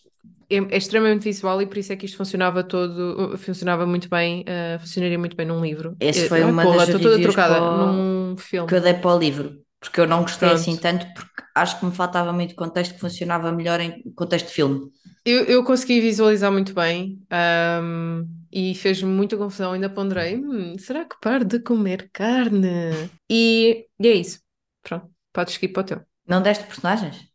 é, 0.49 0.57
é, 0.57 0.77
extremamente 0.77 1.23
visual 1.23 1.61
e 1.61 1.65
por 1.65 1.77
isso 1.77 1.93
é 1.93 1.95
que 1.95 2.05
isto 2.05 2.17
funcionava 2.17 2.63
todo, 2.63 3.37
funcionava 3.37 3.85
muito 3.85 4.09
bem, 4.09 4.41
uh, 4.41 4.79
funcionaria 4.79 5.19
muito 5.19 5.35
bem 5.35 5.45
num 5.45 5.61
livro. 5.61 5.95
Esse 5.99 6.27
foi 6.27 6.43
uma 6.43 6.63
porra, 6.63 6.77
das 6.77 6.89
estou 6.89 7.01
toda 7.01 7.21
trocada 7.21 7.59
num 7.59 8.35
filme. 8.37 8.67
Que 8.67 8.75
eu 8.75 8.81
dei 8.81 8.93
para 8.93 9.15
o 9.15 9.19
livro, 9.19 9.61
porque 9.79 9.99
eu 9.99 10.07
não 10.07 10.21
gostei 10.21 10.49
Pronto. 10.49 10.61
assim 10.61 10.77
tanto, 10.77 11.05
porque 11.13 11.43
acho 11.55 11.79
que 11.79 11.85
me 11.85 11.91
faltava 11.91 12.31
muito 12.31 12.55
contexto 12.55 12.93
que 12.93 12.99
funcionava 12.99 13.51
melhor 13.51 13.79
em 13.79 14.01
contexto 14.15 14.47
de 14.47 14.53
filme. 14.53 14.89
Eu, 15.25 15.43
eu 15.43 15.63
consegui 15.63 15.99
visualizar 15.99 16.51
muito 16.51 16.73
bem. 16.73 17.19
Um, 17.83 18.25
e 18.51 18.73
fez-me 18.73 19.09
muita 19.09 19.37
confusão. 19.37 19.73
Ainda 19.73 19.89
ponderei: 19.89 20.37
hum, 20.37 20.77
será 20.79 21.05
que 21.05 21.15
paro 21.21 21.45
de 21.45 21.59
comer 21.59 22.09
carne? 22.11 23.09
E, 23.29 23.85
e 23.99 24.07
é 24.07 24.13
isso. 24.13 24.39
Pronto, 24.81 25.09
podes 25.33 25.53
seguir 25.53 25.69
para 25.69 25.81
o 25.81 25.83
teu. 25.83 26.01
Não 26.27 26.41
deste 26.41 26.65
personagens? 26.65 27.27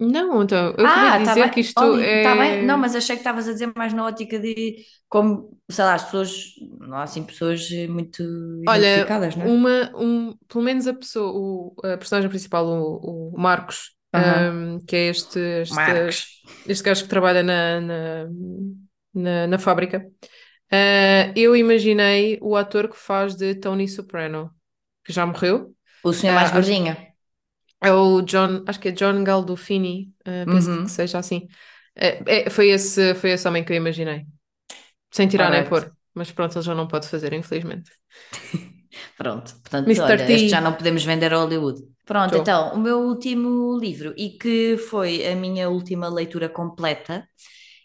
Não, 0.00 0.42
então, 0.42 0.74
eu 0.78 0.86
ah, 0.86 0.94
queria 0.94 1.10
tá 1.10 1.18
dizer 1.18 1.42
tá 1.42 1.48
que 1.48 1.60
isto 1.60 1.80
Oli, 1.80 2.04
é... 2.04 2.22
Tá 2.22 2.36
bem? 2.36 2.64
Não, 2.64 2.78
mas 2.78 2.94
achei 2.94 3.16
que 3.16 3.20
estavas 3.20 3.48
a 3.48 3.52
dizer 3.52 3.72
mais 3.74 3.92
na 3.92 4.06
ótica 4.06 4.38
de 4.38 4.76
como, 5.08 5.58
sei 5.68 5.84
lá, 5.84 5.94
as 5.94 6.04
pessoas, 6.04 6.44
não 6.78 6.96
há 6.96 7.02
assim 7.02 7.24
pessoas 7.24 7.68
muito 7.88 8.22
Olha, 8.68 8.86
identificadas, 8.86 9.36
não 9.36 9.44
é? 9.44 9.48
Uma, 9.48 9.92
um, 9.96 10.36
pelo 10.46 10.64
menos 10.64 10.86
a 10.86 10.94
pessoa, 10.94 11.32
o, 11.32 11.74
a 11.82 11.96
personagem 11.96 12.30
principal, 12.30 12.64
o, 12.66 13.34
o 13.34 13.40
Marcos, 13.40 13.96
um, 14.14 14.78
que 14.86 14.94
é 14.94 15.08
este, 15.08 15.38
este, 15.62 16.26
este 16.68 16.84
gajo 16.84 17.02
que 17.02 17.08
trabalha 17.08 17.42
na, 17.42 17.80
na, 17.80 18.26
na, 19.14 19.46
na 19.48 19.58
fábrica, 19.58 20.06
Uh, 20.68 21.32
eu 21.34 21.56
imaginei 21.56 22.38
o 22.42 22.54
ator 22.54 22.88
que 22.88 22.96
faz 22.96 23.34
de 23.34 23.54
Tony 23.54 23.88
Soprano, 23.88 24.50
que 25.02 25.12
já 25.12 25.24
morreu. 25.24 25.74
O 26.04 26.12
senhor 26.12 26.34
mais 26.34 26.50
ah, 26.50 26.52
gordinho. 26.52 26.96
É 27.80 27.92
o 27.92 28.22
John, 28.22 28.64
acho 28.66 28.80
que 28.80 28.88
é 28.88 28.92
John 28.92 29.22
Galdofini, 29.22 30.12
uh, 30.20 30.50
penso 30.50 30.70
uhum. 30.70 30.84
que 30.84 30.90
seja 30.90 31.18
assim. 31.18 31.46
É, 31.94 32.46
é, 32.46 32.50
foi, 32.50 32.70
esse, 32.70 33.14
foi 33.14 33.30
esse 33.30 33.46
homem 33.46 33.64
que 33.64 33.72
eu 33.72 33.76
imaginei. 33.76 34.24
Sem 35.10 35.28
tirar 35.28 35.50
nem 35.50 35.64
pôr. 35.64 35.92
Mas 36.14 36.30
pronto, 36.30 36.56
ele 36.56 36.64
já 36.64 36.74
não 36.74 36.88
pode 36.88 37.08
fazer, 37.08 37.32
infelizmente. 37.32 37.90
pronto, 39.16 39.52
portanto, 39.60 39.86
Mr. 39.86 40.02
olha, 40.02 40.26
T. 40.26 40.32
este 40.32 40.48
já 40.48 40.60
não 40.60 40.72
podemos 40.72 41.04
vender 41.04 41.32
a 41.32 41.38
Hollywood. 41.38 41.80
Pronto, 42.04 42.32
Tô. 42.32 42.38
então, 42.38 42.74
o 42.74 42.78
meu 42.78 43.00
último 43.00 43.78
livro, 43.78 44.14
e 44.16 44.30
que 44.30 44.76
foi 44.76 45.26
a 45.26 45.36
minha 45.36 45.68
última 45.68 46.08
leitura 46.08 46.48
completa, 46.48 47.28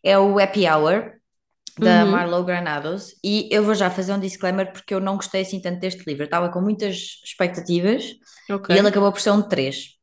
é 0.03 0.17
o 0.17 0.39
Happy 0.39 0.67
Hour, 0.67 1.13
da 1.79 2.03
uhum. 2.03 2.11
Marlowe 2.11 2.45
Granados, 2.45 3.15
e 3.23 3.47
eu 3.51 3.63
vou 3.63 3.73
já 3.73 3.89
fazer 3.89 4.13
um 4.13 4.19
disclaimer 4.19 4.71
porque 4.71 4.93
eu 4.93 4.99
não 4.99 5.15
gostei 5.15 5.41
assim 5.41 5.59
tanto 5.59 5.79
deste 5.79 6.03
livro. 6.05 6.23
Eu 6.23 6.25
estava 6.25 6.49
com 6.49 6.61
muitas 6.61 7.21
expectativas 7.23 8.05
okay. 8.49 8.75
e 8.75 8.79
ele 8.79 8.87
acabou 8.87 9.11
por 9.11 9.21
ser 9.21 9.31
um 9.31 9.41
3. 9.41 9.95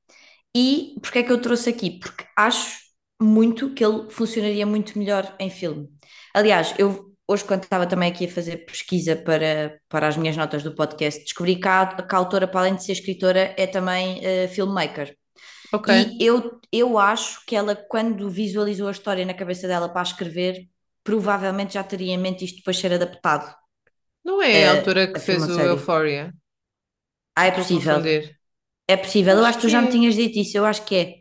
E 0.56 0.94
porquê 1.00 1.20
é 1.20 1.22
que 1.22 1.32
eu 1.32 1.40
trouxe 1.40 1.70
aqui? 1.70 1.98
Porque 1.98 2.24
acho 2.36 2.78
muito 3.20 3.72
que 3.72 3.84
ele 3.84 4.10
funcionaria 4.10 4.66
muito 4.66 4.98
melhor 4.98 5.34
em 5.38 5.50
filme. 5.50 5.88
Aliás, 6.34 6.74
eu 6.78 7.10
hoje, 7.30 7.44
quando 7.44 7.62
estava 7.62 7.86
também 7.86 8.10
aqui 8.10 8.26
a 8.26 8.28
fazer 8.28 8.64
pesquisa 8.64 9.14
para, 9.14 9.78
para 9.88 10.08
as 10.08 10.16
minhas 10.16 10.36
notas 10.36 10.64
do 10.64 10.74
podcast, 10.74 11.22
descobri 11.22 11.56
que 11.56 11.68
a, 11.68 11.86
que 11.86 12.14
a 12.14 12.18
autora, 12.18 12.48
para 12.48 12.60
além 12.60 12.74
de 12.74 12.84
ser 12.84 12.92
escritora, 12.92 13.54
é 13.56 13.66
também 13.68 14.18
uh, 14.18 14.48
filmmaker. 14.48 15.14
Okay. 15.72 16.16
E 16.18 16.26
eu, 16.26 16.60
eu 16.72 16.98
acho 16.98 17.44
que 17.46 17.54
ela, 17.54 17.76
quando 17.76 18.28
visualizou 18.28 18.88
a 18.88 18.90
história 18.90 19.24
na 19.24 19.34
cabeça 19.34 19.68
dela 19.68 19.88
para 19.88 20.02
escrever, 20.02 20.68
provavelmente 21.10 21.74
já 21.74 21.82
teria 21.82 22.14
em 22.14 22.18
mente 22.18 22.44
isto 22.44 22.58
depois 22.58 22.78
ser 22.78 22.92
adaptado. 22.92 23.52
Não 24.24 24.40
é 24.40 24.68
a, 24.68 24.72
a 24.72 24.76
autora 24.76 25.08
que 25.08 25.16
a 25.16 25.20
fez 25.20 25.42
o 25.42 25.60
Euphoria? 25.60 26.32
Ah, 27.34 27.46
é 27.46 27.50
possível. 27.50 28.00
É 28.86 28.96
possível, 28.96 29.32
acho 29.32 29.40
eu 29.40 29.46
acho 29.46 29.58
que 29.58 29.66
tu 29.66 29.68
já 29.68 29.82
me 29.82 29.88
é. 29.88 29.90
tinhas 29.90 30.14
dito 30.14 30.38
isso, 30.38 30.56
eu 30.56 30.64
acho 30.64 30.84
que 30.84 30.94
é. 30.94 31.14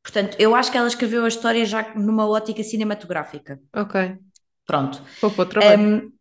Portanto, 0.00 0.36
eu 0.38 0.54
acho 0.54 0.70
que 0.70 0.78
ela 0.78 0.86
escreveu 0.86 1.24
a 1.24 1.28
história 1.28 1.64
já 1.64 1.92
numa 1.94 2.28
ótica 2.28 2.62
cinematográfica. 2.62 3.60
Ok. 3.74 4.16
Pronto. 4.64 5.02
Para 5.20 5.28
o 5.28 5.46
trabalho. 5.46 5.82
Um, 5.82 6.12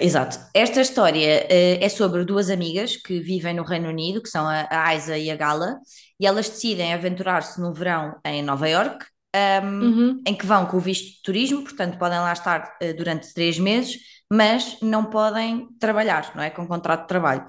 exato. 0.00 0.38
Esta 0.54 0.80
história 0.80 1.44
uh, 1.44 1.84
é 1.84 1.88
sobre 1.90 2.24
duas 2.24 2.48
amigas 2.48 2.96
que 2.96 3.20
vivem 3.20 3.54
no 3.54 3.64
Reino 3.64 3.88
Unido, 3.88 4.22
que 4.22 4.28
são 4.30 4.46
a, 4.46 4.66
a 4.70 4.94
Isa 4.94 5.18
e 5.18 5.30
a 5.30 5.36
Gala, 5.36 5.76
e 6.18 6.26
elas 6.26 6.48
decidem 6.48 6.94
aventurar-se 6.94 7.60
no 7.60 7.74
verão 7.74 8.18
em 8.24 8.42
Nova 8.42 8.68
York 8.68 9.11
um, 9.34 9.66
uhum. 9.66 10.22
em 10.26 10.34
que 10.34 10.46
vão 10.46 10.66
com 10.66 10.76
o 10.76 10.80
visto 10.80 11.16
de 11.16 11.22
turismo, 11.22 11.62
portanto 11.62 11.98
podem 11.98 12.18
lá 12.18 12.32
estar 12.32 12.76
uh, 12.82 12.96
durante 12.96 13.32
três 13.32 13.58
meses, 13.58 13.98
mas 14.30 14.78
não 14.80 15.04
podem 15.04 15.68
trabalhar, 15.78 16.32
não 16.34 16.42
é? 16.42 16.50
Com 16.50 16.66
contrato 16.66 17.02
de 17.02 17.08
trabalho. 17.08 17.46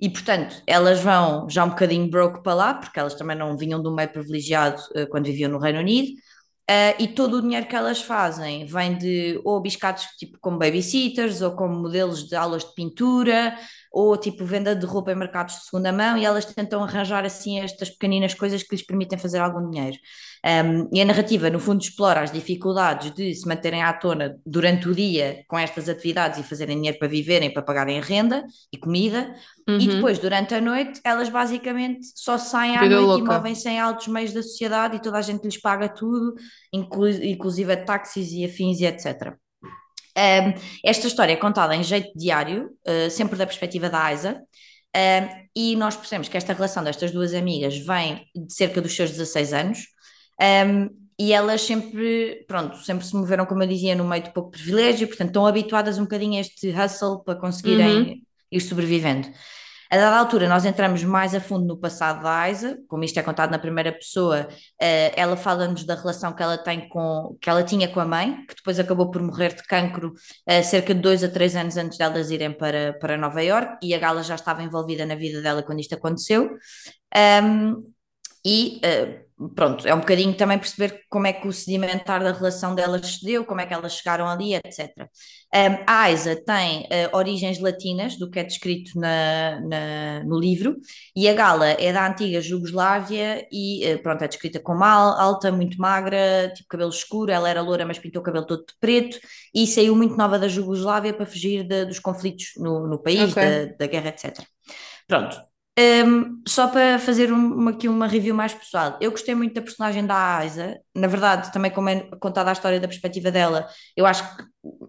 E, 0.00 0.10
portanto, 0.10 0.62
elas 0.66 1.00
vão 1.00 1.48
já 1.48 1.64
um 1.64 1.70
bocadinho 1.70 2.10
broke 2.10 2.42
para 2.42 2.54
lá, 2.54 2.74
porque 2.74 2.98
elas 2.98 3.14
também 3.14 3.36
não 3.36 3.56
vinham 3.56 3.80
de 3.80 3.88
um 3.88 3.94
meio 3.94 4.08
privilegiado 4.08 4.82
uh, 4.96 5.06
quando 5.08 5.26
viviam 5.26 5.50
no 5.50 5.58
Reino 5.58 5.78
Unido, 5.78 6.12
uh, 6.70 6.94
e 6.98 7.08
todo 7.08 7.38
o 7.38 7.42
dinheiro 7.42 7.66
que 7.66 7.76
elas 7.76 8.02
fazem 8.02 8.66
vem 8.66 8.98
de 8.98 9.40
ou 9.44 9.60
biscados 9.60 10.04
tipo 10.18 10.38
como 10.40 10.58
babysitters, 10.58 11.40
ou 11.40 11.52
como 11.52 11.74
modelos 11.74 12.28
de 12.28 12.34
aulas 12.34 12.64
de 12.64 12.74
pintura, 12.74 13.56
ou 13.94 14.16
tipo 14.16 14.44
venda 14.44 14.74
de 14.74 14.84
roupa 14.84 15.12
em 15.12 15.14
mercados 15.14 15.54
de 15.54 15.64
segunda 15.66 15.92
mão, 15.92 16.18
e 16.18 16.24
elas 16.24 16.44
tentam 16.44 16.82
arranjar 16.82 17.24
assim 17.24 17.60
estas 17.60 17.88
pequeninas 17.88 18.34
coisas 18.34 18.60
que 18.64 18.74
lhes 18.74 18.84
permitem 18.84 19.16
fazer 19.16 19.38
algum 19.38 19.70
dinheiro. 19.70 19.96
Um, 20.44 20.88
e 20.92 21.00
a 21.00 21.04
narrativa, 21.04 21.48
no 21.48 21.60
fundo, 21.60 21.80
explora 21.80 22.20
as 22.20 22.32
dificuldades 22.32 23.14
de 23.14 23.32
se 23.32 23.46
manterem 23.46 23.84
à 23.84 23.92
tona 23.92 24.36
durante 24.44 24.88
o 24.88 24.94
dia 24.94 25.44
com 25.46 25.56
estas 25.56 25.88
atividades 25.88 26.40
e 26.40 26.42
fazerem 26.42 26.76
dinheiro 26.76 26.98
para 26.98 27.06
viverem, 27.06 27.52
para 27.52 27.62
pagarem 27.62 28.00
renda 28.00 28.44
e 28.72 28.76
comida, 28.76 29.32
uhum. 29.68 29.78
e 29.78 29.86
depois, 29.86 30.18
durante 30.18 30.54
a 30.56 30.60
noite, 30.60 31.00
elas 31.04 31.28
basicamente 31.28 32.04
só 32.16 32.36
saem 32.36 32.76
à 32.76 32.80
Vida 32.80 32.96
noite 32.96 33.06
louca. 33.06 33.32
e 33.32 33.36
movem-se 33.36 33.68
em 33.68 33.78
altos 33.78 34.08
meios 34.08 34.32
da 34.32 34.42
sociedade 34.42 34.96
e 34.96 35.00
toda 35.00 35.18
a 35.18 35.22
gente 35.22 35.44
lhes 35.44 35.60
paga 35.60 35.88
tudo, 35.88 36.34
inclu 36.72 37.08
inclusive 37.08 37.76
táxis 37.76 38.32
e 38.32 38.44
afins 38.44 38.80
e 38.80 38.86
etc. 38.86 39.36
Um, 40.16 40.54
esta 40.84 41.06
história 41.06 41.32
é 41.32 41.36
contada 41.36 41.74
em 41.74 41.82
jeito 41.82 42.16
diário, 42.16 42.70
uh, 42.86 43.10
sempre 43.10 43.36
da 43.36 43.46
perspectiva 43.46 43.90
da 43.90 44.12
Isa, 44.12 44.40
uh, 44.96 45.44
e 45.54 45.74
nós 45.76 45.96
percebemos 45.96 46.28
que 46.28 46.36
esta 46.36 46.52
relação 46.52 46.84
destas 46.84 47.10
duas 47.10 47.34
amigas 47.34 47.76
vem 47.78 48.24
de 48.34 48.54
cerca 48.54 48.80
dos 48.80 48.94
seus 48.94 49.10
16 49.10 49.52
anos, 49.52 49.78
um, 50.66 50.88
e 51.18 51.32
elas 51.32 51.62
sempre, 51.62 52.44
pronto, 52.46 52.76
sempre 52.78 53.06
se 53.06 53.14
moveram, 53.14 53.46
como 53.46 53.62
eu 53.62 53.68
dizia, 53.68 53.94
no 53.94 54.04
meio 54.04 54.22
de 54.22 54.32
pouco 54.32 54.50
privilégio, 54.50 55.06
portanto 55.06 55.28
estão 55.28 55.46
habituadas 55.46 55.98
um 55.98 56.02
bocadinho 56.02 56.38
a 56.38 56.40
este 56.40 56.70
hustle 56.70 57.22
para 57.24 57.38
conseguirem 57.38 57.98
uhum. 57.98 58.22
ir 58.50 58.60
sobrevivendo. 58.60 59.28
A 59.94 59.96
dada 59.96 60.16
altura, 60.16 60.48
nós 60.48 60.64
entramos 60.64 61.04
mais 61.04 61.36
a 61.36 61.40
fundo 61.40 61.66
no 61.66 61.76
passado 61.76 62.20
da 62.20 62.50
Isa, 62.50 62.76
como 62.88 63.04
isto 63.04 63.16
é 63.16 63.22
contado 63.22 63.52
na 63.52 63.60
primeira 63.60 63.92
pessoa, 63.92 64.48
uh, 64.50 65.12
ela 65.14 65.36
fala-nos 65.36 65.84
da 65.84 65.94
relação 65.94 66.32
que 66.32 66.42
ela 66.42 66.58
tem 66.58 66.88
com, 66.88 67.38
que 67.40 67.48
ela 67.48 67.62
tinha 67.62 67.86
com 67.86 68.00
a 68.00 68.04
mãe, 68.04 68.44
que 68.44 68.56
depois 68.56 68.80
acabou 68.80 69.08
por 69.08 69.22
morrer 69.22 69.54
de 69.54 69.62
cancro 69.62 70.08
uh, 70.10 70.64
cerca 70.64 70.92
de 70.92 71.00
dois 71.00 71.22
a 71.22 71.28
três 71.28 71.54
anos 71.54 71.76
antes 71.76 71.96
delas 71.96 72.32
irem 72.32 72.50
para, 72.50 72.94
para 72.94 73.16
Nova 73.16 73.40
York, 73.40 73.76
e 73.86 73.94
a 73.94 73.98
Gala 74.00 74.24
já 74.24 74.34
estava 74.34 74.64
envolvida 74.64 75.06
na 75.06 75.14
vida 75.14 75.40
dela 75.40 75.62
quando 75.62 75.78
isto 75.78 75.94
aconteceu. 75.94 76.58
Um, 77.16 77.84
e 78.44 78.80
uh, 78.84 79.23
pronto, 79.54 79.86
é 79.86 79.92
um 79.92 80.00
bocadinho 80.00 80.32
também 80.36 80.58
perceber 80.58 81.02
como 81.10 81.26
é 81.26 81.32
que 81.32 81.46
o 81.48 81.52
sedimentar 81.52 82.22
da 82.22 82.32
relação 82.32 82.74
delas 82.74 83.06
se 83.06 83.24
deu, 83.24 83.44
como 83.44 83.60
é 83.60 83.66
que 83.66 83.74
elas 83.74 83.96
chegaram 83.96 84.28
ali, 84.28 84.54
etc. 84.54 85.08
Um, 85.52 85.84
a 85.86 86.10
Isa 86.10 86.36
tem 86.36 86.82
uh, 86.82 87.16
origens 87.16 87.58
latinas, 87.58 88.16
do 88.16 88.30
que 88.30 88.38
é 88.38 88.44
descrito 88.44 88.98
na, 88.98 89.60
na, 89.60 90.24
no 90.24 90.38
livro, 90.38 90.76
e 91.16 91.28
a 91.28 91.34
Gala 91.34 91.68
é 91.70 91.92
da 91.92 92.06
antiga 92.08 92.40
Jugoslávia 92.40 93.46
e 93.50 93.94
uh, 93.94 94.02
pronto, 94.02 94.22
é 94.22 94.28
descrita 94.28 94.60
como 94.60 94.84
alta, 94.84 95.50
muito 95.50 95.78
magra, 95.78 96.52
tipo 96.54 96.68
cabelo 96.68 96.90
escuro, 96.90 97.32
ela 97.32 97.48
era 97.48 97.60
loura, 97.60 97.84
mas 97.84 97.98
pintou 97.98 98.22
o 98.22 98.24
cabelo 98.24 98.46
todo 98.46 98.64
de 98.64 98.74
preto, 98.80 99.18
e 99.52 99.66
saiu 99.66 99.96
muito 99.96 100.16
nova 100.16 100.38
da 100.38 100.46
Jugoslávia 100.46 101.12
para 101.12 101.26
fugir 101.26 101.64
de, 101.64 101.84
dos 101.86 101.98
conflitos 101.98 102.52
no, 102.56 102.86
no 102.86 103.02
país, 103.02 103.32
okay. 103.32 103.66
da, 103.66 103.74
da 103.78 103.86
guerra, 103.86 104.08
etc. 104.10 104.44
Pronto, 105.08 105.36
Um, 105.76 106.40
só 106.46 106.68
para 106.68 107.00
fazer 107.00 107.32
uma, 107.32 107.72
aqui 107.72 107.88
uma 107.88 108.06
review 108.06 108.32
mais 108.32 108.54
pessoal, 108.54 108.96
eu 109.00 109.10
gostei 109.10 109.34
muito 109.34 109.54
da 109.54 109.62
personagem 109.62 110.06
da 110.06 110.36
Aiza, 110.36 110.78
na 110.94 111.08
verdade, 111.08 111.52
também 111.52 111.68
como 111.68 111.88
é 111.88 112.00
contada 112.20 112.50
a 112.50 112.52
história 112.52 112.78
da 112.78 112.86
perspectiva 112.86 113.28
dela, 113.32 113.66
eu 113.96 114.06
acho 114.06 114.36
que 114.36 114.44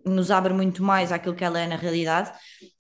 nos 0.06 0.30
abre 0.30 0.54
muito 0.54 0.84
mais 0.84 1.12
aquilo 1.12 1.34
que 1.34 1.44
ela 1.44 1.60
é 1.60 1.66
na 1.66 1.76
realidade, 1.76 2.32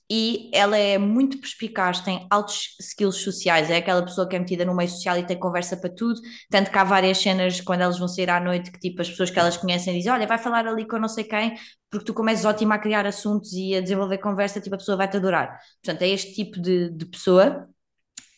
e 0.07 0.51
ela 0.53 0.77
é 0.77 0.99
muito 0.99 1.39
perspicaz, 1.39 1.99
tem 1.99 2.27
altos 2.29 2.77
skills 2.79 3.17
sociais, 3.23 3.71
é 3.71 3.77
aquela 3.77 4.03
pessoa 4.03 4.29
que 4.29 4.35
é 4.35 4.39
metida 4.39 4.63
no 4.63 4.75
meio 4.75 4.87
social 4.89 5.17
e 5.17 5.25
tem 5.25 5.39
conversa 5.39 5.75
para 5.75 5.89
tudo, 5.89 6.21
tanto 6.51 6.69
que 6.69 6.77
há 6.77 6.83
várias 6.83 7.17
cenas 7.17 7.59
quando 7.59 7.81
elas 7.81 7.97
vão 7.97 8.07
sair 8.07 8.29
à 8.29 8.39
noite 8.39 8.71
que 8.71 8.79
tipo 8.79 9.01
as 9.01 9.09
pessoas 9.09 9.31
que 9.31 9.39
elas 9.39 9.57
conhecem 9.57 9.95
dizem, 9.97 10.11
olha, 10.11 10.27
vai 10.27 10.37
falar 10.37 10.67
ali 10.67 10.87
com 10.87 10.99
não 10.99 11.09
sei 11.09 11.23
quem, 11.23 11.55
porque 11.89 12.05
tu 12.05 12.13
como 12.13 12.29
és 12.29 12.45
ótima 12.45 12.75
a 12.75 12.79
criar 12.79 13.07
assuntos 13.07 13.51
e 13.53 13.75
a 13.75 13.81
desenvolver 13.81 14.19
conversa, 14.19 14.61
tipo 14.61 14.75
a 14.75 14.77
pessoa 14.77 14.95
vai-te 14.95 15.17
adorar. 15.17 15.59
Portanto, 15.83 16.03
é 16.03 16.09
este 16.09 16.35
tipo 16.35 16.61
de, 16.61 16.91
de 16.91 17.05
pessoa. 17.07 17.67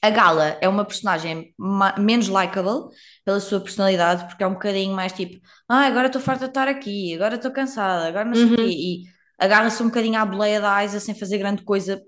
A 0.02 0.10
Gala 0.10 0.58
é 0.62 0.70
uma 0.70 0.86
personagem 0.86 1.54
menos 1.98 2.28
likable 2.28 2.94
pela 3.26 3.40
sua 3.40 3.60
personalidade, 3.60 4.26
porque 4.28 4.44
é 4.44 4.48
um 4.48 4.54
bocadinho 4.54 4.96
mais 4.96 5.12
tipo, 5.12 5.40
ah, 5.68 5.86
agora 5.86 6.08
estou 6.08 6.22
farta 6.22 6.46
de 6.46 6.52
estar 6.52 6.68
aqui, 6.68 7.16
agora 7.16 7.36
estou 7.36 7.52
cansada, 7.52 8.08
agora 8.08 8.26
não 8.26 8.36
sei 8.36 8.44
o 8.44 8.50
uhum. 8.50 8.56
quê, 8.56 8.68
e 8.68 9.04
agarra-se 9.40 9.82
um 9.82 9.88
bocadinho 9.88 10.20
à 10.20 10.26
boleia 10.26 10.62
da 10.62 10.74
Aiza 10.74 11.00
sem 11.00 11.16
fazer 11.16 11.38
grande 11.38 11.64
coisa 11.64 12.02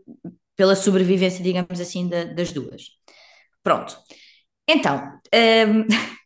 pela 0.55 0.75
sobrevivência, 0.75 1.43
digamos 1.43 1.79
assim, 1.79 2.07
da, 2.07 2.25
das 2.25 2.51
duas. 2.51 2.83
Pronto. 3.63 3.97
Então, 4.67 5.19
um, 5.33 5.85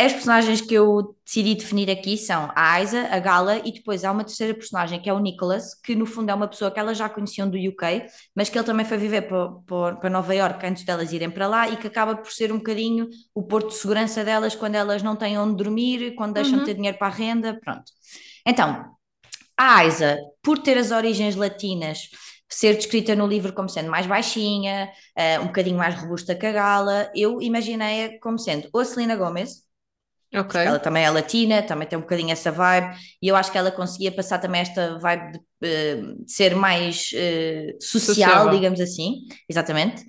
as 0.00 0.12
personagens 0.12 0.60
que 0.60 0.74
eu 0.74 1.16
decidi 1.24 1.56
definir 1.56 1.90
aqui 1.90 2.16
são 2.16 2.52
a 2.54 2.74
Aiza, 2.74 3.08
a 3.10 3.18
Gala 3.18 3.60
e 3.64 3.72
depois 3.72 4.04
há 4.04 4.12
uma 4.12 4.22
terceira 4.22 4.54
personagem 4.54 5.00
que 5.00 5.10
é 5.10 5.12
o 5.12 5.18
Nicholas, 5.18 5.74
que 5.74 5.96
no 5.96 6.06
fundo 6.06 6.30
é 6.30 6.34
uma 6.34 6.46
pessoa 6.46 6.70
que 6.70 6.78
elas 6.78 6.96
já 6.96 7.08
conheciam 7.08 7.50
do 7.50 7.58
UK, 7.58 8.06
mas 8.32 8.48
que 8.48 8.56
ele 8.56 8.64
também 8.64 8.86
foi 8.86 8.96
viver 8.96 9.22
para, 9.22 9.96
para 9.96 10.08
Nova 10.08 10.32
York 10.32 10.64
antes 10.64 10.84
delas 10.84 11.12
irem 11.12 11.28
para 11.28 11.48
lá 11.48 11.68
e 11.68 11.76
que 11.76 11.88
acaba 11.88 12.14
por 12.14 12.30
ser 12.30 12.52
um 12.52 12.58
bocadinho 12.58 13.08
o 13.34 13.42
porto 13.42 13.70
de 13.70 13.74
segurança 13.74 14.24
delas 14.24 14.54
quando 14.54 14.76
elas 14.76 15.02
não 15.02 15.16
têm 15.16 15.36
onde 15.36 15.56
dormir, 15.56 16.14
quando 16.14 16.34
deixam 16.34 16.54
uhum. 16.54 16.58
de 16.60 16.66
ter 16.66 16.74
dinheiro 16.74 16.96
para 16.96 17.08
a 17.08 17.10
renda, 17.10 17.58
pronto. 17.60 17.90
Então, 18.46 18.94
a 19.56 19.78
Aiza, 19.78 20.16
por 20.40 20.58
ter 20.58 20.78
as 20.78 20.92
origens 20.92 21.34
latinas, 21.34 22.08
ser 22.48 22.76
descrita 22.76 23.16
no 23.16 23.26
livro 23.26 23.52
como 23.52 23.68
sendo 23.68 23.90
mais 23.90 24.06
baixinha, 24.06 24.90
uh, 25.18 25.42
um 25.42 25.46
bocadinho 25.46 25.76
mais 25.76 25.96
robusta 25.96 26.36
que 26.36 26.46
a 26.46 26.52
Gala, 26.52 27.10
eu 27.16 27.42
imaginei-a 27.42 28.18
como 28.20 28.38
sendo 28.38 28.68
ou 28.72 28.80
a 28.80 28.84
Selena 28.84 29.16
Gomez, 29.16 29.67
Okay. 30.34 30.60
Ela 30.60 30.78
também 30.78 31.04
é 31.04 31.10
latina, 31.10 31.62
também 31.62 31.88
tem 31.88 31.98
um 31.98 32.02
bocadinho 32.02 32.30
essa 32.30 32.52
vibe, 32.52 32.94
e 33.22 33.28
eu 33.28 33.36
acho 33.36 33.50
que 33.50 33.56
ela 33.56 33.70
conseguia 33.70 34.12
passar 34.12 34.38
também 34.38 34.60
esta 34.60 34.98
vibe 34.98 35.32
de, 35.32 35.38
uh, 35.38 36.24
de 36.24 36.32
ser 36.32 36.54
mais 36.54 37.10
uh, 37.12 37.82
social, 37.82 38.50
digamos 38.50 38.80
assim, 38.80 39.20
exatamente. 39.48 40.04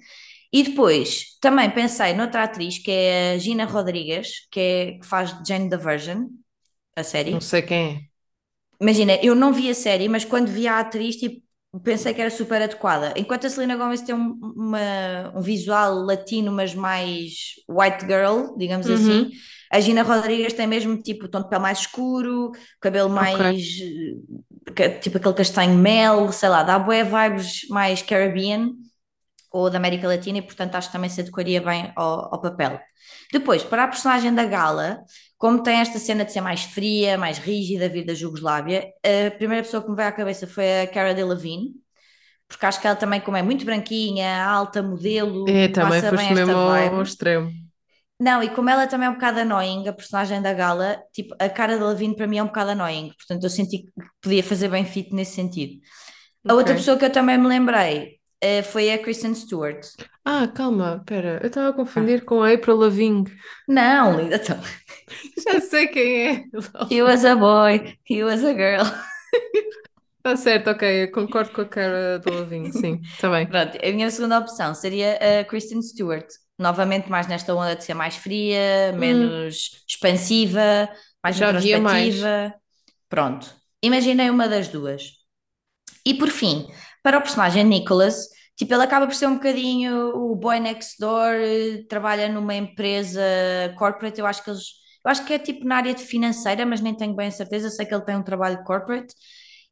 E 0.51 0.63
depois 0.63 1.37
também 1.39 1.69
pensei 1.69 2.13
noutra 2.13 2.43
atriz 2.43 2.79
que 2.79 2.91
é 2.91 3.33
a 3.33 3.37
Gina 3.37 3.65
Rodrigues, 3.65 4.47
que, 4.51 4.59
é, 4.59 4.91
que 4.99 5.05
faz 5.05 5.33
Jane 5.47 5.69
the 5.69 5.77
Virgin, 5.77 6.27
a 6.95 7.03
série. 7.03 7.31
Não 7.31 7.39
sei 7.39 7.61
quem 7.61 7.95
é 7.95 8.09
imagina, 8.79 9.19
eu 9.21 9.35
não 9.35 9.51
vi 9.51 9.69
a 9.69 9.75
série, 9.75 10.07
mas 10.07 10.23
quando 10.23 10.47
vi 10.47 10.67
a 10.67 10.79
atriz, 10.79 11.17
tipo, 11.17 11.41
pensei 11.77 12.13
que 12.13 12.21
era 12.21 12.31
super 12.31 12.61
adequada. 12.61 13.13
Enquanto 13.15 13.45
a 13.45 13.49
Selena 13.49 13.75
Gomez 13.75 14.01
tem 14.01 14.15
um, 14.15 14.39
uma, 14.55 15.31
um 15.35 15.41
visual 15.41 15.99
latino, 15.99 16.51
mas 16.51 16.73
mais 16.73 17.53
white 17.69 18.05
girl, 18.05 18.55
digamos 18.57 18.87
uhum. 18.87 18.95
assim, 18.95 19.31
a 19.71 19.79
Gina 19.79 20.01
Rodrigues 20.01 20.53
tem 20.53 20.65
mesmo 20.65 20.97
tipo 20.97 21.27
tom 21.27 21.43
de 21.43 21.49
pele 21.49 21.61
mais 21.61 21.79
escuro, 21.79 22.51
cabelo 22.81 23.09
mais 23.09 23.59
okay. 24.67 24.97
tipo 24.99 25.17
aquele 25.17 25.35
castanho 25.35 25.77
mel, 25.77 26.31
sei 26.31 26.49
lá, 26.49 26.63
dá 26.63 26.79
boé 26.79 27.03
vibes 27.03 27.67
mais 27.69 28.01
Caribbean 28.01 28.71
ou 29.51 29.69
da 29.69 29.77
América 29.77 30.07
Latina 30.07 30.39
e 30.39 30.41
portanto 30.41 30.75
acho 30.75 30.87
que 30.87 30.93
também 30.93 31.09
se 31.09 31.21
adequaria 31.21 31.61
bem 31.61 31.91
ao, 31.95 32.33
ao 32.33 32.41
papel. 32.41 32.79
Depois, 33.31 33.63
para 33.63 33.83
a 33.83 33.87
personagem 33.87 34.33
da 34.33 34.43
Gala, 34.45 35.01
como 35.39 35.63
tem 35.63 35.79
esta 35.79 35.97
cena 35.97 36.25
de 36.25 36.33
ser 36.33 36.41
mais 36.41 36.63
fria, 36.63 37.17
mais 37.17 37.37
rígida, 37.37 37.87
vir 37.87 38.05
da 38.05 38.13
Jugoslávia, 38.13 38.91
a 39.01 39.31
primeira 39.31 39.63
pessoa 39.63 39.81
que 39.81 39.89
me 39.89 39.95
veio 39.95 40.09
à 40.09 40.11
cabeça 40.11 40.45
foi 40.45 40.81
a 40.81 40.87
Cara 40.87 41.13
Delevingne, 41.13 41.75
porque 42.45 42.65
acho 42.65 42.81
que 42.81 42.85
ela 42.85 42.95
também, 42.95 43.21
como 43.21 43.37
é 43.37 43.41
muito 43.41 43.63
branquinha, 43.63 44.43
alta, 44.43 44.83
modelo, 44.83 45.47
é, 45.47 45.69
também 45.69 46.01
passa 46.01 46.15
bem 46.15 46.27
esta 46.27 46.45
vibe. 46.45 46.95
Ao 46.95 47.01
extremo. 47.01 47.51
Não, 48.19 48.43
e 48.43 48.49
como 48.49 48.69
ela 48.69 48.85
também 48.85 49.07
é 49.07 49.09
um 49.09 49.13
bocado 49.13 49.39
annoying, 49.39 49.87
a 49.87 49.93
personagem 49.93 50.41
da 50.41 50.53
Gala, 50.53 51.01
tipo, 51.13 51.33
a 51.39 51.47
cara 51.47 51.77
de 51.77 51.83
Levine 51.85 52.17
para 52.17 52.27
mim 52.27 52.39
é 52.39 52.43
um 52.43 52.47
bocado 52.47 52.71
annoying, 52.71 53.13
portanto 53.17 53.41
eu 53.45 53.49
senti 53.49 53.77
que 53.77 53.91
podia 54.21 54.43
fazer 54.43 54.67
bem 54.67 54.83
fit 54.83 55.15
nesse 55.15 55.35
sentido. 55.35 55.79
A 56.45 56.53
outra 56.53 56.75
pessoa 56.75 56.97
que 56.97 57.05
eu 57.05 57.11
também 57.11 57.37
me 57.37 57.47
lembrei 57.47 58.18
uh, 58.43 58.63
foi 58.63 58.91
a 58.91 58.97
Kristen 58.97 59.33
Stewart. 59.33 59.85
Ah, 60.25 60.47
calma, 60.47 61.03
pera, 61.05 61.39
eu 61.41 61.47
estava 61.47 61.69
a 61.69 61.73
confundir 61.73 62.21
ah. 62.21 62.25
com 62.25 62.43
a 62.43 62.53
April 62.53 62.77
Lavigne. 62.77 63.25
Não, 63.67 64.19
linda, 64.19 64.35
então. 64.35 64.59
Já 65.43 65.59
sei 65.59 65.87
quem 65.87 66.27
é. 66.27 66.43
He 66.89 67.01
was 67.01 67.25
a 67.25 67.35
boy, 67.35 67.97
he 68.09 68.23
was 68.23 68.43
a 68.43 68.53
girl. 68.53 68.85
Está 70.17 70.35
certo, 70.37 70.69
ok, 70.69 71.03
eu 71.03 71.11
concordo 71.11 71.51
com 71.51 71.61
a 71.61 71.65
cara 71.65 72.19
do 72.19 72.33
Lavigne, 72.33 72.71
sim, 72.71 73.01
está 73.03 73.29
bem. 73.29 73.45
Pronto, 73.49 73.77
a 73.83 73.91
minha 73.91 74.09
segunda 74.11 74.39
opção 74.39 74.73
seria 74.75 75.17
a 75.41 75.43
Kristen 75.45 75.81
Stewart. 75.81 76.27
Novamente, 76.57 77.09
mais 77.09 77.25
nesta 77.25 77.55
onda 77.55 77.75
de 77.75 77.85
ser 77.85 77.93
mais 77.93 78.17
fria, 78.17 78.91
hum. 78.93 78.97
menos 78.97 79.71
hum. 79.73 79.77
expansiva, 79.87 80.89
mais 81.23 81.37
Já 81.37 81.49
introspectiva. 81.49 82.53
Pronto, 83.07 83.53
imaginei 83.81 84.29
uma 84.29 84.47
das 84.47 84.67
duas. 84.67 85.19
E 86.05 86.13
por 86.13 86.29
fim, 86.29 86.67
para 87.01 87.17
o 87.17 87.21
personagem 87.21 87.63
Nicholas, 87.63 88.27
tipo, 88.55 88.73
ele 88.73 88.83
acaba 88.83 89.07
por 89.07 89.15
ser 89.15 89.27
um 89.27 89.35
bocadinho 89.35 90.09
o 90.15 90.35
boy 90.35 90.59
next 90.59 90.99
door, 90.99 91.33
trabalha 91.87 92.29
numa 92.29 92.55
empresa 92.55 93.21
corporate, 93.77 94.19
eu 94.19 94.25
acho 94.25 94.43
que 94.43 94.49
eles, 94.49 94.63
eu 95.05 95.11
acho 95.11 95.25
que 95.25 95.33
é 95.33 95.39
tipo 95.39 95.65
na 95.65 95.77
área 95.77 95.93
de 95.93 96.03
financeira, 96.03 96.65
mas 96.65 96.81
nem 96.81 96.95
tenho 96.95 97.15
bem 97.15 97.27
a 97.27 97.31
certeza, 97.31 97.69
sei 97.69 97.85
que 97.85 97.93
ele 97.93 98.03
tem 98.03 98.15
um 98.15 98.23
trabalho 98.23 98.63
corporate. 98.63 99.13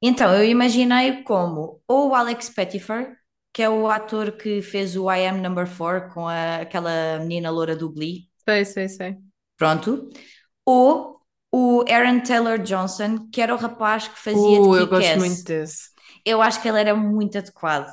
Então, 0.02 0.34
eu 0.34 0.46
imaginei 0.46 1.24
como 1.24 1.82
ou 1.88 2.10
o 2.10 2.16
Alex 2.16 2.50
Pettyfer, 2.50 3.16
que 3.52 3.64
é 3.64 3.70
o 3.70 3.90
ator 3.90 4.34
que 4.34 4.62
fez 4.62 4.96
o 4.96 5.12
I 5.12 5.26
Am 5.26 5.42
Number 5.42 5.68
4 5.68 6.14
com 6.14 6.28
a, 6.28 6.58
aquela 6.58 7.18
menina 7.20 7.50
loura 7.50 7.76
do 7.76 7.92
Glee. 7.92 8.30
Sei, 8.48 8.64
sei, 8.64 8.88
sei. 8.88 9.18
Pronto. 9.58 10.10
Ou 10.64 11.20
o 11.52 11.84
Aaron 11.90 12.20
Taylor 12.20 12.60
Johnson, 12.60 13.28
que 13.32 13.42
era 13.42 13.56
o 13.56 13.58
rapaz 13.58 14.08
que 14.08 14.20
fazia 14.20 14.62
uh, 14.62 14.74
de 14.74 14.80
eu 14.80 14.88
gosto 14.88 15.18
muito 15.18 15.44
desse 15.44 15.97
eu 16.28 16.42
acho 16.42 16.62
que 16.62 16.68
ele 16.68 16.80
era 16.80 16.94
muito 16.94 17.38
adequado. 17.38 17.88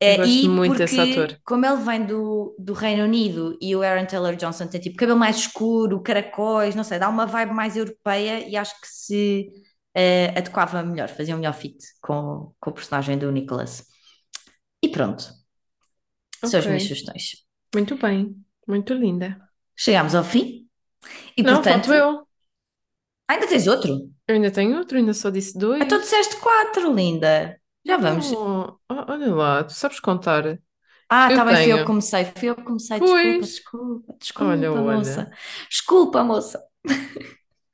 Eu 0.00 0.14
uh, 0.14 0.16
gosto 0.18 0.32
e 0.32 0.48
muito 0.48 0.76
porque, 0.76 0.84
desse 0.84 1.00
ator. 1.00 1.40
Como 1.44 1.64
ele 1.64 1.76
vem 1.76 2.04
do, 2.04 2.54
do 2.58 2.72
Reino 2.72 3.04
Unido 3.04 3.56
e 3.60 3.74
o 3.74 3.82
Aaron 3.82 4.06
Taylor 4.06 4.34
Johnson 4.36 4.66
tem 4.66 4.80
tipo 4.80 4.96
cabelo 4.96 5.18
mais 5.18 5.36
escuro, 5.36 6.02
caracóis, 6.02 6.74
não 6.74 6.84
sei, 6.84 6.98
dá 6.98 7.08
uma 7.08 7.24
vibe 7.24 7.52
mais 7.52 7.76
europeia 7.76 8.46
e 8.46 8.56
acho 8.56 8.78
que 8.80 8.88
se 8.88 9.48
uh, 9.96 10.36
adequava 10.38 10.82
melhor, 10.82 11.08
fazia 11.08 11.34
um 11.34 11.38
melhor 11.38 11.54
fit 11.54 11.78
com, 12.02 12.52
com 12.60 12.70
o 12.70 12.74
personagem 12.74 13.16
do 13.16 13.30
Nicholas. 13.30 13.86
E 14.82 14.88
pronto. 14.88 15.22
Okay. 16.38 16.50
São 16.50 16.60
as 16.60 16.66
minhas 16.66 16.82
sugestões. 16.82 17.46
Muito 17.74 17.96
bem, 17.96 18.36
muito 18.66 18.92
linda. 18.92 19.40
Chegámos 19.74 20.14
ao 20.14 20.24
fim. 20.24 20.68
E 21.36 21.42
não, 21.42 21.54
portanto. 21.54 21.92
eu. 21.92 22.26
Ainda 23.28 23.46
tens 23.46 23.66
outro? 23.66 24.10
Eu 24.28 24.34
ainda 24.34 24.50
tenho 24.50 24.76
outro, 24.76 24.98
ainda 24.98 25.14
só 25.14 25.30
disse 25.30 25.56
dois. 25.56 25.80
Então 25.80 26.00
disseste 26.00 26.36
quatro, 26.36 26.92
linda. 26.92 27.58
Já 27.86 27.96
vamos. 27.96 28.32
Oh, 28.32 28.76
olha 28.88 29.34
lá, 29.34 29.64
tu 29.64 29.72
sabes 29.72 30.00
contar. 30.00 30.58
Ah, 31.08 31.30
está 31.30 31.44
bem, 31.44 31.56
fui 31.56 31.72
eu 31.72 31.78
que 31.78 31.84
comecei, 31.84 32.24
fui 32.36 32.48
eu 32.48 32.56
que 32.56 32.62
comecei, 32.62 32.98
desculpa, 32.98 33.40
desculpa, 33.40 34.14
desculpa, 34.18 34.52
olha, 34.52 34.70
moça. 34.72 35.20
Olha. 35.20 35.38
Desculpa, 35.70 36.24
moça. 36.24 36.60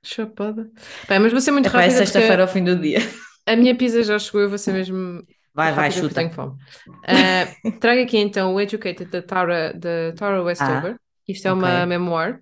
Chapada. 0.04 0.70
Bem, 1.08 1.18
mas 1.18 1.32
vou 1.32 1.40
ser 1.40 1.52
muito 1.52 1.66
é 1.66 1.70
rápida. 1.70 1.94
É 1.94 1.96
sexta-feira 1.96 2.42
ao 2.42 2.48
fim 2.48 2.62
do 2.62 2.76
dia. 2.76 2.98
A 3.46 3.56
minha 3.56 3.74
pizza 3.74 4.02
já 4.02 4.18
chegou, 4.18 4.42
eu 4.42 4.48
vou 4.48 4.58
ser 4.58 4.72
mesmo. 4.72 5.22
Vai, 5.54 5.72
vai, 5.72 5.90
chuta. 5.90 6.14
Tenho 6.14 6.30
fome. 6.30 6.52
Uh, 6.86 7.78
trago 7.78 8.02
aqui 8.02 8.18
então 8.18 8.54
o 8.54 8.60
Educated 8.60 9.10
da 9.10 9.22
Tara, 9.22 9.72
da 9.72 10.12
Tara 10.16 10.42
Westover. 10.42 10.94
Ah, 10.94 10.98
Isto 11.26 11.48
é 11.48 11.52
okay. 11.52 11.64
uma 11.64 11.86
memoir 11.86 12.40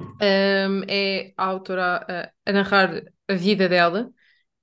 um, 0.00 0.82
é 0.88 1.32
a 1.36 1.44
autora 1.44 2.04
a, 2.08 2.50
a, 2.50 2.52
narrar 2.52 3.02
a 3.28 3.34
vida 3.34 3.68
dela, 3.68 4.10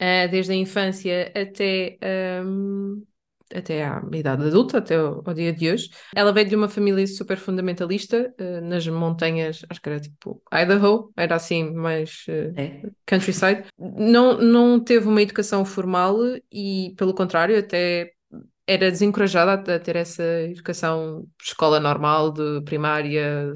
uh, 0.02 0.32
desde 0.32 0.52
a 0.52 0.56
infância 0.56 1.32
até, 1.36 1.98
um, 2.44 3.04
até 3.54 3.86
à 3.86 4.02
idade 4.14 4.46
adulta, 4.46 4.80
até 4.80 5.02
o, 5.02 5.22
ao 5.26 5.34
dia 5.34 5.54
de 5.54 5.72
hoje. 5.72 5.90
Ela 6.16 6.34
veio 6.34 6.48
de 6.48 6.56
uma 6.56 6.70
família 6.70 7.06
super 7.08 7.38
fundamentalista, 7.38 8.34
uh, 8.40 8.62
nas 8.62 8.88
montanhas, 8.88 9.62
acho 9.70 9.82
que 9.82 9.90
era 9.90 10.00
tipo 10.00 10.42
Idaho, 10.54 11.12
era 11.16 11.36
assim 11.36 11.74
mais 11.74 12.26
uh, 12.28 12.60
é. 12.60 12.82
countryside. 13.08 13.64
Não, 13.78 14.38
não 14.40 14.84
teve 14.84 15.08
uma 15.08 15.22
educação 15.22 15.64
formal 15.64 16.18
e, 16.52 16.94
pelo 16.98 17.14
contrário, 17.14 17.58
até 17.58 18.17
era 18.68 18.92
desencorajada 18.92 19.76
a 19.76 19.80
ter 19.80 19.96
essa 19.96 20.24
educação 20.42 21.26
escola 21.42 21.80
normal, 21.80 22.32
de 22.32 22.62
primária, 22.66 23.54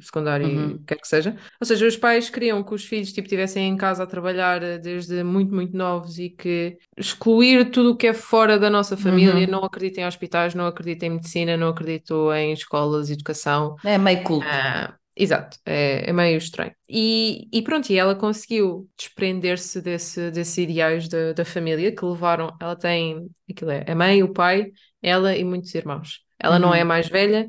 secundária, 0.00 0.46
uhum. 0.46 0.82
quer 0.86 0.96
que 0.96 1.06
seja. 1.06 1.36
Ou 1.60 1.66
seja, 1.66 1.86
os 1.86 1.98
pais 1.98 2.30
queriam 2.30 2.62
que 2.64 2.74
os 2.74 2.84
filhos 2.84 3.12
tipo, 3.12 3.26
estivessem 3.26 3.68
em 3.68 3.76
casa 3.76 4.04
a 4.04 4.06
trabalhar 4.06 4.62
eh, 4.62 4.78
desde 4.78 5.22
muito, 5.22 5.54
muito 5.54 5.76
novos 5.76 6.18
e 6.18 6.30
que 6.30 6.78
excluir 6.96 7.70
tudo 7.70 7.90
o 7.90 7.96
que 7.96 8.06
é 8.06 8.14
fora 8.14 8.58
da 8.58 8.70
nossa 8.70 8.96
família, 8.96 9.34
uhum. 9.34 9.50
não 9.50 9.64
acredito 9.64 9.98
em 9.98 10.06
hospitais, 10.06 10.54
não 10.54 10.66
acredito 10.66 11.02
em 11.02 11.10
medicina, 11.10 11.58
não 11.58 11.68
acredito 11.68 12.32
em 12.32 12.52
escolas, 12.54 13.10
educação. 13.10 13.76
É 13.84 13.98
meio 13.98 14.22
culto. 14.22 14.46
Ah, 14.48 14.94
Exato, 15.16 15.58
é, 15.64 16.10
é, 16.10 16.12
meio 16.12 16.36
estranho. 16.36 16.72
E, 16.88 17.48
e 17.52 17.62
pronto, 17.62 17.90
e 17.90 17.96
ela 17.96 18.16
conseguiu 18.16 18.88
desprender-se 18.96 19.80
desse, 19.80 20.30
desses 20.30 20.58
ideais 20.58 21.08
da, 21.08 21.32
da 21.32 21.44
família 21.44 21.94
que 21.94 22.04
levaram. 22.04 22.56
Ela 22.60 22.74
tem 22.74 23.28
aquilo 23.48 23.70
é 23.70 23.84
a 23.88 23.94
mãe, 23.94 24.22
o 24.22 24.32
pai, 24.32 24.72
ela 25.00 25.36
e 25.36 25.44
muitos 25.44 25.72
irmãos. 25.74 26.20
Ela 26.38 26.56
uhum. 26.56 26.62
não 26.62 26.74
é 26.74 26.80
a 26.80 26.82
uhum. 26.82 26.88
mais 26.88 27.08
velha, 27.08 27.46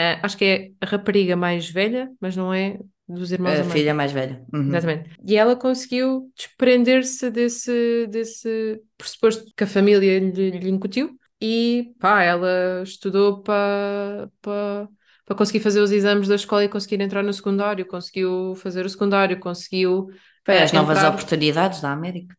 uh, 0.00 0.20
acho 0.22 0.36
que 0.36 0.44
é 0.44 0.70
a 0.80 0.86
rapariga 0.86 1.34
mais 1.34 1.68
velha, 1.68 2.08
mas 2.20 2.36
não 2.36 2.54
é 2.54 2.78
dos 3.08 3.32
irmãos. 3.32 3.58
A 3.58 3.64
filha 3.64 3.92
mais 3.92 4.12
velha. 4.12 4.44
Uhum. 4.52 4.68
Exatamente. 4.68 5.10
E 5.26 5.36
ela 5.36 5.56
conseguiu 5.56 6.30
desprender-se 6.36 7.30
desse, 7.30 8.06
desse 8.08 8.80
pressuposto 8.96 9.44
que 9.56 9.64
a 9.64 9.66
família 9.66 10.18
lhe, 10.20 10.50
lhe 10.50 10.70
incutiu. 10.70 11.18
E 11.40 11.92
pá, 11.98 12.22
ela 12.22 12.82
estudou 12.84 13.42
para. 13.42 14.30
Pa, 14.40 14.88
para 15.30 15.36
conseguir 15.36 15.60
fazer 15.60 15.80
os 15.80 15.92
exames 15.92 16.26
da 16.26 16.34
escola 16.34 16.64
e 16.64 16.68
conseguir 16.68 17.00
entrar 17.00 17.22
no 17.22 17.32
secundário, 17.32 17.86
conseguiu 17.86 18.52
fazer 18.56 18.84
o 18.84 18.88
secundário, 18.88 19.38
conseguiu. 19.38 20.08
Foi 20.44 20.58
as 20.58 20.72
novas 20.72 21.04
oportunidades 21.04 21.80
da 21.80 21.92
América. 21.92 22.34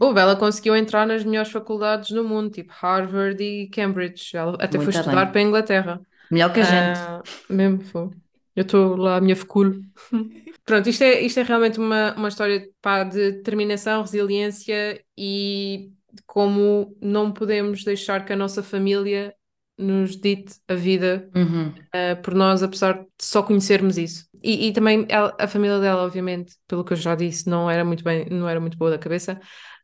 Houve, 0.00 0.20
ela 0.20 0.34
conseguiu 0.34 0.74
entrar 0.74 1.06
nas 1.06 1.22
melhores 1.22 1.52
faculdades 1.52 2.12
no 2.12 2.24
mundo, 2.24 2.48
tipo 2.48 2.72
Harvard 2.80 3.44
e 3.44 3.68
Cambridge. 3.68 4.34
Ela 4.34 4.54
até 4.54 4.78
Muito 4.78 4.90
foi 4.90 5.00
estudar 5.00 5.26
para 5.26 5.38
a 5.38 5.42
Inglaterra. 5.42 6.00
Melhor 6.30 6.50
que 6.50 6.60
a 6.60 6.62
gente. 6.62 6.98
Uh, 6.98 7.52
mesmo, 7.52 7.80
foi. 7.82 8.08
Eu 8.56 8.62
estou 8.62 8.96
lá, 8.96 9.18
a 9.18 9.20
minha 9.20 9.36
facul. 9.36 9.82
Pronto, 10.64 10.88
isto 10.88 11.04
é, 11.04 11.20
isto 11.20 11.40
é 11.40 11.42
realmente 11.42 11.78
uma, 11.78 12.14
uma 12.14 12.28
história 12.28 12.66
pá, 12.80 13.04
de 13.04 13.32
determinação, 13.32 14.00
resiliência 14.00 14.98
e 15.14 15.90
como 16.24 16.96
não 17.02 17.30
podemos 17.30 17.84
deixar 17.84 18.24
que 18.24 18.32
a 18.32 18.36
nossa 18.36 18.62
família 18.62 19.34
nos 19.76 20.16
dite 20.16 20.54
a 20.68 20.74
vida 20.74 21.28
uhum. 21.34 21.68
uh, 21.68 22.22
por 22.22 22.34
nós, 22.34 22.62
apesar 22.62 22.94
de 22.94 23.06
só 23.20 23.42
conhecermos 23.42 23.98
isso. 23.98 24.26
E, 24.42 24.68
e 24.68 24.72
também 24.72 25.06
ela, 25.08 25.34
a 25.38 25.48
família 25.48 25.80
dela, 25.80 26.02
obviamente, 26.02 26.54
pelo 26.68 26.84
que 26.84 26.92
eu 26.92 26.96
já 26.96 27.14
disse, 27.14 27.48
não 27.48 27.70
era 27.70 27.84
muito 27.84 28.04
bem, 28.04 28.26
não 28.30 28.48
era 28.48 28.60
muito 28.60 28.76
boa 28.76 28.90
da 28.90 28.98
cabeça. 28.98 29.40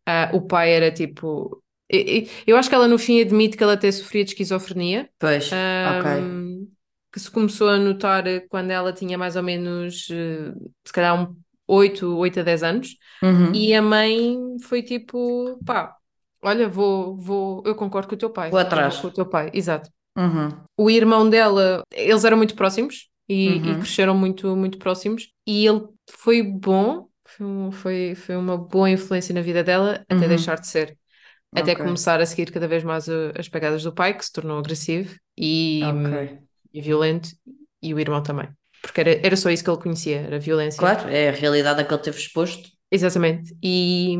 Uh, 0.08 0.36
o 0.36 0.42
pai 0.42 0.72
era 0.72 0.90
tipo. 0.90 1.62
Eu 2.46 2.56
acho 2.56 2.68
que 2.68 2.74
ela 2.74 2.86
no 2.86 2.98
fim 2.98 3.20
admite 3.20 3.56
que 3.56 3.62
ela 3.64 3.72
até 3.72 3.90
sofria 3.90 4.22
de 4.22 4.30
esquizofrenia. 4.30 5.10
Pois, 5.18 5.50
um, 5.52 5.98
ok. 5.98 6.68
Que 7.12 7.18
se 7.18 7.28
começou 7.28 7.68
a 7.68 7.78
notar 7.78 8.22
quando 8.48 8.70
ela 8.70 8.92
tinha 8.92 9.18
mais 9.18 9.34
ou 9.34 9.42
menos, 9.42 10.08
uh, 10.10 10.72
se 10.84 10.92
calhar, 10.92 11.20
um 11.20 11.34
8, 11.66 12.16
8 12.16 12.40
a 12.40 12.42
10 12.44 12.62
anos. 12.62 12.96
Uhum. 13.22 13.52
E 13.54 13.74
a 13.74 13.82
mãe 13.82 14.36
foi 14.62 14.82
tipo, 14.82 15.58
pá, 15.64 15.96
Olha, 16.42 16.68
vou, 16.68 17.16
vou, 17.16 17.62
eu 17.66 17.74
concordo 17.74 18.08
com 18.08 18.14
o 18.14 18.18
teu 18.18 18.30
pai. 18.30 18.50
Vou 18.50 18.58
atrás. 18.58 18.96
com 18.98 19.08
o 19.08 19.10
teu 19.10 19.26
pai, 19.26 19.50
exato. 19.52 19.90
Uhum. 20.16 20.48
O 20.76 20.90
irmão 20.90 21.28
dela, 21.28 21.82
eles 21.92 22.24
eram 22.24 22.36
muito 22.36 22.54
próximos 22.54 23.08
e, 23.28 23.48
uhum. 23.48 23.72
e, 23.72 23.74
cresceram 23.76 24.16
muito, 24.16 24.56
muito 24.56 24.78
próximos. 24.78 25.30
E 25.46 25.66
ele 25.66 25.82
foi 26.10 26.42
bom, 26.42 27.08
foi, 27.26 27.46
um, 27.46 27.70
foi, 27.70 28.14
foi 28.14 28.36
uma 28.36 28.56
boa 28.56 28.90
influência 28.90 29.34
na 29.34 29.42
vida 29.42 29.62
dela, 29.62 30.02
até 30.08 30.22
uhum. 30.22 30.28
deixar 30.28 30.58
de 30.58 30.66
ser. 30.66 30.96
Até 31.52 31.72
okay. 31.72 31.84
começar 31.84 32.20
a 32.20 32.26
seguir 32.26 32.50
cada 32.52 32.68
vez 32.68 32.84
mais 32.84 33.08
as 33.36 33.48
pegadas 33.48 33.82
do 33.82 33.92
pai, 33.92 34.16
que 34.16 34.24
se 34.24 34.32
tornou 34.32 34.58
agressivo 34.58 35.16
e, 35.36 35.80
okay. 35.84 36.38
e 36.72 36.80
violento, 36.80 37.28
e 37.82 37.92
o 37.92 37.98
irmão 37.98 38.22
também. 38.22 38.48
Porque 38.80 39.00
era, 39.00 39.26
era 39.26 39.36
só 39.36 39.50
isso 39.50 39.64
que 39.64 39.70
ele 39.70 39.82
conhecia, 39.82 40.20
era 40.20 40.38
violência. 40.38 40.78
Claro, 40.78 41.08
é 41.08 41.28
a 41.28 41.32
realidade 41.32 41.80
a 41.80 41.84
que 41.84 41.92
ele 41.92 42.02
teve 42.02 42.18
exposto. 42.18 42.68
Exatamente. 42.90 43.54
E, 43.62 44.16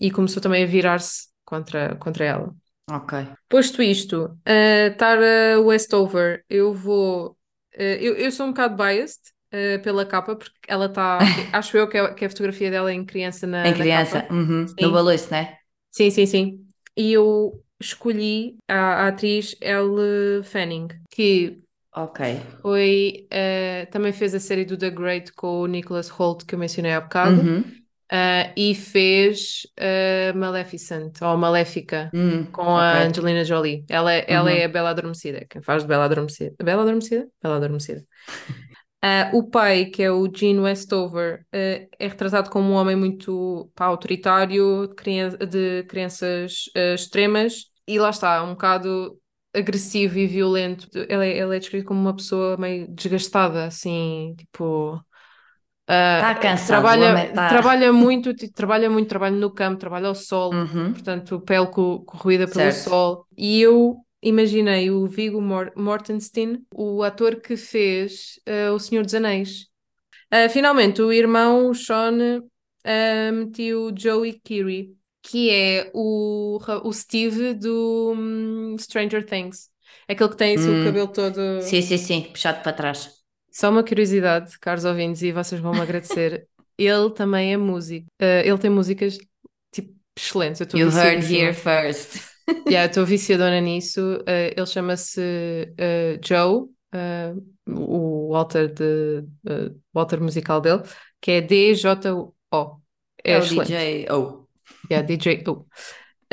e 0.00 0.10
começou 0.10 0.42
também 0.42 0.62
a 0.62 0.66
virar-se 0.66 1.33
contra, 1.44 1.96
contra 1.96 2.24
ela. 2.24 2.54
Ok. 2.90 3.26
Posto 3.48 3.82
isto, 3.82 4.24
uh, 4.24 4.96
Tara 4.98 5.60
Westover, 5.60 6.44
eu 6.50 6.74
vou. 6.74 7.30
Uh, 7.74 7.96
eu, 8.00 8.14
eu 8.14 8.30
sou 8.30 8.46
um 8.46 8.50
bocado 8.50 8.76
biased 8.76 9.20
uh, 9.52 9.82
pela 9.82 10.04
capa, 10.04 10.36
porque 10.36 10.52
ela 10.68 10.86
está. 10.86 11.18
acho 11.52 11.76
eu 11.76 11.88
que 11.88 11.96
é, 11.96 12.12
que 12.12 12.24
é, 12.24 12.26
a 12.26 12.30
fotografia 12.30 12.70
dela 12.70 12.92
em 12.92 13.04
criança 13.04 13.46
na. 13.46 13.66
Em 13.66 13.74
criança, 13.74 14.26
uhum. 14.30 14.66
no 14.78 14.92
balanço, 14.92 15.30
né? 15.30 15.56
Sim, 15.90 16.10
sim, 16.10 16.26
sim. 16.26 16.66
E 16.96 17.12
eu 17.12 17.62
escolhi 17.80 18.56
a, 18.68 19.04
a 19.04 19.08
atriz 19.08 19.56
Elle 19.60 20.42
Fanning, 20.44 20.88
que 21.10 21.60
Ok. 21.96 22.40
Foi, 22.60 23.28
também 23.92 24.12
fez 24.12 24.34
a 24.34 24.40
série 24.40 24.64
do 24.64 24.76
The 24.76 24.90
Great 24.90 25.32
com 25.32 25.60
o 25.60 25.66
Nicholas 25.68 26.08
Holt 26.08 26.44
que 26.44 26.56
eu 26.56 26.58
mencionei 26.58 26.92
há 26.92 27.00
bocado. 27.00 27.40
Uhum. 27.40 27.64
Uh, 28.14 28.46
e 28.56 28.76
fez 28.76 29.66
uh, 29.80 30.38
Maleficent, 30.38 31.20
ou 31.20 31.36
Maléfica, 31.36 32.12
hum, 32.14 32.44
com 32.44 32.62
okay. 32.62 32.76
a 32.76 33.02
Angelina 33.08 33.44
Jolie. 33.44 33.84
Ela, 33.88 34.12
é, 34.12 34.24
ela 34.28 34.50
uhum. 34.52 34.56
é 34.56 34.64
a 34.64 34.68
Bela 34.68 34.90
Adormecida, 34.90 35.44
quem 35.50 35.60
faz 35.60 35.82
de 35.82 35.88
Bela 35.88 36.04
Adormecida. 36.04 36.54
Bela 36.62 36.82
Adormecida? 36.82 37.26
Bela 37.42 37.56
Adormecida. 37.56 38.04
Uh, 39.04 39.34
o 39.36 39.50
pai, 39.50 39.86
que 39.86 40.00
é 40.00 40.12
o 40.12 40.30
Gene 40.32 40.60
Westover, 40.60 41.44
é 41.52 41.88
retratado 41.98 42.50
como 42.50 42.70
um 42.70 42.74
homem 42.74 42.94
muito 42.94 43.68
pá, 43.74 43.86
autoritário, 43.86 44.86
de, 44.86 44.94
criança, 44.94 45.36
de 45.38 45.82
crianças 45.88 46.64
extremas, 46.94 47.64
e 47.84 47.98
lá 47.98 48.10
está, 48.10 48.44
um 48.44 48.50
bocado 48.50 49.18
agressivo 49.52 50.20
e 50.20 50.28
violento. 50.28 50.88
Ele 50.94 51.26
é, 51.26 51.38
ele 51.38 51.56
é 51.56 51.58
descrito 51.58 51.88
como 51.88 52.00
uma 52.00 52.14
pessoa 52.14 52.56
meio 52.56 52.86
desgastada, 52.94 53.64
assim, 53.64 54.36
tipo 54.38 55.04
Está 55.86 56.32
uh, 56.32 56.40
cansado, 56.40 56.68
trabalha, 56.68 57.32
tá... 57.34 57.48
trabalha 57.48 57.92
muito, 57.92 58.34
trabalha 58.52 58.88
muito, 58.88 59.06
trabalha 59.06 59.36
no 59.36 59.50
campo, 59.50 59.78
trabalha 59.78 60.08
ao 60.08 60.14
sol, 60.14 60.54
uhum. 60.54 60.92
portanto, 60.94 61.38
pele 61.40 61.66
co 61.66 62.00
corroída 62.06 62.46
pelo 62.46 62.72
certo. 62.72 62.88
sol. 62.88 63.26
E 63.36 63.60
eu 63.60 63.96
imaginei 64.22 64.90
o 64.90 65.06
Viggo 65.06 65.42
Mor 65.42 65.70
Mortensen, 65.76 66.64
o 66.74 67.02
ator 67.02 67.36
que 67.36 67.54
fez 67.54 68.40
uh, 68.48 68.72
O 68.72 68.78
Senhor 68.78 69.04
dos 69.04 69.14
Anéis. 69.14 69.66
Uh, 70.32 70.48
finalmente, 70.48 71.02
o 71.02 71.12
irmão 71.12 71.68
o 71.68 71.74
Sean 71.74 72.42
metiu 73.32 73.92
Joey 73.96 74.40
Keery, 74.42 74.90
que 75.22 75.50
é 75.50 75.90
o, 75.94 76.58
o 76.82 76.92
Steve 76.92 77.54
do 77.54 78.14
um, 78.16 78.76
Stranger 78.78 79.24
Things. 79.24 79.68
Aquele 80.08 80.30
que 80.30 80.36
tem 80.36 80.58
hum. 80.58 80.82
o 80.82 80.84
cabelo 80.84 81.08
todo. 81.08 81.62
Sim, 81.62 81.80
sim, 81.80 81.96
sim, 81.96 82.22
puxado 82.22 82.62
para 82.62 82.72
trás. 82.72 83.23
Só 83.54 83.70
uma 83.70 83.84
curiosidade, 83.84 84.58
caros 84.58 84.84
ouvintes, 84.84 85.22
e 85.22 85.30
vocês 85.30 85.60
vão 85.60 85.72
me 85.72 85.80
agradecer. 85.80 86.48
ele 86.76 87.10
também 87.10 87.52
é 87.52 87.56
músico. 87.56 88.04
Uh, 88.20 88.42
ele 88.44 88.58
tem 88.58 88.68
músicas 88.68 89.16
tipo 89.72 89.94
excelentes. 90.18 90.60
Eu 90.60 90.66
you 90.76 90.90
heard 90.90 91.24
here 91.24 91.54
first. 91.54 92.20
yeah, 92.66 92.86
estou 92.86 93.06
viciadona 93.06 93.60
nisso. 93.60 94.00
Uh, 94.00 94.52
ele 94.56 94.66
chama-se 94.66 95.20
uh, 95.20 96.20
Joe, 96.20 96.68
o 97.68 98.32
Walter, 98.32 98.72
de, 98.72 99.24
Walter 99.94 100.20
musical 100.20 100.60
dele, 100.60 100.82
que 101.20 101.30
é 101.30 101.40
D-J-O. 101.40 102.34
É, 103.22 103.32
é 103.34 103.38
o 103.38 103.40
DJ 103.40 104.06
O. 104.10 104.48
Yeah, 104.90 105.06
DJ 105.06 105.44
O. 105.46 105.64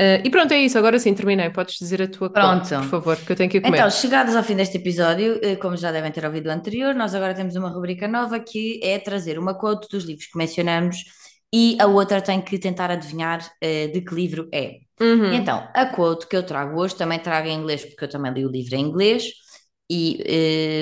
Uh, 0.01 0.17
e 0.25 0.31
pronto, 0.31 0.51
é 0.51 0.57
isso. 0.57 0.79
Agora 0.79 0.97
sim, 0.97 1.13
terminei. 1.13 1.51
Podes 1.51 1.77
dizer 1.77 2.01
a 2.01 2.07
tua 2.07 2.27
pronto. 2.27 2.67
por 2.67 2.83
favor, 2.85 3.17
que 3.17 3.31
eu 3.31 3.35
tenho 3.35 3.51
que 3.51 3.57
ir 3.57 3.61
comer. 3.61 3.77
Então, 3.77 3.89
chegados 3.91 4.35
ao 4.35 4.41
fim 4.41 4.55
deste 4.55 4.77
episódio, 4.77 5.39
eh, 5.43 5.55
como 5.57 5.77
já 5.77 5.91
devem 5.91 6.11
ter 6.11 6.25
ouvido 6.25 6.47
o 6.47 6.51
anterior, 6.51 6.95
nós 6.95 7.13
agora 7.13 7.35
temos 7.35 7.55
uma 7.55 7.69
rubrica 7.69 8.07
nova 8.07 8.39
que 8.39 8.79
é 8.81 8.97
trazer 8.97 9.37
uma 9.37 9.53
quote 9.53 9.87
dos 9.89 10.03
livros 10.03 10.25
que 10.25 10.35
mencionamos 10.39 10.97
e 11.53 11.77
a 11.79 11.85
outra 11.85 12.19
tem 12.19 12.41
que 12.41 12.57
tentar 12.57 12.89
adivinhar 12.89 13.41
uh, 13.41 13.91
de 13.91 14.01
que 14.01 14.15
livro 14.15 14.49
é. 14.51 14.79
Uhum. 14.99 15.33
Então, 15.33 15.67
a 15.71 15.85
quote 15.85 16.27
que 16.27 16.35
eu 16.35 16.43
trago 16.43 16.79
hoje 16.79 16.95
também 16.95 17.19
trago 17.19 17.47
em 17.47 17.59
inglês, 17.59 17.85
porque 17.85 18.05
eu 18.05 18.09
também 18.09 18.33
li 18.33 18.43
o 18.43 18.49
livro 18.49 18.75
em 18.75 18.81
inglês. 18.81 19.25
E 19.87 20.23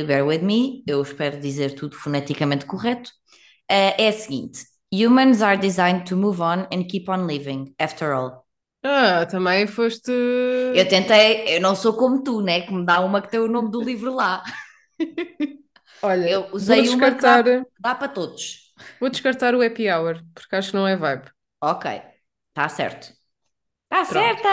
uh, 0.03 0.07
bear 0.07 0.25
with 0.25 0.43
me, 0.43 0.81
eu 0.87 1.01
espero 1.01 1.41
dizer 1.41 1.75
tudo 1.75 1.97
foneticamente 1.97 2.65
correto. 2.65 3.09
é 3.67 4.07
a 4.07 4.13
seguinte: 4.13 4.61
Humans 4.93 5.41
are 5.41 5.57
designed 5.57 6.05
to 6.05 6.15
move 6.15 6.41
on 6.41 6.67
and 6.71 6.85
keep 6.89 7.09
on 7.11 7.25
living, 7.25 7.73
after 7.77 8.13
all. 8.13 8.48
Ah, 8.83 9.25
também 9.25 9.67
foste. 9.67 10.11
Eu 10.11 10.87
tentei, 10.87 11.57
eu 11.57 11.61
não 11.61 11.75
sou 11.75 11.93
como 11.93 12.23
tu, 12.23 12.41
né? 12.41 12.61
Que 12.61 12.73
me 12.73 12.85
dá 12.85 13.01
uma 13.01 13.21
que 13.21 13.29
tem 13.29 13.39
o 13.39 13.47
nome 13.47 13.69
do 13.69 13.81
livro 13.81 14.13
lá. 14.13 14.43
Olha, 16.01 16.29
eu 16.29 16.47
usei 16.53 16.77
vou 16.77 16.97
descartar... 16.97 17.45
uma 17.45 17.65
que 17.65 17.71
dá, 17.79 17.89
dá 17.89 17.95
para 17.95 18.07
todos. 18.07 18.73
Vou 18.99 19.09
descartar 19.09 19.53
o 19.53 19.61
happy 19.61 19.89
hour, 19.91 20.23
porque 20.33 20.55
acho 20.55 20.71
que 20.71 20.77
não 20.77 20.87
é 20.87 20.95
vibe. 20.95 21.29
Ok, 21.61 22.01
está 22.49 22.69
certo. 22.69 23.13
Está 23.91 24.05
certa! 24.05 24.47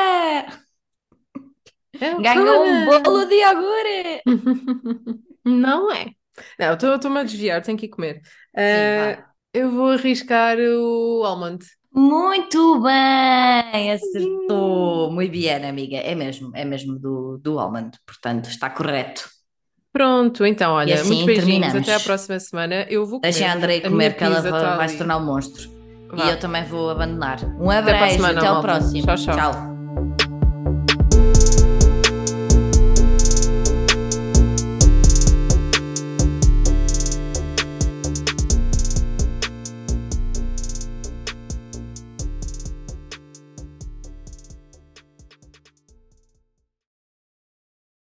É 2.01 2.15
Ganhou 2.21 2.65
um 2.65 2.85
bolo 2.85 3.25
de 3.27 3.35
iogurte! 3.37 4.23
não 5.45 5.93
é. 5.93 6.11
Não, 6.59 6.75
estou-me 6.75 7.21
a 7.21 7.23
desviar, 7.23 7.63
tenho 7.63 7.79
que 7.79 7.87
ir 7.87 7.91
comer. 7.91 8.21
Sim, 8.57 9.21
uh, 9.21 9.25
eu 9.55 9.71
vou 9.71 9.93
arriscar 9.93 10.59
o 10.59 11.23
almond. 11.25 11.65
Muito 11.97 12.81
bem, 12.81 13.91
acertou. 13.93 15.11
Muito 15.11 15.33
bem, 15.33 15.51
amiga. 15.51 15.97
É 15.97 16.15
mesmo, 16.15 16.51
é 16.55 16.65
mesmo 16.65 16.99
do, 16.99 17.39
do 17.39 17.59
Almond, 17.59 17.99
portanto, 18.05 18.51
está 18.51 18.69
correto. 18.69 19.29
Pronto, 19.93 20.45
então, 20.45 20.73
olha, 20.73 20.95
assim 20.95 21.07
muitos 21.07 21.25
beijinhos. 21.25 21.47
terminamos. 21.47 21.89
Até 21.89 21.95
à 21.95 22.01
próxima 22.01 22.39
semana. 22.39 22.87
Eu 22.91 23.07
vou 23.07 23.19
Deixem 23.19 23.47
a 23.47 23.53
comer. 23.53 23.65
Andrei 23.65 23.81
comer, 23.81 24.15
que 24.15 24.25
ela 24.25 24.43
vai, 24.43 24.51
tá 24.51 24.77
vai 24.77 24.89
se 24.91 24.99
tornar 24.99 25.17
um 25.17 25.25
monstro. 25.25 25.71
Vá. 26.11 26.27
E 26.27 26.31
eu 26.31 26.39
também 26.39 26.65
vou 26.65 26.91
abandonar. 26.91 27.43
Um 27.59 27.71
Até 27.71 27.93
a 27.93 27.95
abraço, 27.95 28.15
semana, 28.17 28.39
até 28.41 28.47
ao 28.47 28.61
próximo. 28.61 29.07
Tchau, 29.07 29.17
tchau. 29.17 29.37
tchau. 29.37 30.26